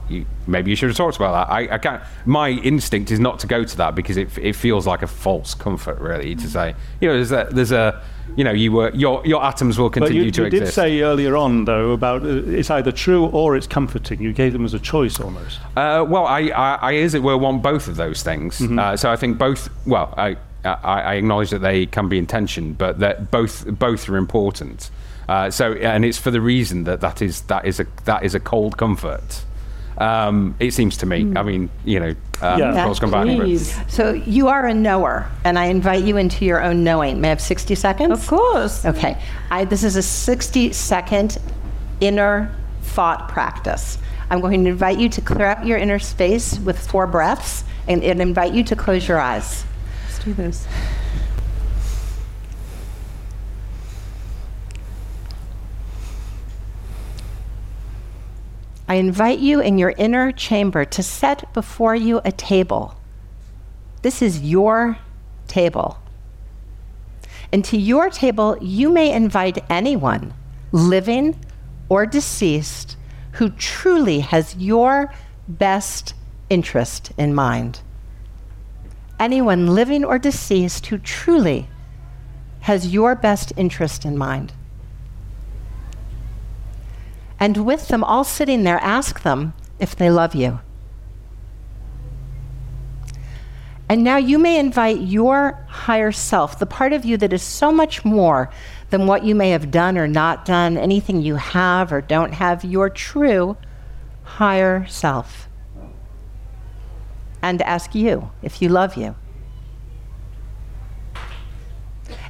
you, 0.10 0.26
maybe 0.48 0.72
you 0.72 0.76
should 0.76 0.90
have 0.90 0.98
talked 0.98 1.18
about 1.18 1.48
that. 1.48 1.54
I, 1.54 1.76
I 1.76 1.78
can't. 1.78 2.02
My 2.26 2.50
instinct 2.50 3.12
is 3.12 3.20
not 3.20 3.40
to 3.40 3.48
go 3.48 3.64
to 3.64 3.78
that 3.78 3.96
because 3.96 4.18
it, 4.18 4.36
it 4.38 4.56
feels 4.56 4.88
like 4.88 5.02
a 5.02 5.08
false 5.08 5.54
comfort, 5.54 6.00
really, 6.00 6.36
to 6.36 6.50
say 6.50 6.76
you 7.00 7.08
know 7.08 7.14
there's 7.14 7.32
a, 7.32 7.48
there's 7.52 7.72
a 7.72 8.02
you 8.36 8.44
know 8.44 8.52
you 8.52 8.72
were 8.72 8.92
your 8.94 9.26
your 9.26 9.44
atoms 9.44 9.78
will 9.78 9.90
continue 9.90 10.24
you, 10.24 10.32
to 10.32 10.44
you 10.46 10.50
did 10.50 10.68
say 10.74 11.02
earlier 11.02 11.38
on, 11.38 11.66
though, 11.66 11.92
about 11.92 12.24
uh, 12.24 12.44
it's 12.48 12.70
either 12.70 12.92
true 12.92 13.26
or 13.28 13.56
it's 13.56 13.68
comforting. 13.68 14.22
You 14.22 14.34
gave 14.34 14.54
them 14.54 14.66
as 14.66 14.74
a 14.74 14.80
choice 14.80 15.20
almost. 15.20 15.60
Uh, 15.78 16.06
well, 16.08 16.26
I, 16.26 16.42
I, 16.48 16.76
I, 16.76 16.96
as 16.96 17.14
it 17.14 17.22
were, 17.22 17.38
want 17.38 17.62
both 17.62 17.88
of 17.88 17.96
those 17.96 18.24
things. 18.24 18.60
Mm-hmm. 18.60 18.80
Uh, 18.80 18.98
so 18.98 19.12
I 19.12 19.16
think 19.16 19.38
both. 19.38 19.70
Well, 19.86 20.14
I, 20.18 20.38
I, 20.65 20.74
I 21.02 21.13
acknowledge 21.15 21.50
that 21.52 21.60
they 21.60 21.86
can 21.86 22.10
be 22.10 22.17
in 22.17 22.28
tension, 22.28 22.74
but 22.74 23.00
that 23.00 23.32
both 23.32 23.65
both 23.67 24.10
are 24.10 24.17
important. 24.17 24.89
Uh, 25.28 25.50
so, 25.52 25.74
and 25.74 26.04
it's 26.04 26.17
for 26.17 26.32
the 26.32 26.41
reason 26.41 26.86
that 26.86 27.02
that 27.02 27.22
is 27.22 27.41
that 27.41 27.65
is 27.65 27.80
a 27.80 27.86
that 28.06 28.24
is 28.24 28.36
a 28.36 28.39
cold 28.39 28.78
comfort. 28.78 29.43
Um, 30.00 30.56
it 30.60 30.72
seems 30.72 30.95
to 30.98 31.06
me. 31.06 31.34
I 31.36 31.43
mean, 31.43 31.69
you 31.84 32.00
know, 32.00 32.15
um, 32.41 32.60
Yeah. 32.60 32.69
of 32.80 32.86
course, 32.86 33.00
come 33.00 33.12
but- 33.12 33.60
So 33.89 34.13
you 34.13 34.48
are 34.48 34.65
a 34.65 34.74
knower, 34.74 35.30
and 35.43 35.60
I 35.60 35.65
invite 35.65 36.04
you 36.04 36.15
into 36.15 36.45
your 36.45 36.63
own 36.63 36.86
knowing. 36.86 37.19
May 37.19 37.28
I 37.28 37.30
have 37.32 37.41
60 37.41 37.76
seconds? 37.76 38.12
Of 38.12 38.26
course. 38.26 38.86
Okay. 38.86 39.17
I, 39.52 39.65
this 39.65 39.84
is 39.84 39.98
a 39.98 40.02
60 40.02 40.72
second 40.72 41.38
inner 42.00 42.50
thought 42.82 43.28
practice. 43.28 43.98
I'm 44.30 44.39
going 44.41 44.63
to 44.63 44.69
invite 44.69 45.00
you 45.00 45.10
to 45.10 45.22
clear 45.22 45.48
up 45.48 45.65
your 45.65 45.78
inner 45.78 46.00
space 46.00 46.58
with 46.60 46.80
four 46.80 47.06
breaths 47.06 47.63
and, 47.88 48.02
and 48.04 48.22
invite 48.22 48.54
you 48.54 48.63
to 48.65 48.76
close 48.76 49.08
your 49.08 49.19
eyes. 49.19 49.65
Do 50.23 50.34
this. 50.34 50.67
I 58.88 58.95
invite 58.95 59.38
you 59.38 59.60
in 59.60 59.77
your 59.77 59.93
inner 59.97 60.32
chamber 60.32 60.84
to 60.84 61.03
set 61.03 61.53
before 61.53 61.95
you 61.95 62.21
a 62.25 62.32
table. 62.32 62.99
This 64.01 64.21
is 64.21 64.41
your 64.41 64.97
table. 65.47 65.99
And 67.51 67.63
to 67.65 67.77
your 67.77 68.10
table, 68.10 68.58
you 68.62 68.89
may 68.89 69.13
invite 69.13 69.60
anyone, 69.69 70.34
living 70.71 71.39
or 71.88 72.05
deceased, 72.05 72.97
who 73.34 73.51
truly 73.51 74.21
has 74.21 74.55
your 74.55 75.13
best 75.47 76.15
interest 76.49 77.12
in 77.17 77.36
mind. 77.36 77.82
Anyone 79.19 79.67
living 79.67 80.05
or 80.05 80.17
deceased 80.17 80.88
who 80.88 80.97
truly 80.97 81.67
has 82.62 82.93
your 82.93 83.15
best 83.15 83.51
interest 83.58 84.05
in 84.05 84.17
mind. 84.17 84.53
And 87.39 87.65
with 87.65 87.88
them 87.89 88.03
all 88.03 88.23
sitting 88.23 88.63
there, 88.63 88.79
ask 88.79 89.21
them 89.21 89.53
if 89.79 89.95
they 89.95 90.10
love 90.10 90.36
you. 90.36 90.60
And 93.89 94.03
now 94.03 94.17
you 94.17 94.38
may 94.38 94.60
invite 94.60 95.01
your 95.01 95.65
higher 95.67 96.12
self, 96.12 96.60
the 96.60 96.67
part 96.67 96.93
of 96.93 97.05
you 97.05 97.17
that 97.17 97.34
is 97.34 97.41
so 97.41 97.71
much 97.71 98.05
more 98.05 98.51
than 98.91 99.08
what 99.08 99.23
you 99.23 99.34
may 99.34 99.49
have 99.49 99.71
done 99.71 99.97
or 99.97 100.08
not 100.08 100.45
done, 100.45 100.77
anything 100.77 101.21
you 101.21 101.36
have 101.36 101.91
or 101.91 101.99
don't 101.99 102.34
have, 102.34 102.63
your 102.63 102.89
true 102.89 103.58
higher 104.23 104.86
self. 104.88 105.49
And 107.41 107.62
ask 107.62 107.95
you 107.95 108.32
if 108.41 108.62
you 108.62 108.69
love 108.69 108.95
you. 108.97 109.15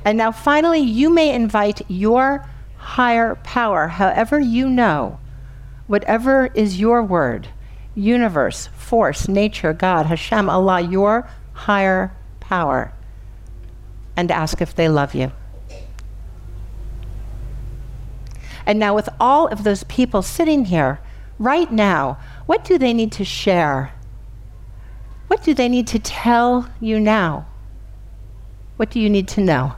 And 0.05 0.17
now 0.17 0.31
finally, 0.31 0.79
you 0.79 1.09
may 1.09 1.33
invite 1.33 1.81
your 1.87 2.47
higher 2.77 3.35
power, 3.43 3.87
however 3.87 4.39
you 4.39 4.69
know, 4.69 5.19
whatever 5.87 6.47
is 6.55 6.79
your 6.79 7.03
word, 7.03 7.47
universe, 7.95 8.67
force, 8.75 9.27
nature, 9.27 9.73
God, 9.73 10.05
Hashem, 10.05 10.49
Allah, 10.49 10.81
your 10.81 11.29
higher 11.53 12.15
power, 12.39 12.93
and 14.15 14.31
ask 14.31 14.61
if 14.61 14.75
they 14.75 14.87
love 14.87 15.13
you. 15.13 15.31
And 18.65 18.79
now, 18.79 18.93
with 18.93 19.09
all 19.19 19.47
of 19.47 19.63
those 19.63 19.83
people 19.85 20.21
sitting 20.21 20.65
here 20.65 20.99
right 21.39 21.71
now, 21.71 22.19
what 22.45 22.63
do 22.63 22.77
they 22.77 22.93
need 22.93 23.11
to 23.13 23.25
share? 23.25 23.93
What 25.29 25.43
do 25.43 25.53
they 25.53 25.69
need 25.69 25.85
to 25.89 25.99
tell 25.99 26.67
you 26.79 26.99
now? 26.99 27.45
What 28.77 28.89
do 28.89 28.99
you 28.99 29.11
need 29.11 29.27
to 29.27 29.41
know? 29.41 29.75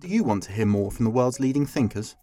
Do 0.00 0.08
you 0.08 0.24
want 0.24 0.44
to 0.44 0.52
hear 0.52 0.64
more 0.64 0.90
from 0.90 1.04
the 1.04 1.10
world's 1.10 1.38
leading 1.38 1.66
thinkers? 1.66 2.16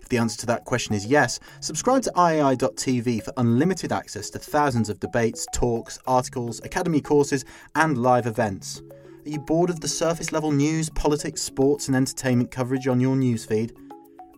If 0.00 0.08
the 0.08 0.16
answer 0.16 0.38
to 0.38 0.46
that 0.46 0.64
question 0.64 0.94
is 0.94 1.04
yes, 1.04 1.38
subscribe 1.60 2.00
to 2.04 2.12
iai.tv 2.12 3.22
for 3.22 3.34
unlimited 3.36 3.92
access 3.92 4.30
to 4.30 4.38
thousands 4.38 4.88
of 4.88 4.98
debates, 4.98 5.46
talks, 5.52 5.98
articles, 6.06 6.62
academy 6.64 7.02
courses, 7.02 7.44
and 7.74 7.98
live 7.98 8.26
events. 8.26 8.80
Are 9.26 9.30
you 9.30 9.40
bored 9.40 9.70
of 9.70 9.80
the 9.80 9.88
surface 9.88 10.30
level 10.30 10.52
news, 10.52 10.88
politics, 10.88 11.42
sports, 11.42 11.88
and 11.88 11.96
entertainment 11.96 12.52
coverage 12.52 12.86
on 12.86 13.00
your 13.00 13.16
newsfeed? 13.16 13.72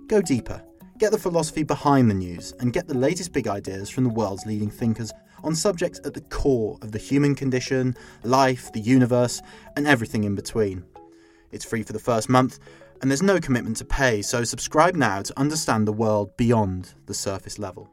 Go 0.07 0.23
deeper. 0.23 0.65
Get 0.97 1.13
the 1.13 1.19
philosophy 1.19 1.63
behind 1.63 2.11
the 2.11 2.15
news 2.15 2.55
and 2.59 2.73
get 2.73 2.89
the 2.89 2.97
latest 2.97 3.35
big 3.35 3.49
ideas 3.49 3.91
from 3.91 4.05
the 4.05 4.11
world's 4.11 4.47
leading 4.47 4.71
thinkers 4.71 5.13
on 5.45 5.55
subjects 5.55 6.01
at 6.07 6.15
the 6.15 6.23
core 6.23 6.79
of 6.81 6.93
the 6.93 6.99
human 6.99 7.35
condition, 7.35 7.95
life, 8.23 8.73
the 8.73 8.81
universe, 8.81 9.43
and 9.77 9.87
everything 9.87 10.25
in 10.25 10.35
between. 10.35 10.83
It's 11.53 11.67
free 11.67 11.83
for 11.83 11.93
the 11.93 11.99
first 11.99 12.31
month, 12.31 12.59
and 13.03 13.11
there's 13.11 13.23
no 13.23 13.41
commitment 13.41 13.77
to 13.79 13.85
pay, 13.85 14.23
so 14.23 14.43
subscribe 14.43 14.97
now 14.97 15.21
to 15.21 15.39
understand 15.39 15.87
the 15.87 15.93
world 15.93 16.35
beyond 16.39 16.95
the 17.05 17.13
surface 17.13 17.59
level. 17.59 17.91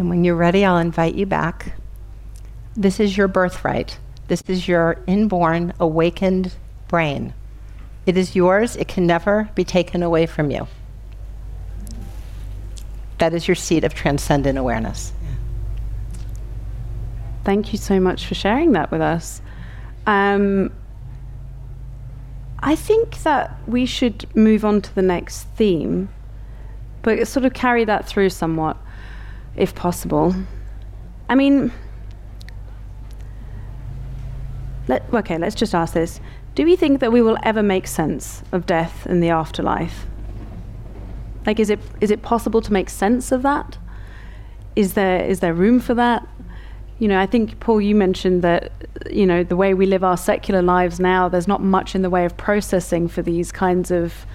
And 0.00 0.08
when 0.08 0.24
you're 0.24 0.34
ready, 0.34 0.64
I'll 0.64 0.78
invite 0.78 1.14
you 1.14 1.26
back. 1.26 1.74
This 2.74 3.00
is 3.00 3.18
your 3.18 3.28
birthright. 3.28 3.98
This 4.28 4.40
is 4.48 4.66
your 4.66 4.96
inborn, 5.06 5.74
awakened 5.78 6.54
brain. 6.88 7.34
It 8.06 8.16
is 8.16 8.34
yours, 8.34 8.76
it 8.76 8.88
can 8.88 9.06
never 9.06 9.50
be 9.54 9.62
taken 9.62 10.02
away 10.02 10.24
from 10.24 10.50
you. 10.50 10.66
That 13.18 13.34
is 13.34 13.46
your 13.46 13.54
seat 13.54 13.84
of 13.84 13.92
transcendent 13.92 14.56
awareness. 14.56 15.12
Thank 17.44 17.74
you 17.74 17.78
so 17.78 18.00
much 18.00 18.24
for 18.24 18.34
sharing 18.34 18.72
that 18.72 18.90
with 18.90 19.02
us. 19.02 19.42
Um, 20.06 20.72
I 22.60 22.74
think 22.74 23.22
that 23.24 23.54
we 23.66 23.84
should 23.84 24.34
move 24.34 24.64
on 24.64 24.80
to 24.80 24.94
the 24.94 25.02
next 25.02 25.42
theme, 25.56 26.08
but 27.02 27.28
sort 27.28 27.44
of 27.44 27.52
carry 27.52 27.84
that 27.84 28.08
through 28.08 28.30
somewhat, 28.30 28.78
if 29.60 29.74
possible. 29.74 30.34
I 31.28 31.34
mean, 31.34 31.70
let, 34.88 35.02
okay, 35.12 35.38
let's 35.38 35.54
just 35.54 35.74
ask 35.74 35.94
this. 35.94 36.20
Do 36.54 36.64
we 36.64 36.74
think 36.74 37.00
that 37.00 37.12
we 37.12 37.22
will 37.22 37.36
ever 37.42 37.62
make 37.62 37.86
sense 37.86 38.42
of 38.50 38.66
death 38.66 39.06
and 39.06 39.22
the 39.22 39.28
afterlife? 39.28 40.06
Like, 41.46 41.60
is 41.60 41.70
it, 41.70 41.78
is 42.00 42.10
it 42.10 42.22
possible 42.22 42.60
to 42.60 42.72
make 42.72 42.90
sense 42.90 43.32
of 43.32 43.42
that? 43.42 43.78
Is 44.76 44.94
there, 44.94 45.24
is 45.24 45.40
there 45.40 45.54
room 45.54 45.78
for 45.78 45.94
that? 45.94 46.26
You 46.98 47.08
know, 47.08 47.20
I 47.20 47.26
think, 47.26 47.60
Paul, 47.60 47.80
you 47.80 47.94
mentioned 47.94 48.42
that, 48.42 48.72
you 49.10 49.26
know, 49.26 49.44
the 49.44 49.56
way 49.56 49.74
we 49.74 49.86
live 49.86 50.04
our 50.04 50.16
secular 50.16 50.62
lives 50.62 50.98
now, 50.98 51.28
there's 51.28 51.48
not 51.48 51.62
much 51.62 51.94
in 51.94 52.02
the 52.02 52.10
way 52.10 52.24
of 52.24 52.36
processing 52.36 53.08
for 53.08 53.22
these 53.22 53.52
kinds 53.52 53.90
of 53.90 54.26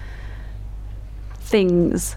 things. 1.38 2.16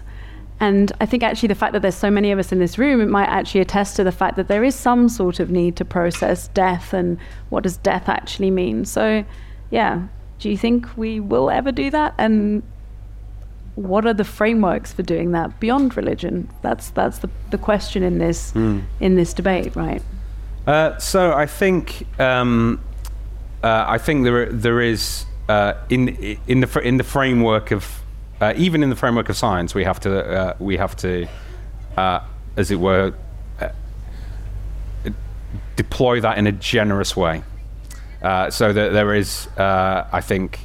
And 0.60 0.92
I 1.00 1.06
think 1.06 1.22
actually 1.22 1.48
the 1.48 1.54
fact 1.54 1.72
that 1.72 1.80
there's 1.80 1.94
so 1.94 2.10
many 2.10 2.32
of 2.32 2.38
us 2.38 2.52
in 2.52 2.58
this 2.58 2.76
room, 2.76 3.00
it 3.00 3.08
might 3.08 3.28
actually 3.28 3.62
attest 3.62 3.96
to 3.96 4.04
the 4.04 4.12
fact 4.12 4.36
that 4.36 4.46
there 4.46 4.62
is 4.62 4.74
some 4.74 5.08
sort 5.08 5.40
of 5.40 5.50
need 5.50 5.74
to 5.76 5.84
process 5.86 6.48
death 6.48 6.92
and 6.92 7.16
what 7.48 7.62
does 7.62 7.78
death 7.78 8.10
actually 8.10 8.50
mean. 8.50 8.84
So, 8.84 9.24
yeah, 9.70 10.06
do 10.38 10.50
you 10.50 10.58
think 10.58 10.86
we 10.98 11.18
will 11.18 11.50
ever 11.50 11.72
do 11.72 11.90
that? 11.90 12.14
And 12.18 12.62
what 13.74 14.04
are 14.04 14.12
the 14.12 14.24
frameworks 14.24 14.92
for 14.92 15.02
doing 15.02 15.32
that 15.32 15.58
beyond 15.60 15.96
religion? 15.96 16.50
That's 16.60 16.90
that's 16.90 17.20
the, 17.20 17.30
the 17.50 17.58
question 17.58 18.02
in 18.02 18.18
this 18.18 18.50
Hmm. 18.50 18.80
in 19.00 19.16
this 19.16 19.32
debate, 19.32 19.74
right? 19.74 20.02
Uh, 20.66 20.98
so 20.98 21.32
I 21.32 21.46
think 21.46 22.06
um, 22.20 22.80
uh, 23.62 23.84
I 23.88 23.96
think 23.96 24.24
there 24.24 24.46
there 24.52 24.80
is 24.82 25.24
uh, 25.48 25.72
in 25.88 26.08
in 26.46 26.60
the 26.60 26.80
in 26.80 26.98
the 26.98 27.04
framework 27.04 27.70
of 27.70 27.99
uh, 28.40 28.54
even 28.56 28.82
in 28.82 28.90
the 28.90 28.96
framework 28.96 29.28
of 29.28 29.36
science 29.36 29.74
we 29.74 29.84
have 29.84 30.00
to 30.00 30.24
uh, 30.24 30.56
we 30.58 30.76
have 30.76 30.96
to 30.96 31.26
uh, 31.96 32.20
as 32.56 32.70
it 32.70 32.76
were 32.76 33.14
uh, 33.60 33.68
deploy 35.76 36.20
that 36.20 36.38
in 36.38 36.46
a 36.46 36.52
generous 36.52 37.16
way. 37.16 37.42
Uh, 38.22 38.50
so 38.50 38.72
that 38.72 38.92
there 38.92 39.14
is 39.14 39.46
uh, 39.56 40.06
I 40.12 40.20
think 40.20 40.60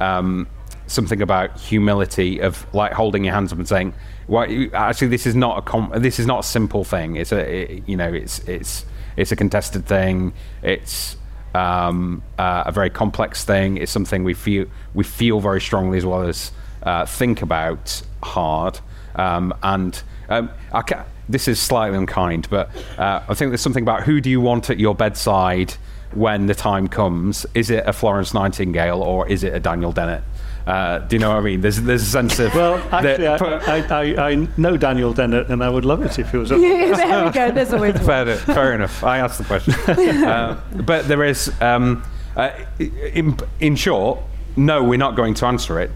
um, 0.00 0.48
something 0.88 1.22
about 1.22 1.58
humility 1.58 2.40
of 2.40 2.66
like 2.74 2.92
holding 2.92 3.24
your 3.24 3.32
hands 3.32 3.52
up 3.52 3.58
and 3.58 3.68
saying, 3.68 3.94
"Well, 4.26 4.44
actually, 4.72 5.08
this 5.08 5.24
is 5.24 5.36
not 5.36 5.58
a 5.58 5.62
com- 5.62 5.92
this 5.94 6.18
is 6.18 6.26
not 6.26 6.40
a 6.40 6.42
simple 6.42 6.82
thing. 6.82 7.14
It's 7.14 7.30
a 7.30 7.38
it, 7.38 7.88
you 7.88 7.96
know 7.96 8.12
it's 8.12 8.40
it's 8.40 8.84
it's 9.16 9.30
a 9.30 9.36
contested 9.36 9.86
thing. 9.86 10.32
It's 10.62 11.16
um, 11.54 12.22
a 12.38 12.72
very 12.72 12.90
complex 12.90 13.44
thing. 13.44 13.76
It's 13.76 13.92
something 13.92 14.24
we 14.24 14.34
feel 14.34 14.66
we 14.94 15.04
feel 15.04 15.38
very 15.38 15.60
strongly 15.60 15.98
as 15.98 16.04
well 16.04 16.22
as 16.22 16.50
uh, 16.86 17.04
think 17.04 17.42
about 17.42 18.00
hard. 18.22 18.80
Um, 19.16 19.52
and 19.62 20.02
um, 20.30 20.50
I 20.72 20.80
ca- 20.82 21.04
this 21.28 21.48
is 21.48 21.60
slightly 21.60 21.98
unkind, 21.98 22.48
but 22.48 22.70
uh, 22.98 23.22
I 23.28 23.34
think 23.34 23.50
there's 23.50 23.60
something 23.60 23.82
about 23.82 24.04
who 24.04 24.20
do 24.20 24.30
you 24.30 24.40
want 24.40 24.70
at 24.70 24.78
your 24.78 24.94
bedside 24.94 25.74
when 26.14 26.46
the 26.46 26.54
time 26.54 26.88
comes? 26.88 27.44
Is 27.52 27.68
it 27.68 27.84
a 27.86 27.92
Florence 27.92 28.32
Nightingale 28.32 29.02
or 29.02 29.28
is 29.28 29.42
it 29.44 29.52
a 29.54 29.60
Daniel 29.60 29.92
Dennett? 29.92 30.22
Uh, 30.66 30.98
do 30.98 31.14
you 31.16 31.20
know 31.20 31.28
what 31.30 31.36
I 31.38 31.40
mean? 31.42 31.60
There's 31.60 31.80
there's 31.82 32.02
a 32.02 32.06
sense 32.06 32.38
of 32.40 32.52
Well, 32.54 32.76
actually, 32.90 33.24
that- 33.24 33.42
I, 33.42 33.78
I, 33.78 34.02
I, 34.24 34.30
I 34.30 34.48
know 34.56 34.76
Daniel 34.76 35.12
Dennett, 35.12 35.48
and 35.48 35.62
I 35.62 35.68
would 35.68 35.84
love 35.84 36.02
it 36.02 36.18
if 36.18 36.30
he 36.32 36.38
was 36.38 36.50
up. 36.50 36.58
there 36.60 37.24
we 37.26 37.30
go. 37.30 37.50
There's 37.52 37.72
always 37.72 37.94
one. 38.02 38.04
fair, 38.04 38.36
fair 38.36 38.74
enough. 38.74 39.04
I 39.04 39.18
asked 39.18 39.38
the 39.38 39.44
question. 39.44 39.74
uh, 40.24 40.60
but 40.84 41.06
there 41.06 41.22
is, 41.22 41.52
um, 41.60 42.02
uh, 42.36 42.50
in, 42.80 43.36
in 43.60 43.76
short, 43.76 44.18
no, 44.56 44.82
we're 44.82 44.98
not 44.98 45.14
going 45.16 45.34
to 45.34 45.46
answer 45.46 45.78
it. 45.80 45.90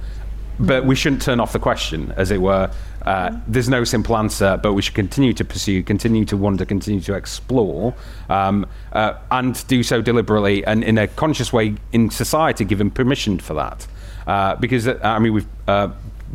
But 0.61 0.85
we 0.85 0.95
shouldn't 0.95 1.23
turn 1.23 1.41
off 1.41 1.55
the 1.55 1.59
question, 1.59 2.13
as 2.17 2.31
it 2.31 2.41
were. 2.41 2.71
Uh, 3.03 3.35
there's 3.47 3.71
no 3.71 3.83
simple 3.83 4.15
answer, 4.15 4.59
but 4.63 4.75
we 4.75 4.83
should 4.83 4.95
continue 4.95 5.33
to 5.33 5.45
pursue, 5.45 5.83
continue 5.83 6.27
to 6.27 6.37
wonder, 6.37 6.67
continue 6.67 7.01
to 7.01 7.15
explore, 7.15 7.95
um, 8.29 8.67
uh, 8.93 9.15
and 9.31 9.67
do 9.69 9.83
so 9.83 10.03
deliberately 10.03 10.63
and 10.67 10.85
in 10.85 10.99
a 10.99 11.09
conscious 11.09 11.51
way 11.51 11.77
in 11.93 12.11
society, 12.11 12.65
given 12.67 12.91
permission 12.91 13.39
for 13.39 13.55
that. 13.55 13.87
Uh, 14.27 14.55
because, 14.57 14.87
uh, 14.87 14.99
I 15.03 15.19
mean, 15.19 15.33
we've 15.33 15.49
uh, 15.67 15.89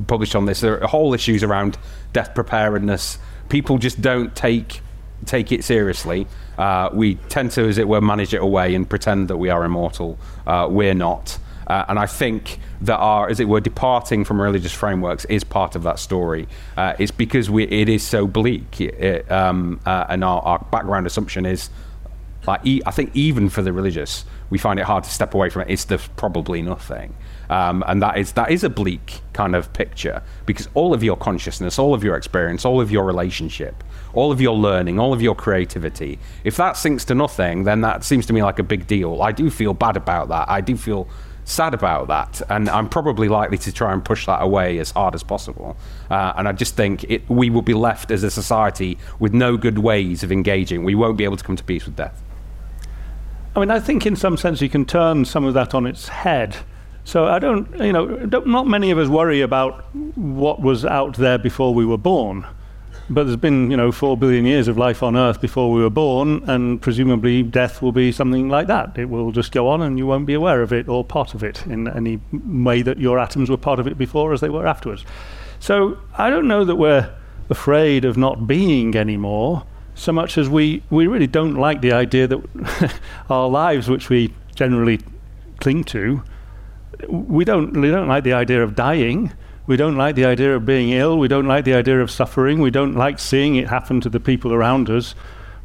published 0.08 0.36
on 0.36 0.46
this, 0.46 0.60
there 0.60 0.82
are 0.82 0.88
whole 0.88 1.14
issues 1.14 1.44
around 1.44 1.78
death 2.12 2.34
preparedness. 2.34 3.20
People 3.50 3.78
just 3.78 4.02
don't 4.02 4.36
take 4.36 4.82
take 5.26 5.52
it 5.52 5.64
seriously. 5.64 6.28
Uh, 6.58 6.90
we 6.94 7.16
tend 7.30 7.50
to, 7.50 7.68
as 7.68 7.78
it 7.78 7.88
were, 7.88 8.02
manage 8.02 8.34
it 8.34 8.42
away 8.42 8.76
and 8.76 8.88
pretend 8.88 9.28
that 9.28 9.38
we 9.38 9.50
are 9.50 9.64
immortal. 9.64 10.20
We're 10.46 10.94
not. 10.94 11.40
Uh, 11.68 11.86
and 11.88 12.00
I 12.00 12.06
think 12.06 12.60
that 12.82 12.98
our, 12.98 13.30
as 13.30 13.40
it 13.40 13.48
were, 13.48 13.60
departing 13.60 14.26
from 14.26 14.42
religious 14.42 14.74
frameworks 14.74 15.26
is 15.26 15.44
part 15.44 15.76
of 15.76 15.84
that 15.84 16.00
story. 16.00 16.48
Uh, 16.78 16.94
it's 17.00 17.12
because 17.12 17.50
we, 17.50 17.64
it 17.66 17.90
is 17.90 18.04
so 18.04 18.28
bleak, 18.28 18.80
it, 18.82 19.32
um, 19.32 19.80
uh, 19.86 20.06
and 20.10 20.24
our, 20.24 20.42
our 20.42 20.60
background 20.72 21.08
assumption 21.08 21.46
is 21.46 21.70
like 22.48 22.62
e- 22.66 22.82
I 22.86 22.92
think 22.92 23.12
even 23.16 23.50
for 23.50 23.62
the 23.62 23.74
religious, 23.74 24.26
we 24.50 24.58
find 24.58 24.80
it 24.80 24.86
hard 24.86 25.04
to 25.04 25.10
step 25.10 25.34
away 25.34 25.50
from 25.50 25.64
it. 25.64 25.70
It's 25.70 25.86
the 25.86 25.98
probably 26.16 26.62
nothing, 26.62 27.16
um, 27.50 27.84
and 27.88 28.02
that 28.02 28.18
is 28.18 28.34
that 28.34 28.52
is 28.52 28.64
a 28.64 28.70
bleak 28.70 29.22
kind 29.34 29.56
of 29.56 29.74
picture 29.74 30.22
because 30.46 30.70
all 30.74 30.94
of 30.94 31.04
your 31.04 31.18
consciousness, 31.18 31.80
all 31.80 31.94
of 31.94 32.04
your 32.04 32.16
experience, 32.16 32.66
all 32.66 32.80
of 32.82 32.92
your 32.92 33.04
relationship, 33.04 33.84
all 34.14 34.32
of 34.32 34.40
your 34.40 34.56
learning, 34.56 35.00
all 35.00 35.14
of 35.14 35.22
your 35.22 35.36
creativity, 35.36 36.20
if 36.44 36.56
that 36.58 36.78
sinks 36.78 37.06
to 37.06 37.16
nothing, 37.16 37.64
then 37.64 37.82
that 37.82 38.04
seems 38.04 38.26
to 38.28 38.34
me 38.34 38.44
like 38.44 38.60
a 38.60 38.64
big 38.64 38.88
deal. 38.88 39.22
I 39.22 39.32
do 39.32 39.50
feel 39.50 39.74
bad 39.74 39.98
about 39.98 40.30
that. 40.30 40.50
I 40.50 40.62
do 40.62 40.78
feel 40.78 41.08
sad 41.46 41.74
about 41.74 42.08
that, 42.08 42.42
and 42.50 42.68
I'm 42.68 42.90
probably 42.90 43.30
likely 43.30 43.58
to 43.60 43.72
try 43.72 43.94
and 43.94 44.04
push 44.04 44.26
that 44.26 44.42
away 44.42 44.80
as 44.80 44.92
hard 44.92 45.16
as 45.16 45.24
possible. 45.24 45.78
Uh, 46.10 46.34
and 46.36 46.48
I 46.48 46.52
just 46.52 46.76
think 46.76 47.06
it, 47.06 47.30
we 47.30 47.50
will 47.50 47.62
be 47.62 47.74
left 47.74 48.12
as 48.12 48.24
a 48.24 48.32
society 48.32 48.98
with 49.20 49.34
no 49.34 49.56
good 49.56 49.80
ways 49.80 50.24
of 50.24 50.32
engaging. 50.32 50.84
We 50.84 50.96
won't 50.96 51.18
be 51.18 51.24
able 51.24 51.38
to 51.38 51.44
come 51.44 51.56
to 51.56 51.64
peace 51.64 51.86
with 51.86 51.96
death. 51.96 52.22
I 53.56 53.60
mean, 53.62 53.72
I 53.72 53.80
think 53.80 54.06
in 54.06 54.16
some 54.18 54.36
sense 54.36 54.60
you 54.60 54.70
can 54.70 54.86
turn 54.86 55.24
some 55.24 55.46
of 55.46 55.54
that 55.54 55.74
on 55.74 55.86
its 55.86 56.10
head. 56.10 56.58
So 57.06 57.28
I 57.28 57.40
don't, 57.40 57.74
you 57.80 57.94
know, 57.94 58.26
don't, 58.26 58.48
not 58.48 58.68
many 58.68 58.90
of 58.90 58.98
us 58.98 59.08
worry 59.08 59.42
about 59.42 59.86
what 60.18 60.62
was 60.62 60.84
out 60.84 61.16
there 61.16 61.38
before 61.38 61.74
we 61.74 61.86
were 61.86 62.00
born. 62.00 62.46
But 63.08 63.26
there's 63.26 63.38
been, 63.38 63.70
you 63.70 63.78
know, 63.78 63.92
four 63.92 64.18
billion 64.18 64.46
years 64.46 64.68
of 64.68 64.80
life 64.80 65.04
on 65.04 65.16
Earth 65.16 65.40
before 65.40 65.72
we 65.72 65.82
were 65.82 65.92
born, 65.92 66.44
and 66.50 66.82
presumably 66.82 67.44
death 67.44 67.82
will 67.82 67.92
be 67.92 68.12
something 68.12 68.50
like 68.50 68.66
that. 68.68 68.98
It 68.98 69.06
will 69.06 69.32
just 69.32 69.52
go 69.52 69.68
on, 69.68 69.84
and 69.84 69.98
you 70.00 70.08
won't 70.08 70.26
be 70.26 70.34
aware 70.34 70.64
of 70.64 70.74
it 70.74 70.90
or 70.90 71.04
part 71.04 71.36
of 71.36 71.44
it 71.44 71.66
in 71.68 71.88
any 71.88 72.20
way 72.32 72.82
that 72.82 72.98
your 72.98 73.20
atoms 73.20 73.50
were 73.50 73.58
part 73.58 73.80
of 73.80 73.86
it 73.86 73.98
before 73.98 74.34
as 74.34 74.42
they 74.42 74.50
were 74.50 74.66
afterwards. 74.66 75.06
So 75.60 76.00
I 76.18 76.32
don't 76.32 76.48
know 76.48 76.66
that 76.66 76.78
we're 76.78 77.14
afraid 77.50 78.06
of 78.06 78.18
not 78.18 78.48
being 78.48 78.96
anymore, 78.96 79.66
so 79.94 80.12
much 80.12 80.38
as 80.38 80.50
we, 80.50 80.82
we 80.90 81.06
really 81.06 81.28
don't 81.28 81.56
like 81.56 81.82
the 81.82 81.92
idea 81.94 82.28
that 82.28 83.00
our 83.30 83.48
lives, 83.48 83.88
which 83.88 84.10
we 84.10 84.34
generally 84.56 85.00
cling 85.60 85.84
to, 85.86 86.24
we 87.08 87.46
don't, 87.46 87.80
we 87.80 87.90
don't 87.90 88.08
like 88.08 88.24
the 88.24 88.34
idea 88.34 88.64
of 88.64 88.76
dying. 88.76 89.32
We 89.68 89.78
don't 89.78 89.98
like 89.98 90.16
the 90.16 90.26
idea 90.26 90.56
of 90.56 90.66
being 90.66 90.92
ill. 90.92 91.18
We 91.18 91.28
don't 91.28 91.48
like 91.48 91.66
the 91.66 91.74
idea 91.74 92.00
of 92.00 92.12
suffering. 92.12 92.60
We 92.60 92.70
don't 92.70 92.96
like 92.96 93.18
seeing 93.18 93.56
it 93.56 93.68
happen 93.68 94.00
to 94.02 94.10
the 94.10 94.20
people 94.20 94.54
around 94.54 94.90
us. 94.90 95.16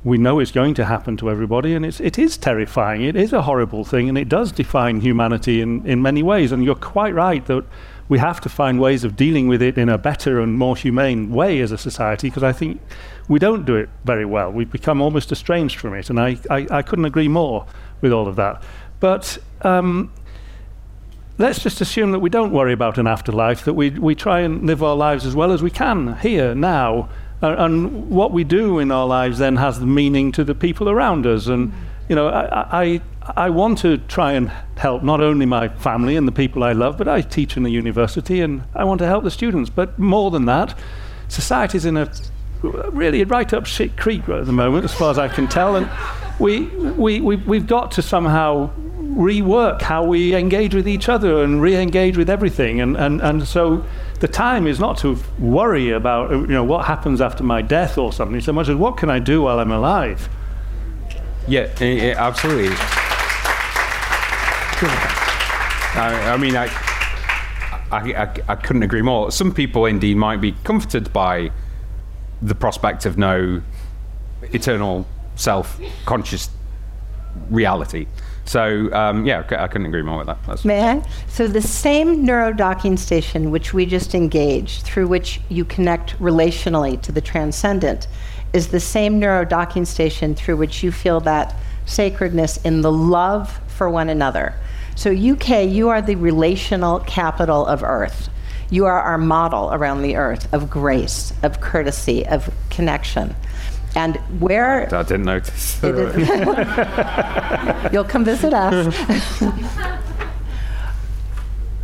We 0.02 0.16
know 0.16 0.38
it's 0.38 0.52
going 0.52 0.72
to 0.74 0.86
happen 0.86 1.18
to 1.18 1.28
everybody, 1.28 1.74
and 1.74 1.84
it's, 1.84 2.00
it 2.00 2.18
is 2.18 2.38
terrifying. 2.38 3.02
It 3.02 3.14
is 3.14 3.34
a 3.34 3.42
horrible 3.42 3.84
thing, 3.84 4.08
and 4.08 4.16
it 4.16 4.30
does 4.30 4.50
define 4.52 5.02
humanity 5.02 5.60
in, 5.60 5.86
in 5.86 6.00
many 6.00 6.22
ways. 6.22 6.52
And 6.52 6.64
you're 6.64 6.74
quite 6.74 7.12
right 7.12 7.44
that 7.44 7.64
we 8.08 8.18
have 8.18 8.40
to 8.40 8.48
find 8.48 8.80
ways 8.80 9.04
of 9.04 9.14
dealing 9.14 9.46
with 9.46 9.60
it 9.60 9.76
in 9.76 9.90
a 9.90 9.98
better 9.98 10.40
and 10.40 10.54
more 10.54 10.74
humane 10.74 11.30
way 11.30 11.60
as 11.60 11.70
a 11.70 11.76
society, 11.76 12.30
because 12.30 12.42
I 12.42 12.52
think 12.52 12.80
we 13.28 13.38
don't 13.38 13.66
do 13.66 13.76
it 13.76 13.90
very 14.04 14.24
well. 14.24 14.50
We've 14.50 14.72
become 14.72 15.02
almost 15.02 15.30
estranged 15.30 15.78
from 15.78 15.92
it, 15.92 16.08
and 16.08 16.18
I, 16.18 16.38
I, 16.48 16.66
I 16.70 16.82
couldn't 16.82 17.04
agree 17.04 17.28
more 17.28 17.66
with 18.00 18.12
all 18.12 18.26
of 18.26 18.36
that. 18.36 18.62
But 19.00 19.36
um, 19.60 20.10
let's 21.40 21.58
just 21.58 21.80
assume 21.80 22.12
that 22.12 22.18
we 22.18 22.28
don't 22.28 22.52
worry 22.52 22.72
about 22.72 22.98
an 22.98 23.06
afterlife, 23.06 23.64
that 23.64 23.72
we, 23.72 23.90
we 23.90 24.14
try 24.14 24.40
and 24.40 24.66
live 24.66 24.82
our 24.82 24.94
lives 24.94 25.24
as 25.24 25.34
well 25.34 25.52
as 25.52 25.62
we 25.62 25.70
can 25.70 26.16
here, 26.18 26.54
now. 26.54 27.08
Uh, 27.42 27.54
and 27.58 28.10
what 28.10 28.30
we 28.30 28.44
do 28.44 28.78
in 28.78 28.90
our 28.90 29.06
lives 29.06 29.38
then 29.38 29.56
has 29.56 29.80
meaning 29.80 30.30
to 30.32 30.44
the 30.44 30.54
people 30.54 30.90
around 30.90 31.26
us. 31.26 31.46
And, 31.46 31.72
you 32.10 32.14
know, 32.14 32.28
I, 32.28 32.82
I, 32.82 33.00
I 33.36 33.48
want 33.48 33.78
to 33.78 33.96
try 33.96 34.32
and 34.32 34.50
help 34.76 35.02
not 35.02 35.22
only 35.22 35.46
my 35.46 35.68
family 35.68 36.16
and 36.16 36.28
the 36.28 36.32
people 36.32 36.62
I 36.62 36.72
love, 36.72 36.98
but 36.98 37.08
I 37.08 37.22
teach 37.22 37.56
in 37.56 37.62
the 37.62 37.70
university 37.70 38.42
and 38.42 38.62
I 38.74 38.84
want 38.84 38.98
to 38.98 39.06
help 39.06 39.24
the 39.24 39.30
students. 39.30 39.70
But 39.70 39.98
more 39.98 40.30
than 40.30 40.44
that, 40.44 40.78
society's 41.28 41.86
in 41.86 41.96
a 41.96 42.12
really 42.62 43.24
right 43.24 43.50
up 43.54 43.64
shit 43.64 43.96
creek 43.96 44.28
at 44.28 44.44
the 44.44 44.52
moment, 44.52 44.84
as 44.84 44.92
far 44.92 45.10
as 45.10 45.18
I 45.18 45.28
can 45.28 45.48
tell. 45.48 45.76
And 45.76 45.88
we, 46.38 46.66
we, 46.66 47.20
we, 47.22 47.36
we've 47.36 47.66
got 47.66 47.92
to 47.92 48.02
somehow 48.02 48.70
rework 49.16 49.82
how 49.82 50.04
we 50.04 50.34
engage 50.34 50.74
with 50.74 50.88
each 50.88 51.08
other 51.08 51.42
and 51.42 51.60
re-engage 51.60 52.16
with 52.16 52.30
everything. 52.30 52.80
And, 52.80 52.96
and, 52.96 53.20
and 53.20 53.46
so 53.46 53.84
the 54.20 54.28
time 54.28 54.66
is 54.66 54.78
not 54.78 54.98
to 54.98 55.18
worry 55.38 55.90
about 55.90 56.30
you 56.30 56.46
know, 56.46 56.64
what 56.64 56.86
happens 56.86 57.20
after 57.20 57.42
my 57.42 57.62
death 57.62 57.98
or 57.98 58.12
something, 58.12 58.40
so 58.40 58.52
much 58.52 58.68
as 58.68 58.76
what 58.76 58.96
can 58.96 59.10
I 59.10 59.18
do 59.18 59.42
while 59.42 59.58
I'm 59.58 59.72
alive. 59.72 60.28
Yeah, 61.48 61.68
eh, 61.80 62.10
eh, 62.10 62.14
absolutely. 62.16 62.76
I, 65.92 66.32
I 66.32 66.36
mean, 66.36 66.56
I, 66.56 66.66
I, 67.90 68.42
I, 68.48 68.54
couldn't 68.54 68.82
agree 68.82 69.02
more. 69.02 69.32
Some 69.32 69.52
people 69.52 69.84
indeed 69.86 70.16
might 70.16 70.40
be 70.40 70.52
comforted 70.64 71.12
by 71.12 71.50
the 72.40 72.54
prospect 72.54 73.04
of 73.04 73.18
no 73.18 73.62
eternal 74.52 75.06
self-conscious 75.34 76.50
reality. 77.50 78.06
So 78.50 78.92
um, 78.92 79.24
yeah, 79.26 79.44
I 79.48 79.68
couldn't 79.68 79.86
agree 79.86 80.02
more 80.02 80.18
with 80.18 80.26
that. 80.26 80.38
That's 80.44 80.64
May 80.64 80.82
I? 80.82 81.02
So 81.28 81.46
the 81.46 81.62
same 81.62 82.26
neurodocking 82.26 82.98
station 82.98 83.52
which 83.52 83.72
we 83.72 83.86
just 83.86 84.12
engaged, 84.12 84.82
through 84.82 85.06
which 85.06 85.40
you 85.48 85.64
connect 85.64 86.18
relationally 86.18 87.00
to 87.02 87.12
the 87.12 87.20
transcendent, 87.20 88.08
is 88.52 88.66
the 88.66 88.80
same 88.80 89.20
neurodocking 89.20 89.86
station 89.86 90.34
through 90.34 90.56
which 90.56 90.82
you 90.82 90.90
feel 90.90 91.20
that 91.20 91.54
sacredness 91.86 92.56
in 92.64 92.80
the 92.80 92.90
love 92.90 93.60
for 93.68 93.88
one 93.88 94.08
another. 94.08 94.56
So 94.96 95.12
UK, 95.12 95.68
you 95.68 95.88
are 95.88 96.02
the 96.02 96.16
relational 96.16 96.98
capital 96.98 97.64
of 97.64 97.84
Earth. 97.84 98.30
You 98.68 98.84
are 98.86 99.00
our 99.00 99.18
model 99.18 99.72
around 99.72 100.02
the 100.02 100.16
earth 100.16 100.52
of 100.52 100.68
grace, 100.68 101.32
of 101.44 101.60
courtesy, 101.60 102.26
of 102.26 102.52
connection. 102.68 103.36
And 103.96 104.16
where. 104.40 104.94
I 104.94 105.02
didn't 105.02 105.24
notice. 105.24 105.82
You'll 107.92 108.04
come 108.04 108.24
visit 108.24 108.54
us. 108.54 108.96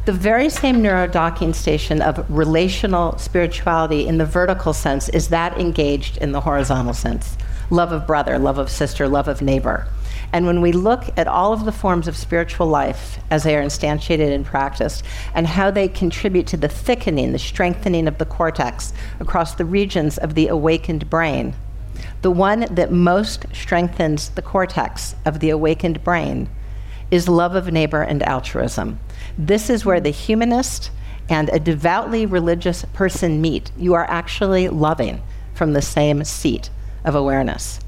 the 0.05 0.13
very 0.13 0.49
same 0.49 0.77
neurodocking 0.77 1.55
station 1.55 2.01
of 2.01 2.25
relational 2.31 3.19
spirituality 3.19 4.07
in 4.07 4.19
the 4.19 4.25
vertical 4.25 4.73
sense 4.73 5.09
is 5.09 5.29
that 5.29 5.59
engaged 5.59 6.17
in 6.19 6.33
the 6.33 6.41
horizontal 6.41 6.95
sense 6.95 7.37
love 7.71 7.91
of 7.91 8.07
brother, 8.07 8.39
love 8.39 8.59
of 8.59 8.71
sister, 8.71 9.09
love 9.09 9.27
of 9.27 9.43
neighbor. 9.43 9.89
And 10.33 10.47
when 10.47 10.61
we 10.61 10.73
look 10.73 11.05
at 11.17 11.27
all 11.27 11.53
of 11.53 11.65
the 11.65 11.73
forms 11.73 12.07
of 12.07 12.17
spiritual 12.17 12.67
life 12.67 13.19
as 13.31 13.43
they 13.43 13.57
are 13.57 13.63
instantiated 13.63 14.33
and 14.33 14.45
practiced, 14.45 15.05
and 15.35 15.47
how 15.47 15.71
they 15.71 15.89
contribute 15.89 16.47
to 16.49 16.57
the 16.57 16.69
thickening, 16.69 17.33
the 17.33 17.39
strengthening 17.39 18.07
of 18.07 18.19
the 18.19 18.25
cortex 18.25 18.93
across 19.19 19.55
the 19.55 19.65
regions 19.65 20.19
of 20.19 20.35
the 20.35 20.49
awakened 20.49 21.11
brain, 21.11 21.55
the 22.23 22.31
one 22.31 22.67
that 22.71 22.93
most 22.93 23.47
strengthens 23.53 24.31
the 24.31 24.43
cortex 24.43 25.15
of 25.25 25.41
the 25.41 25.51
awakened 25.51 26.03
brain 26.03 26.49
is 27.11 27.29
love 27.29 27.55
of 27.55 27.73
neighbor 27.73 28.03
and 28.03 28.23
altruism. 28.23 28.99
This 29.39 29.71
is 29.71 29.85
where 29.85 30.01
the 30.01 30.11
humanist 30.11 30.91
and 31.29 31.49
a 31.51 31.61
devoutly 31.61 32.27
religious 32.27 32.85
person 32.93 33.41
meet. 33.41 33.71
You 33.77 33.95
are 33.95 34.09
actually 34.09 34.69
loving 34.69 35.23
from 35.55 35.73
the 35.73 35.83
same 35.83 36.25
seat 36.25 36.71
of 37.05 37.15
awareness. 37.15 37.81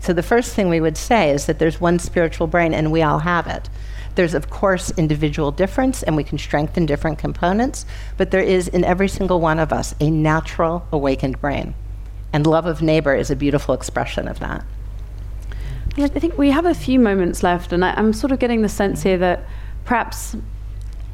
So, 0.00 0.12
the 0.12 0.22
first 0.22 0.54
thing 0.54 0.68
we 0.68 0.80
would 0.80 0.96
say 0.96 1.30
is 1.30 1.46
that 1.46 1.58
there's 1.60 1.80
one 1.80 2.00
spiritual 2.00 2.48
brain 2.48 2.74
and 2.74 2.90
we 2.90 3.02
all 3.02 3.20
have 3.20 3.46
it. 3.46 3.68
There's, 4.14 4.34
of 4.34 4.50
course, 4.50 4.90
individual 4.96 5.52
difference, 5.52 6.02
and 6.02 6.16
we 6.16 6.24
can 6.24 6.36
strengthen 6.38 6.84
different 6.84 7.18
components, 7.18 7.86
but 8.16 8.30
there 8.30 8.42
is 8.42 8.68
in 8.68 8.84
every 8.84 9.08
single 9.08 9.40
one 9.40 9.58
of 9.58 9.72
us 9.72 9.94
a 10.00 10.10
natural 10.10 10.86
awakened 10.92 11.40
brain. 11.40 11.74
And 12.32 12.46
love 12.46 12.66
of 12.66 12.82
neighbor 12.82 13.14
is 13.14 13.30
a 13.30 13.36
beautiful 13.36 13.74
expression 13.74 14.26
of 14.28 14.38
that. 14.40 14.64
I 15.98 16.08
think 16.08 16.38
we 16.38 16.50
have 16.50 16.64
a 16.64 16.74
few 16.74 16.98
moments 16.98 17.42
left, 17.42 17.72
and 17.72 17.84
I, 17.84 17.98
am 17.98 18.14
sort 18.14 18.32
of 18.32 18.38
getting 18.38 18.62
the 18.62 18.68
sense 18.68 19.02
here 19.02 19.18
that 19.18 19.44
perhaps 19.84 20.34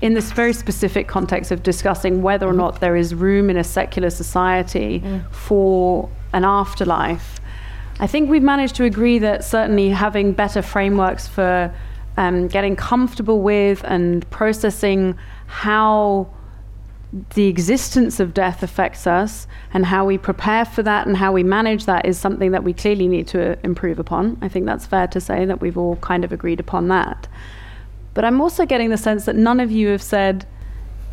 in 0.00 0.14
this 0.14 0.30
very 0.30 0.52
specific 0.52 1.08
context 1.08 1.50
of 1.50 1.64
discussing 1.64 2.22
whether 2.22 2.46
or 2.46 2.52
not 2.52 2.80
there 2.80 2.94
is 2.94 3.14
room 3.14 3.50
in 3.50 3.56
a 3.56 3.64
secular 3.64 4.10
society 4.10 5.00
mm. 5.00 5.32
for 5.32 6.08
an 6.32 6.44
afterlife, 6.44 7.40
I 7.98 8.06
think 8.06 8.30
we've 8.30 8.42
managed 8.42 8.76
to 8.76 8.84
agree 8.84 9.18
that 9.18 9.44
certainly 9.44 9.88
having 9.88 10.32
better 10.32 10.62
frameworks 10.62 11.26
for 11.26 11.74
um, 12.16 12.46
getting 12.46 12.76
comfortable 12.76 13.42
with 13.42 13.82
and 13.84 14.28
processing 14.30 15.18
how 15.46 16.28
the 17.34 17.46
existence 17.46 18.20
of 18.20 18.34
death 18.34 18.62
affects 18.62 19.06
us 19.06 19.46
and 19.72 19.86
how 19.86 20.04
we 20.04 20.18
prepare 20.18 20.64
for 20.64 20.82
that 20.82 21.06
and 21.06 21.16
how 21.16 21.32
we 21.32 21.42
manage 21.42 21.86
that 21.86 22.04
is 22.04 22.18
something 22.18 22.50
that 22.50 22.64
we 22.64 22.74
clearly 22.74 23.08
need 23.08 23.26
to 23.28 23.52
uh, 23.52 23.56
improve 23.62 23.98
upon. 23.98 24.36
I 24.42 24.48
think 24.48 24.66
that's 24.66 24.84
fair 24.84 25.06
to 25.08 25.20
say 25.20 25.46
that 25.46 25.60
we've 25.60 25.78
all 25.78 25.96
kind 25.96 26.22
of 26.22 26.32
agreed 26.32 26.60
upon 26.60 26.88
that. 26.88 27.26
But 28.12 28.24
I'm 28.24 28.40
also 28.40 28.66
getting 28.66 28.90
the 28.90 28.98
sense 28.98 29.24
that 29.24 29.36
none 29.36 29.58
of 29.58 29.70
you 29.70 29.88
have 29.88 30.02
said, 30.02 30.46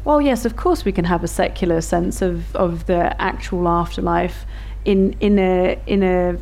well, 0.04 0.20
yes, 0.20 0.44
of 0.44 0.58
course 0.58 0.84
we 0.84 0.92
can 0.92 1.06
have 1.06 1.24
a 1.24 1.28
secular 1.28 1.80
sense 1.80 2.22
of, 2.22 2.54
of 2.56 2.88
the 2.88 3.20
actual 3.22 3.68
afterlife 3.68 4.46
in, 4.84 5.14
in, 5.22 5.40
a, 5.40 5.80
in, 5.88 6.04
a, 6.04 6.38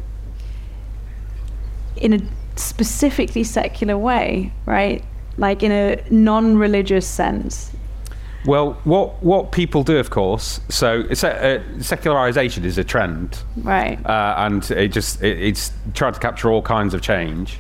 in 1.97 2.13
a 2.13 2.19
specifically 2.55 3.43
secular 3.43 3.97
way, 3.97 4.51
right? 4.65 5.03
Like 5.37 5.61
in 5.61 5.71
a 5.71 6.03
non 6.09 6.57
religious 6.57 7.07
sense. 7.07 7.71
Well, 8.45 8.73
what 8.83 9.23
what 9.23 9.53
people 9.53 9.83
do, 9.83 9.97
of 9.97 10.09
course, 10.09 10.59
so 10.67 11.01
uh, 11.01 11.61
secularization 11.79 12.65
is 12.65 12.77
a 12.77 12.83
trend, 12.83 13.41
right? 13.57 14.05
Uh, 14.05 14.35
and 14.37 14.69
it 14.71 14.89
just 14.89 15.23
it, 15.23 15.41
it's 15.41 15.71
trying 15.93 16.13
to 16.13 16.19
capture 16.19 16.51
all 16.51 16.61
kinds 16.61 16.93
of 16.93 17.01
change, 17.01 17.59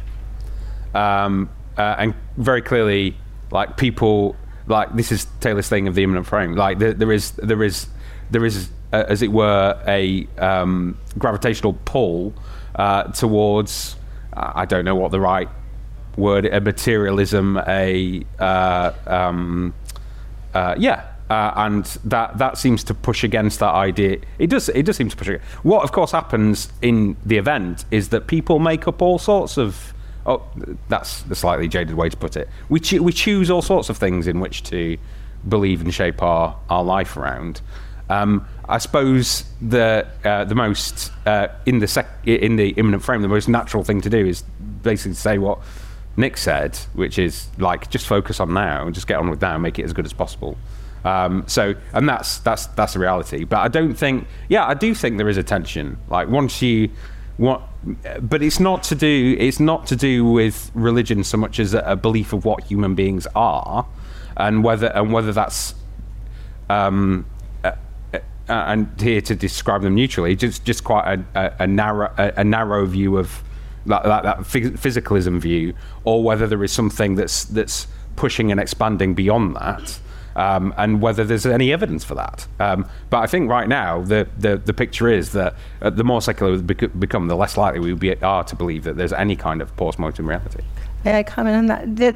um, 0.93 1.49
uh, 1.77 1.95
and 1.99 2.13
very 2.35 2.61
clearly, 2.61 3.15
like 3.49 3.77
people, 3.77 4.35
like 4.67 4.93
this 4.93 5.11
is 5.11 5.25
Taylor's 5.39 5.69
thing 5.69 5.87
of 5.87 5.95
the 5.95 6.03
immanent 6.03 6.27
frame. 6.27 6.55
Like 6.55 6.79
there, 6.79 6.93
there 6.93 7.13
is 7.13 7.31
there 7.31 7.63
is 7.63 7.87
there 8.31 8.45
is 8.45 8.69
uh, 8.91 9.05
as 9.07 9.21
it 9.21 9.31
were 9.31 9.81
a 9.87 10.27
um, 10.37 10.97
gravitational 11.17 11.77
pull 11.85 12.33
uh, 12.75 13.03
towards 13.03 13.95
I 14.33 14.65
don't 14.65 14.83
know 14.83 14.95
what 14.95 15.11
the 15.11 15.21
right 15.21 15.47
word 16.17 16.45
a 16.45 16.59
materialism 16.59 17.57
a 17.67 18.23
um, 18.39 19.73
uh, 20.53 20.75
yeah, 20.77 21.13
uh, 21.29 21.53
and 21.55 21.85
that 22.05 22.37
that 22.37 22.57
seems 22.57 22.83
to 22.85 22.93
push 22.93 23.23
against 23.23 23.59
that 23.59 23.73
idea. 23.73 24.19
It 24.39 24.47
does. 24.47 24.69
It 24.69 24.83
does 24.83 24.97
seem 24.97 25.09
to 25.09 25.17
push 25.17 25.27
against. 25.29 25.45
What, 25.63 25.83
of 25.83 25.91
course, 25.91 26.11
happens 26.11 26.71
in 26.81 27.15
the 27.25 27.37
event 27.37 27.85
is 27.91 28.09
that 28.09 28.27
people 28.27 28.59
make 28.59 28.87
up 28.87 29.01
all 29.01 29.19
sorts 29.19 29.57
of. 29.57 29.93
Oh, 30.25 30.41
that's 30.87 31.23
the 31.23 31.35
slightly 31.35 31.67
jaded 31.67 31.95
way 31.95 32.07
to 32.07 32.15
put 32.15 32.37
it. 32.37 32.47
We 32.69 32.79
cho- 32.79 33.01
we 33.01 33.11
choose 33.11 33.49
all 33.49 33.61
sorts 33.61 33.89
of 33.89 33.97
things 33.97 34.27
in 34.27 34.39
which 34.39 34.63
to 34.63 34.97
believe 35.47 35.81
and 35.81 35.93
shape 35.93 36.21
our 36.21 36.57
our 36.69 36.83
life 36.83 37.17
around. 37.17 37.61
Um, 38.09 38.47
I 38.67 38.77
suppose 38.77 39.45
the 39.61 40.07
uh, 40.23 40.45
the 40.45 40.55
most 40.55 41.11
uh, 41.25 41.47
in 41.65 41.79
the 41.79 41.87
sec- 41.87 42.09
in 42.25 42.55
the 42.57 42.69
immanent 42.69 43.03
frame, 43.03 43.21
the 43.21 43.27
most 43.27 43.49
natural 43.49 43.83
thing 43.83 44.01
to 44.01 44.09
do 44.09 44.25
is 44.25 44.43
basically 44.83 45.15
say 45.15 45.37
what 45.37 45.59
Nick 46.15 46.37
said, 46.37 46.75
which 46.93 47.17
is 47.17 47.47
like 47.57 47.89
just 47.89 48.07
focus 48.07 48.39
on 48.39 48.53
now 48.53 48.85
and 48.85 48.93
just 48.93 49.07
get 49.07 49.17
on 49.17 49.29
with 49.29 49.41
now 49.41 49.55
and 49.55 49.63
make 49.63 49.79
it 49.79 49.83
as 49.83 49.93
good 49.93 50.05
as 50.05 50.13
possible. 50.13 50.57
Um, 51.03 51.43
so, 51.47 51.75
and 51.93 52.07
that's 52.07 52.37
that's 52.39 52.67
that's 52.67 52.93
the 52.93 52.99
reality. 52.99 53.43
But 53.43 53.59
I 53.59 53.67
don't 53.67 53.93
think, 53.95 54.27
yeah, 54.47 54.65
I 54.65 54.73
do 54.73 54.93
think 54.93 55.17
there 55.17 55.29
is 55.29 55.37
a 55.37 55.43
tension. 55.43 55.97
Like 56.09 56.29
once 56.29 56.61
you 56.61 56.89
want, 57.37 57.63
but 58.21 58.41
it's 58.41 58.59
not 58.59 58.83
to 58.83 58.95
do 58.95 59.35
it's 59.39 59.59
not 59.59 59.87
to 59.87 59.95
do 59.95 60.23
with 60.23 60.71
religion 60.73 61.23
so 61.23 61.37
much 61.37 61.59
as 61.59 61.73
a, 61.73 61.79
a 61.79 61.95
belief 61.95 62.31
of 62.31 62.45
what 62.45 62.63
human 62.63 62.95
beings 62.95 63.27
are, 63.35 63.85
and 64.37 64.63
whether 64.63 64.87
and 64.95 65.11
whether 65.11 65.33
that's 65.33 65.75
um, 66.69 67.25
uh, 67.63 67.71
uh, 68.13 68.19
and 68.47 69.01
here 69.01 69.19
to 69.21 69.35
describe 69.35 69.81
them 69.81 69.95
neutrally, 69.95 70.35
just 70.35 70.63
just 70.63 70.83
quite 70.83 71.19
a, 71.19 71.25
a, 71.35 71.63
a 71.63 71.67
narrow 71.67 72.13
a, 72.17 72.33
a 72.37 72.43
narrow 72.43 72.85
view 72.85 73.17
of 73.17 73.43
that, 73.85 74.03
that, 74.03 74.23
that 74.23 74.37
physicalism 74.39 75.39
view, 75.39 75.73
or 76.03 76.23
whether 76.23 76.47
there 76.47 76.63
is 76.63 76.71
something 76.71 77.15
that's 77.15 77.45
that's 77.45 77.87
pushing 78.15 78.51
and 78.51 78.59
expanding 78.59 79.13
beyond 79.13 79.55
that. 79.55 79.99
Um, 80.35 80.73
and 80.77 80.99
whether 80.99 81.23
there's 81.23 81.45
any 81.45 81.71
evidence 81.71 82.03
for 82.03 82.15
that. 82.15 82.47
Um, 82.59 82.89
but 83.11 83.19
I 83.19 83.27
think 83.27 83.51
right 83.51 83.67
now 83.67 84.01
the, 84.01 84.27
the, 84.39 84.57
the 84.57 84.73
picture 84.73 85.07
is 85.07 85.31
that 85.33 85.53
uh, 85.79 85.91
the 85.91 86.03
more 86.03 86.23
secular 86.23 86.53
we 86.53 86.59
become, 86.61 87.27
the 87.27 87.35
less 87.35 87.55
likely 87.55 87.79
we 87.79 87.93
be, 87.93 88.15
are 88.23 88.43
to 88.45 88.55
believe 88.55 88.83
that 88.85 88.97
there's 88.97 89.13
any 89.13 89.35
kind 89.35 89.61
of 89.61 89.75
post-mortem 89.77 90.27
reality. 90.27 90.63
May 91.05 91.19
I 91.19 91.21
comment 91.21 91.57
on 91.57 91.65
that? 91.67 91.95
that 91.97 92.15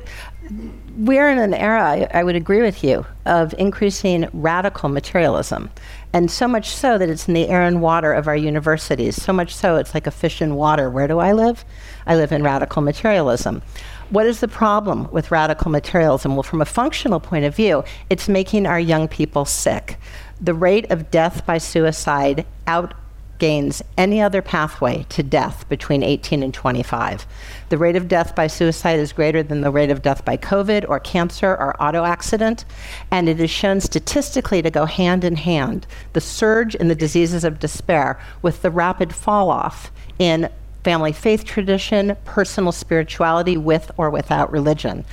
we're 0.98 1.30
in 1.30 1.38
an 1.38 1.54
era, 1.54 1.84
I, 1.84 2.08
I 2.12 2.24
would 2.24 2.36
agree 2.36 2.64
with 2.64 2.84
you, 2.84 3.06
of 3.28 3.54
increasing 3.60 4.28
radical 4.34 4.90
materialism. 4.90 5.70
And 6.18 6.32
so 6.32 6.48
much 6.48 6.70
so 6.70 6.98
that 6.98 7.10
it's 7.10 7.28
in 7.28 7.36
the 7.36 7.48
air 7.48 7.62
and 7.62 7.80
water 7.80 8.12
of 8.12 8.28
our 8.28 8.36
universities. 8.36 9.22
So 9.22 9.32
much 9.32 9.54
so 9.54 9.76
it's 9.76 9.94
like 9.94 10.08
a 10.08 10.12
fish 10.12 10.42
in 10.42 10.56
water. 10.56 10.90
Where 10.90 11.08
do 11.08 11.20
I 11.20 11.32
live? 11.32 11.64
I 12.08 12.16
live 12.16 12.32
in 12.32 12.42
radical 12.42 12.82
materialism. 12.82 13.62
What 14.10 14.26
is 14.26 14.40
the 14.40 14.48
problem 14.48 15.12
with 15.12 15.30
radical 15.30 15.70
materialism? 15.70 16.36
Well, 16.36 16.42
from 16.42 16.60
a 16.60 16.66
functional 16.66 17.20
point 17.20 17.46
of 17.46 17.56
view, 17.56 17.84
it's 18.10 18.28
making 18.28 18.66
our 18.66 18.80
young 18.80 19.08
people 19.08 19.46
sick. 19.46 20.00
The 20.42 20.56
rate 20.56 20.90
of 20.90 21.12
death 21.12 21.46
by 21.46 21.60
suicide 21.60 22.48
out 22.66 22.96
gains 23.40 23.82
any 23.98 24.22
other 24.22 24.42
pathway 24.42 25.06
to 25.10 25.24
death 25.24 25.68
between 25.70 26.04
18 26.04 26.44
and 26.44 26.54
25. 26.54 27.26
The 27.70 27.78
rate 27.78 27.96
of 27.96 28.08
death 28.08 28.36
by 28.36 28.48
suicide 28.48 29.00
is 29.00 29.14
greater 29.14 29.44
than 29.44 29.62
the 29.62 29.72
rate 29.72 29.90
of 29.90 30.02
death 30.02 30.26
by 30.26 30.38
COVID 30.38 30.88
or 30.88 31.00
cancer 31.00 31.52
or 31.52 31.82
auto 31.82 32.04
accident, 32.04 32.66
and 33.12 33.28
it 33.30 33.40
is 33.40 33.50
shown 33.50 33.82
statistically 33.82 34.62
to 34.62 34.72
go 34.72 34.86
hand 34.86 35.24
in 35.24 35.36
hand 35.36 35.88
the 36.14 36.22
surge 36.22 36.76
in 36.76 36.88
the 36.88 36.96
diseases 36.96 37.44
of 37.44 37.60
despair 37.60 38.20
with 38.42 38.62
the 38.62 38.72
rapid 38.72 39.14
fall 39.14 39.50
off 39.50 39.92
in 40.20 40.50
family 40.84 41.12
faith 41.12 41.44
tradition, 41.44 42.16
personal 42.24 42.72
spirituality 42.72 43.58
with 43.58 43.92
or 43.98 44.10
without 44.10 44.52
religion 44.52 45.04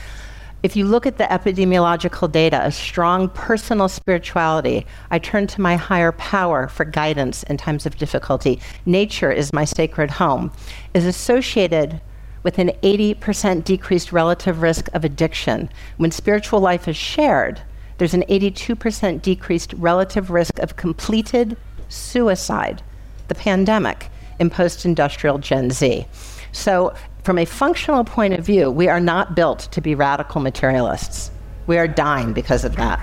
if 0.65 0.75
you 0.75 0.87
look 0.87 1.05
at 1.05 1.19
the 1.19 1.25
epidemiological 1.25 2.33
data, 2.33 2.59
a 2.65 2.73
strong 2.73 3.29
personal 3.29 3.87
spirituality, 3.87 4.87
I 5.11 5.19
turn 5.19 5.47
to 5.49 5.61
my 5.61 5.77
higher 5.77 6.13
power 6.13 6.69
for 6.69 6.87
guidance 6.87 7.43
in 7.43 7.59
times 7.59 7.85
of 7.85 7.99
difficulty. 7.99 8.59
Nature 8.87 9.31
is 9.31 9.53
my 9.53 9.67
sacred 9.67 10.13
home, 10.13 10.51
is 10.95 11.05
associated 11.05 12.01
with 12.45 12.59
an 12.59 12.71
80% 12.83 13.65
decreased 13.65 14.11
relative 14.11 14.63
risk 14.63 14.89
of 14.95 15.05
addiction. 15.05 15.69
When 15.99 16.11
spiritual 16.11 16.61
life 16.61 16.89
is 16.89 16.97
shared, 16.97 17.61
there's 17.99 18.15
an 18.15 18.25
82% 18.31 19.21
decreased 19.21 19.75
relative 19.75 20.31
risk 20.31 20.59
of 20.61 20.77
completed 20.77 21.59
suicide, 21.91 22.83
the 23.29 23.35
pandemic 23.35 24.09
in 24.39 24.49
post 24.49 24.87
industrial 24.87 25.37
Gen 25.37 25.71
Z. 25.71 26.07
So 26.53 26.95
from 27.25 27.39
a 27.39 27.45
functional 27.47 28.05
point 28.05 28.35
of 28.35 28.45
view, 28.45 28.71
we 28.71 28.87
are 28.87 29.01
not 29.01 29.35
built 29.35 29.61
to 29.73 29.81
be 29.81 29.95
radical 29.95 30.41
materialists. 30.43 31.31
We 31.67 31.79
are 31.79 31.89
dying 31.89 32.35
because 32.35 32.65
of 32.65 32.77
that. 32.77 33.01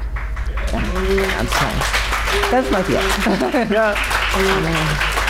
I'm 0.74 1.48
sorry. 1.48 2.52
That's 2.52 2.72
my 2.72 2.82
view. 2.84 2.98
Yeah. 3.74 3.98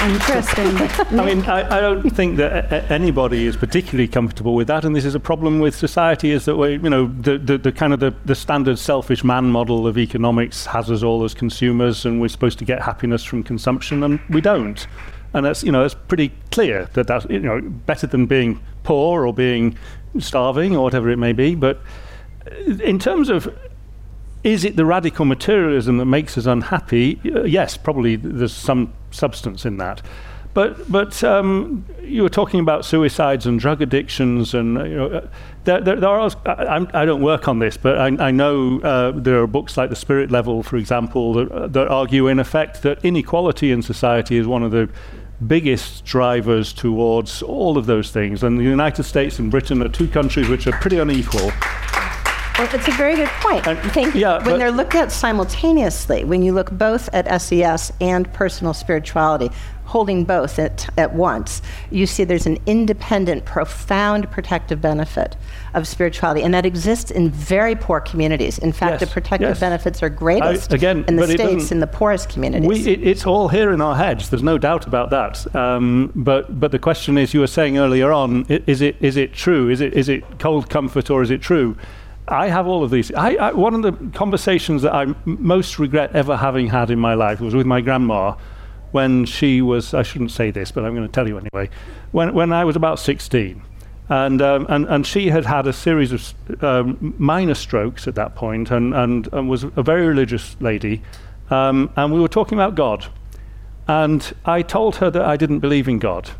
Interesting. 0.03 0.67
I 1.19 1.25
mean, 1.25 1.43
I, 1.45 1.77
I 1.77 1.81
don't 1.81 2.07
think 2.11 2.37
that 2.37 2.71
a- 2.71 2.75
a- 2.75 2.91
anybody 2.93 3.45
is 3.47 3.55
particularly 3.55 4.07
comfortable 4.07 4.53
with 4.53 4.67
that, 4.67 4.83
and 4.85 4.95
this 4.95 5.05
is 5.05 5.15
a 5.15 5.19
problem 5.19 5.59
with 5.59 5.75
society. 5.75 6.31
Is 6.31 6.45
that 6.45 6.55
we, 6.57 6.73
you 6.73 6.89
know, 6.89 7.07
the, 7.07 7.37
the, 7.39 7.57
the 7.57 7.71
kind 7.71 7.93
of 7.93 7.99
the, 7.99 8.13
the 8.25 8.35
standard 8.35 8.77
selfish 8.77 9.23
man 9.23 9.45
model 9.51 9.87
of 9.87 9.97
economics 9.97 10.65
has 10.67 10.91
us 10.91 11.01
all 11.01 11.23
as 11.23 11.33
consumers, 11.33 12.05
and 12.05 12.21
we're 12.21 12.27
supposed 12.29 12.59
to 12.59 12.65
get 12.65 12.81
happiness 12.81 13.23
from 13.23 13.41
consumption, 13.43 14.03
and 14.03 14.19
we 14.29 14.41
don't. 14.41 14.85
And 15.33 15.45
that's 15.45 15.63
you 15.63 15.71
know 15.71 15.81
that's 15.81 15.95
pretty 15.95 16.31
clear 16.51 16.87
that 16.93 17.07
that's 17.07 17.25
you 17.29 17.39
know 17.39 17.61
better 17.61 18.05
than 18.05 18.25
being 18.27 18.59
poor 18.83 19.25
or 19.25 19.33
being 19.33 19.77
starving 20.19 20.75
or 20.75 20.83
whatever 20.83 21.09
it 21.09 21.17
may 21.17 21.33
be. 21.33 21.55
But 21.55 21.81
uh, 22.45 22.73
in 22.83 22.99
terms 22.99 23.29
of 23.29 23.53
is 24.43 24.65
it 24.65 24.75
the 24.75 24.85
radical 24.85 25.25
materialism 25.25 25.97
that 25.97 26.05
makes 26.05 26.37
us 26.37 26.45
unhappy? 26.45 27.21
Uh, 27.25 27.43
yes, 27.43 27.77
probably 27.77 28.15
there's 28.15 28.53
some 28.53 28.93
substance 29.11 29.65
in 29.65 29.77
that. 29.77 30.01
But 30.53 30.91
but 30.91 31.23
um, 31.23 31.85
you 32.01 32.23
were 32.23 32.29
talking 32.29 32.59
about 32.59 32.83
suicides 32.83 33.45
and 33.45 33.57
drug 33.59 33.81
addictions, 33.81 34.53
and 34.53 34.77
uh, 34.77 34.83
you 34.83 34.97
know, 34.97 35.29
there, 35.63 35.79
there, 35.79 35.95
there 35.95 36.09
are. 36.09 36.29
I, 36.45 36.85
I 36.93 37.05
don't 37.05 37.21
work 37.21 37.47
on 37.47 37.59
this, 37.59 37.77
but 37.77 37.97
I, 37.97 38.07
I 38.27 38.31
know 38.31 38.81
uh, 38.81 39.11
there 39.11 39.41
are 39.41 39.47
books 39.47 39.77
like 39.77 39.89
The 39.89 39.95
Spirit 39.95 40.29
Level, 40.29 40.61
for 40.61 40.75
example, 40.75 41.33
that, 41.35 41.71
that 41.71 41.87
argue 41.87 42.27
in 42.27 42.37
effect 42.37 42.81
that 42.81 43.03
inequality 43.05 43.71
in 43.71 43.81
society 43.81 44.37
is 44.37 44.45
one 44.45 44.61
of 44.61 44.71
the 44.71 44.89
biggest 45.47 46.05
drivers 46.05 46.73
towards 46.73 47.41
all 47.41 47.77
of 47.77 47.85
those 47.85 48.11
things. 48.11 48.43
And 48.43 48.57
the 48.57 48.63
United 48.63 49.03
States 49.03 49.39
and 49.39 49.49
Britain 49.49 49.81
are 49.81 49.89
two 49.89 50.07
countries 50.07 50.47
which 50.47 50.67
are 50.67 50.73
pretty 50.73 50.99
unequal. 50.99 51.51
Well, 52.57 52.69
it's 52.73 52.87
a 52.87 52.91
very 52.91 53.15
good 53.15 53.29
point. 53.39 53.67
And- 53.67 53.79
Thank 53.91 54.13
you. 54.13 54.21
yeah, 54.21 54.43
when 54.45 54.59
they're 54.59 54.71
looked 54.71 54.95
at 54.95 55.11
simultaneously, 55.11 56.23
when 56.23 56.43
you 56.43 56.53
look 56.53 56.71
both 56.71 57.09
at 57.13 57.41
SES 57.41 57.91
and 57.99 58.31
personal 58.33 58.73
spirituality, 58.73 59.49
holding 59.91 60.23
both 60.23 60.57
at, 60.57 60.87
at 60.97 61.13
once, 61.13 61.61
you 61.89 62.07
see 62.07 62.23
there's 62.23 62.45
an 62.45 62.57
independent, 62.65 63.43
profound 63.43 64.31
protective 64.31 64.79
benefit 64.79 65.35
of 65.73 65.85
spirituality, 65.85 66.41
and 66.41 66.53
that 66.53 66.65
exists 66.65 67.11
in 67.11 67.29
very 67.29 67.75
poor 67.75 67.99
communities. 67.99 68.57
In 68.57 68.71
fact, 68.71 69.01
the 69.01 69.07
protective 69.07 69.49
yes. 69.49 69.59
benefits 69.59 70.01
are 70.01 70.07
greatest 70.07 70.71
again, 70.71 71.03
in 71.09 71.17
the 71.17 71.27
states 71.27 71.73
in 71.73 71.81
the 71.81 71.87
poorest 71.87 72.29
communities. 72.29 72.67
We, 72.67 72.87
it, 72.87 73.05
it's 73.05 73.25
all 73.25 73.49
here 73.49 73.73
in 73.73 73.81
our 73.81 73.95
heads. 73.95 74.29
There's 74.29 74.43
no 74.43 74.57
doubt 74.57 74.87
about 74.87 75.09
that. 75.09 75.53
Um, 75.53 76.13
but 76.15 76.57
but 76.57 76.71
the 76.71 76.79
question 76.79 77.17
is, 77.17 77.33
you 77.33 77.41
were 77.41 77.47
saying 77.47 77.77
earlier 77.77 78.13
on, 78.13 78.45
is 78.47 78.81
it 78.81 78.95
is 79.01 79.17
it 79.17 79.33
true? 79.33 79.67
Is 79.67 79.81
it 79.81 79.93
is 79.93 80.07
it 80.07 80.23
cold 80.39 80.69
comfort 80.69 81.09
or 81.09 81.21
is 81.21 81.31
it 81.31 81.41
true? 81.41 81.75
I 82.27 82.47
have 82.47 82.67
all 82.67 82.83
of 82.83 82.91
these. 82.91 83.11
I, 83.13 83.35
I, 83.35 83.51
one 83.51 83.73
of 83.73 83.81
the 83.81 84.17
conversations 84.17 84.83
that 84.83 84.93
I 84.93 85.03
m- 85.03 85.15
most 85.25 85.79
regret 85.79 86.15
ever 86.15 86.37
having 86.37 86.67
had 86.67 86.89
in 86.89 86.99
my 86.99 87.13
life 87.13 87.41
was 87.41 87.53
with 87.53 87.65
my 87.65 87.81
grandma 87.81 88.35
when 88.91 89.25
she 89.25 89.61
was. 89.61 89.93
I 89.93 90.03
shouldn't 90.03 90.31
say 90.31 90.51
this, 90.51 90.71
but 90.71 90.85
I'm 90.85 90.95
going 90.95 91.07
to 91.07 91.11
tell 91.11 91.27
you 91.27 91.37
anyway. 91.37 91.69
When 92.11 92.33
when 92.33 92.53
I 92.53 92.65
was 92.65 92.75
about 92.75 92.99
16. 92.99 93.63
And, 94.09 94.41
um, 94.41 94.65
and 94.67 94.85
and 94.87 95.07
she 95.07 95.29
had 95.29 95.45
had 95.45 95.67
a 95.67 95.71
series 95.71 96.11
of 96.11 96.63
um, 96.63 97.15
minor 97.17 97.53
strokes 97.53 98.09
at 98.09 98.15
that 98.15 98.35
point, 98.35 98.69
and, 98.69 98.93
and, 98.93 99.31
and 99.31 99.49
was 99.49 99.63
a 99.63 99.83
very 99.83 100.05
religious 100.05 100.57
lady. 100.59 101.01
Um, 101.49 101.89
and 101.95 102.11
we 102.11 102.19
were 102.19 102.27
talking 102.27 102.57
about 102.57 102.75
God. 102.75 103.05
And 103.87 104.33
I 104.43 104.63
told 104.63 104.97
her 104.97 105.09
that 105.09 105.21
I 105.21 105.37
didn't 105.37 105.59
believe 105.59 105.87
in 105.87 105.99
God. 105.99 106.31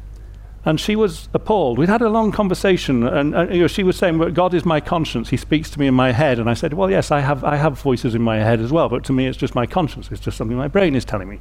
And 0.63 0.79
she 0.79 0.95
was 0.95 1.27
appalled. 1.33 1.79
We'd 1.79 1.89
had 1.89 2.03
a 2.03 2.09
long 2.09 2.31
conversation, 2.31 3.07
and, 3.07 3.33
and 3.33 3.53
you 3.53 3.61
know, 3.61 3.67
she 3.67 3.81
was 3.81 3.97
saying, 3.97 4.19
"But 4.19 4.35
God 4.35 4.53
is 4.53 4.63
my 4.63 4.79
conscience. 4.79 5.29
He 5.29 5.37
speaks 5.37 5.71
to 5.71 5.79
me 5.79 5.87
in 5.87 5.95
my 5.95 6.11
head." 6.11 6.37
And 6.37 6.49
I 6.49 6.53
said, 6.53 6.73
"Well, 6.73 6.91
yes, 6.91 7.09
I 7.09 7.19
have, 7.21 7.43
I 7.43 7.55
have 7.55 7.79
voices 7.79 8.13
in 8.13 8.21
my 8.21 8.37
head 8.37 8.59
as 8.59 8.71
well, 8.71 8.87
but 8.87 9.03
to 9.05 9.13
me, 9.13 9.25
it's 9.25 9.37
just 9.37 9.55
my 9.55 9.65
conscience. 9.65 10.09
It's 10.11 10.21
just 10.21 10.37
something 10.37 10.55
my 10.55 10.67
brain 10.67 10.95
is 10.95 11.03
telling 11.03 11.29
me." 11.29 11.39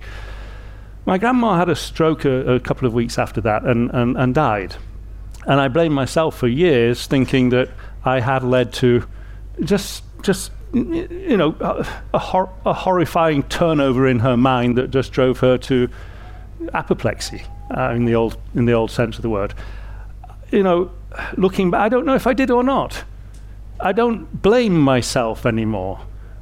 My 1.06 1.18
grandma 1.18 1.56
had 1.56 1.68
a 1.68 1.76
stroke 1.76 2.24
a, 2.24 2.54
a 2.54 2.60
couple 2.60 2.86
of 2.86 2.94
weeks 2.94 3.18
after 3.18 3.40
that 3.40 3.64
and, 3.64 3.90
and, 3.90 4.16
and 4.16 4.34
died. 4.34 4.76
And 5.46 5.60
I 5.60 5.68
blamed 5.68 5.94
myself 5.94 6.36
for 6.36 6.46
years, 6.46 7.06
thinking 7.06 7.48
that 7.50 7.70
I 8.04 8.20
had 8.20 8.44
led 8.44 8.72
to 8.74 9.06
just, 9.64 10.04
just 10.22 10.52
you 10.72 11.36
know, 11.36 11.56
a, 12.14 12.18
hor- 12.18 12.50
a 12.64 12.72
horrifying 12.72 13.42
turnover 13.44 14.06
in 14.06 14.20
her 14.20 14.36
mind 14.36 14.76
that 14.76 14.90
just 14.90 15.12
drove 15.12 15.40
her 15.40 15.58
to 15.58 15.88
apoplexy, 16.74 17.42
uh, 17.76 17.92
in 17.94 18.04
the 18.04 18.14
old 18.14 18.36
in 18.54 18.64
the 18.66 18.72
old 18.72 18.90
sense 18.90 19.16
of 19.16 19.22
the 19.22 19.30
word. 19.30 19.54
You 20.50 20.62
know, 20.62 20.90
looking 21.36 21.70
back, 21.70 21.80
I 21.82 21.88
don't 21.88 22.04
know 22.04 22.14
if 22.14 22.26
I 22.26 22.34
did 22.34 22.50
or 22.50 22.62
not. 22.62 23.04
I 23.80 23.92
don't 23.92 24.42
blame 24.42 24.78
myself 24.80 25.46
anymore 25.46 26.00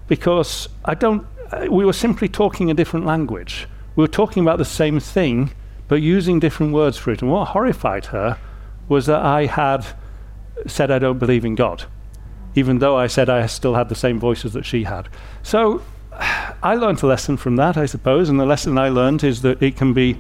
because 0.08 0.68
I 0.84 0.94
don't. 0.94 1.26
uh, 1.52 1.66
We 1.70 1.84
were 1.84 1.92
simply 1.92 2.28
talking 2.28 2.70
a 2.70 2.74
different 2.74 3.06
language. 3.06 3.68
We 3.96 4.02
were 4.02 4.08
talking 4.08 4.42
about 4.42 4.58
the 4.58 4.64
same 4.64 5.00
thing, 5.00 5.50
but 5.88 5.96
using 6.02 6.40
different 6.40 6.72
words 6.72 6.96
for 6.96 7.10
it. 7.12 7.22
And 7.22 7.30
what 7.30 7.48
horrified 7.48 8.06
her 8.06 8.38
was 8.88 9.06
that 9.06 9.22
I 9.24 9.46
had 9.46 9.84
said 10.66 10.90
I 10.90 10.98
don't 10.98 11.18
believe 11.18 11.44
in 11.44 11.54
God, 11.54 11.84
even 12.54 12.78
though 12.78 12.96
I 12.96 13.06
said 13.06 13.28
I 13.28 13.46
still 13.46 13.74
had 13.74 13.88
the 13.88 13.94
same 13.94 14.18
voices 14.18 14.52
that 14.54 14.64
she 14.64 14.84
had. 14.84 15.08
So 15.42 15.82
I 16.62 16.74
learned 16.74 17.02
a 17.02 17.06
lesson 17.06 17.36
from 17.36 17.56
that, 17.56 17.76
I 17.76 17.86
suppose, 17.86 18.28
and 18.28 18.38
the 18.38 18.46
lesson 18.46 18.78
I 18.78 18.88
learned 18.88 19.22
is 19.22 19.42
that 19.42 19.62
it 19.62 19.76
can 19.76 19.92
be 19.92 20.18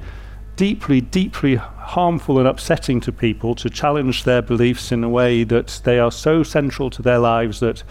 deeply, 0.56 1.00
deeply 1.00 1.56
harmful 1.56 2.38
and 2.38 2.46
upsetting 2.46 3.00
to 3.00 3.12
people 3.12 3.54
to 3.56 3.70
challenge 3.70 4.24
their 4.24 4.42
beliefs 4.42 4.92
in 4.92 5.02
a 5.04 5.08
way 5.08 5.44
that 5.44 5.80
they 5.84 5.98
are 5.98 6.12
so 6.12 6.42
central 6.42 6.90
to 6.90 7.02
their 7.02 7.18
lives 7.18 7.60
that 7.60 7.82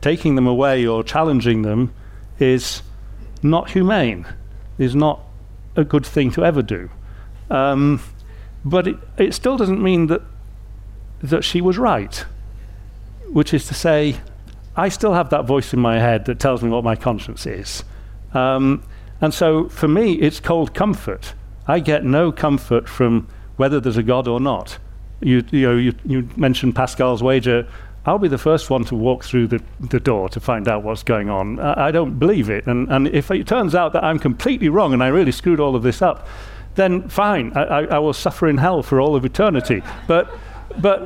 taking 0.00 0.34
them 0.34 0.46
away 0.46 0.86
or 0.86 1.02
challenging 1.02 1.62
them 1.62 1.92
is 2.38 2.82
not 3.42 3.70
humane, 3.70 4.26
is 4.78 4.94
not 4.94 5.20
a 5.76 5.84
good 5.84 6.04
thing 6.04 6.30
to 6.32 6.44
ever 6.44 6.62
do. 6.62 6.90
Um, 7.50 8.02
but 8.64 8.88
it, 8.88 8.96
it 9.16 9.34
still 9.34 9.56
doesn't 9.56 9.82
mean 9.82 10.08
that 10.08 10.22
that 11.22 11.44
she 11.44 11.60
was 11.60 11.78
right, 11.78 12.24
which 13.28 13.54
is 13.54 13.66
to 13.66 13.74
say, 13.74 14.16
I 14.76 14.88
still 14.90 15.14
have 15.14 15.30
that 15.30 15.46
voice 15.46 15.72
in 15.72 15.80
my 15.80 15.98
head 15.98 16.26
that 16.26 16.38
tells 16.38 16.62
me 16.62 16.70
what 16.70 16.84
my 16.84 16.96
conscience 16.96 17.46
is. 17.46 17.82
Um, 18.34 18.82
and 19.20 19.32
so 19.32 19.68
for 19.68 19.88
me, 19.88 20.14
it's 20.14 20.40
cold 20.40 20.74
comfort. 20.74 21.34
I 21.66 21.80
get 21.80 22.04
no 22.04 22.30
comfort 22.30 22.88
from 22.88 23.26
whether 23.56 23.80
there's 23.80 23.96
a 23.96 24.02
God 24.02 24.28
or 24.28 24.38
not. 24.38 24.78
You, 25.20 25.42
you, 25.50 25.62
know, 25.62 25.76
you, 25.76 25.94
you 26.04 26.28
mentioned 26.36 26.74
Pascal's 26.74 27.22
wager. 27.22 27.66
I'll 28.04 28.18
be 28.18 28.28
the 28.28 28.38
first 28.38 28.68
one 28.68 28.84
to 28.84 28.94
walk 28.94 29.24
through 29.24 29.48
the, 29.48 29.62
the 29.80 29.98
door 29.98 30.28
to 30.28 30.38
find 30.38 30.68
out 30.68 30.82
what's 30.82 31.02
going 31.02 31.30
on. 31.30 31.58
I, 31.58 31.86
I 31.86 31.90
don't 31.90 32.18
believe 32.18 32.50
it. 32.50 32.66
And, 32.66 32.88
and 32.92 33.08
if 33.08 33.30
it 33.30 33.46
turns 33.46 33.74
out 33.74 33.94
that 33.94 34.04
I'm 34.04 34.18
completely 34.18 34.68
wrong 34.68 34.92
and 34.92 35.02
I 35.02 35.08
really 35.08 35.32
screwed 35.32 35.58
all 35.58 35.74
of 35.74 35.82
this 35.82 36.02
up, 36.02 36.28
then 36.74 37.08
fine, 37.08 37.52
I, 37.56 37.62
I, 37.62 37.84
I 37.84 37.98
will 37.98 38.12
suffer 38.12 38.46
in 38.46 38.58
hell 38.58 38.82
for 38.82 39.00
all 39.00 39.16
of 39.16 39.24
eternity. 39.24 39.82
But, 40.06 40.28
but 40.78 41.00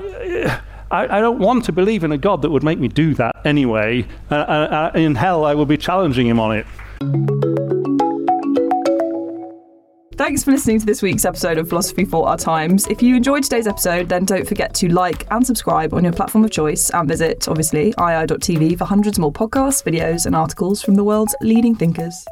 I, 0.91 1.19
I 1.19 1.21
don't 1.21 1.39
want 1.39 1.65
to 1.67 1.73
believe 1.73 2.03
in 2.05 2.13
a 2.13 2.19
God 2.19 2.43
that 2.43 2.51
would 2.51 2.65
make 2.65 2.79
me 2.79 2.89
do 2.89 3.15
that 3.15 3.37
anyway. 3.45 4.07
Uh, 4.31 4.35
uh, 4.35 4.91
uh, 4.95 4.99
in 4.99 5.15
hell, 5.15 5.45
I 5.45 5.55
will 5.55 5.67
be 5.67 5.77
challenging 5.77 6.27
him 6.27 6.41
on 6.41 6.57
it. 6.57 6.67
Thanks 10.17 10.45
for 10.45 10.51
listening 10.51 10.81
to 10.81 10.87
this 10.87 11.01
week's 11.01 11.25
episode 11.25 11.57
of 11.57 11.69
Philosophy 11.69 12.05
for 12.05 12.29
Our 12.29 12.37
Times. 12.37 12.87
If 12.89 13.03
you 13.03 13.17
enjoyed 13.17 13.43
today's 13.43 13.67
episode, 13.67 14.09
then 14.09 14.27
don't 14.27 14.47
forget 14.47 14.75
to 14.75 14.89
like 14.89 15.27
and 15.31 15.47
subscribe 15.47 15.95
on 15.95 16.05
your 16.05 16.13
platform 16.13 16.45
of 16.45 16.51
choice 16.51 16.91
and 16.91 17.09
visit, 17.09 17.49
obviously, 17.49 17.95
iai.tv 17.95 18.77
for 18.77 18.85
hundreds 18.85 19.19
more 19.19 19.33
podcasts, 19.33 19.83
videos, 19.83 20.27
and 20.27 20.37
articles 20.37 20.83
from 20.83 20.97
the 20.97 21.05
world's 21.05 21.35
leading 21.41 21.75
thinkers. 21.75 22.27